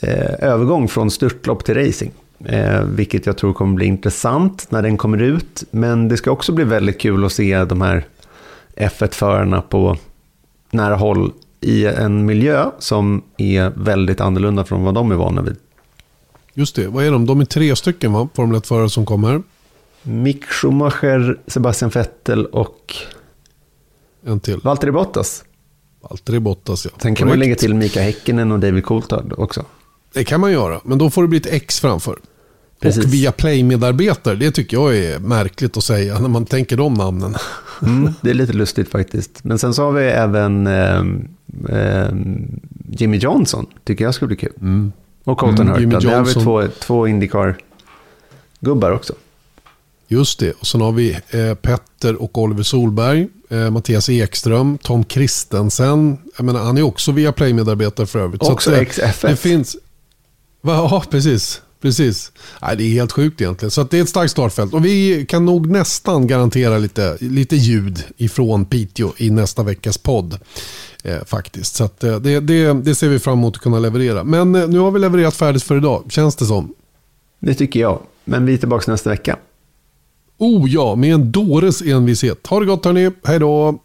eh, 0.00 0.48
övergång 0.48 0.88
från 0.88 1.10
störtlopp 1.10 1.64
till 1.64 1.74
racing. 1.74 2.12
Eh, 2.44 2.82
vilket 2.82 3.26
jag 3.26 3.36
tror 3.36 3.52
kommer 3.52 3.74
bli 3.74 3.86
intressant 3.86 4.70
när 4.70 4.82
den 4.82 4.96
kommer 4.96 5.22
ut. 5.22 5.64
Men 5.70 6.08
det 6.08 6.16
ska 6.16 6.30
också 6.30 6.52
bli 6.52 6.64
väldigt 6.64 7.00
kul 7.00 7.24
att 7.24 7.32
se 7.32 7.64
de 7.64 7.80
här 7.80 8.04
F1-förarna 8.76 9.62
på 9.62 9.96
nära 10.70 10.94
håll 10.94 11.32
i 11.60 11.86
en 11.86 12.26
miljö 12.26 12.70
som 12.78 13.22
är 13.36 13.72
väldigt 13.76 14.20
annorlunda 14.20 14.64
från 14.64 14.84
vad 14.84 14.94
de 14.94 15.10
är 15.10 15.16
vana 15.16 15.42
vid. 15.42 15.56
Just 16.58 16.74
det, 16.74 16.88
vad 16.88 17.04
är 17.04 17.10
de? 17.10 17.26
De 17.26 17.40
är 17.40 17.44
tre 17.44 17.76
stycken 17.76 18.12
va? 18.12 18.28
Formel 18.34 18.60
1-förare 18.60 18.90
som 18.90 19.06
kommer. 19.06 19.42
Mick 20.02 20.44
Schumacher, 20.44 21.38
Sebastian 21.46 21.90
Vettel 21.90 22.46
och... 22.46 22.94
En 24.26 24.40
till. 24.40 24.60
Valtteri 24.64 24.90
Bottas. 24.90 25.44
Valtteri 26.00 26.40
Bottas 26.40 26.84
ja. 26.84 26.90
Sen 26.90 27.00
kan 27.00 27.14
Correct. 27.14 27.28
man 27.28 27.38
lägga 27.38 27.54
till 27.54 27.74
Mika 27.74 28.00
Häkkinen 28.00 28.52
och 28.52 28.60
David 28.60 28.84
Coulthard 28.84 29.32
också. 29.36 29.64
Det 30.12 30.24
kan 30.24 30.40
man 30.40 30.52
göra, 30.52 30.80
men 30.84 30.98
då 30.98 31.10
får 31.10 31.22
det 31.22 31.28
bli 31.28 31.38
ett 31.38 31.46
X 31.46 31.80
framför. 31.80 32.18
Precis. 32.80 33.04
Och 33.04 33.12
via 33.12 33.32
Play-medarbetare, 33.32 34.34
det 34.34 34.50
tycker 34.50 34.76
jag 34.76 34.96
är 34.96 35.18
märkligt 35.18 35.76
att 35.76 35.84
säga 35.84 36.18
när 36.18 36.28
man 36.28 36.46
tänker 36.46 36.76
de 36.76 36.94
namnen. 36.94 37.34
Mm, 37.82 38.12
det 38.20 38.30
är 38.30 38.34
lite 38.34 38.52
lustigt 38.52 38.88
faktiskt. 38.88 39.44
Men 39.44 39.58
sen 39.58 39.74
så 39.74 39.82
har 39.82 39.92
vi 39.92 40.04
även 40.04 40.66
eh, 40.66 41.02
eh, 41.68 42.08
Jimmy 42.90 43.16
Johnson, 43.16 43.66
tycker 43.84 44.04
jag 44.04 44.14
skulle 44.14 44.26
bli 44.26 44.36
kul. 44.36 44.52
Mm. 44.60 44.92
Och 45.28 45.38
Colton 45.38 45.68
mm, 45.68 45.90
Hurta. 45.90 46.00
Där 46.00 46.16
har 46.16 46.24
vi 46.24 46.34
två, 46.34 46.68
två 46.80 47.06
Indycar-gubbar 47.08 48.90
också. 48.90 49.14
Just 50.06 50.38
det. 50.38 50.52
Och 50.52 50.66
sen 50.66 50.80
har 50.80 50.92
vi 50.92 51.18
eh, 51.30 51.54
Petter 51.54 52.22
och 52.22 52.38
Oliver 52.38 52.62
Solberg. 52.62 53.28
Eh, 53.48 53.70
Mattias 53.70 54.08
Ekström. 54.08 54.78
Tom 54.78 55.04
Kristensen. 55.04 56.18
Jag 56.36 56.44
menar, 56.44 56.60
han 56.60 56.78
är 56.78 56.82
också 56.82 57.12
via 57.12 57.32
Play-medarbetare 57.32 58.06
för 58.06 58.18
övrigt. 58.18 58.42
Också 58.42 58.84
XFF. 58.84 59.20
Det 59.20 59.36
finns... 59.36 59.76
Ja, 60.62 61.04
precis. 61.10 61.62
Precis. 61.80 62.32
Nej, 62.62 62.76
det 62.76 62.84
är 62.84 62.88
helt 62.88 63.12
sjukt 63.12 63.40
egentligen. 63.40 63.70
Så 63.70 63.82
det 63.82 63.98
är 63.98 64.02
ett 64.02 64.08
starkt 64.08 64.30
startfält. 64.30 64.74
Och 64.74 64.84
vi 64.84 65.26
kan 65.28 65.44
nog 65.44 65.70
nästan 65.70 66.26
garantera 66.26 66.78
lite, 66.78 67.16
lite 67.20 67.56
ljud 67.56 68.04
ifrån 68.16 68.64
Piteå 68.64 69.12
i 69.16 69.30
nästa 69.30 69.62
veckas 69.62 69.98
podd. 69.98 70.38
Eh, 71.04 71.24
faktiskt. 71.24 71.74
Så 71.74 71.84
att, 71.84 72.04
eh, 72.04 72.16
det, 72.16 72.40
det, 72.40 72.72
det 72.72 72.94
ser 72.94 73.08
vi 73.08 73.18
fram 73.18 73.38
emot 73.38 73.56
att 73.56 73.62
kunna 73.62 73.78
leverera. 73.78 74.24
Men 74.24 74.54
eh, 74.54 74.68
nu 74.68 74.78
har 74.78 74.90
vi 74.90 74.98
levererat 74.98 75.34
färdigt 75.34 75.62
för 75.62 75.76
idag, 75.76 76.04
känns 76.08 76.36
det 76.36 76.44
som. 76.44 76.74
Det 77.38 77.54
tycker 77.54 77.80
jag. 77.80 78.00
Men 78.24 78.46
vi 78.46 78.54
är 78.54 78.58
tillbaka 78.58 78.90
nästa 78.90 79.10
vecka. 79.10 79.36
Oh 80.38 80.70
ja, 80.70 80.94
med 80.94 81.14
en 81.14 81.32
dåres 81.32 81.82
envishet. 81.82 82.46
Ha 82.46 82.60
det 82.60 82.66
gott 82.66 82.84
hörni, 82.84 83.10
hej 83.24 83.38
då! 83.38 83.78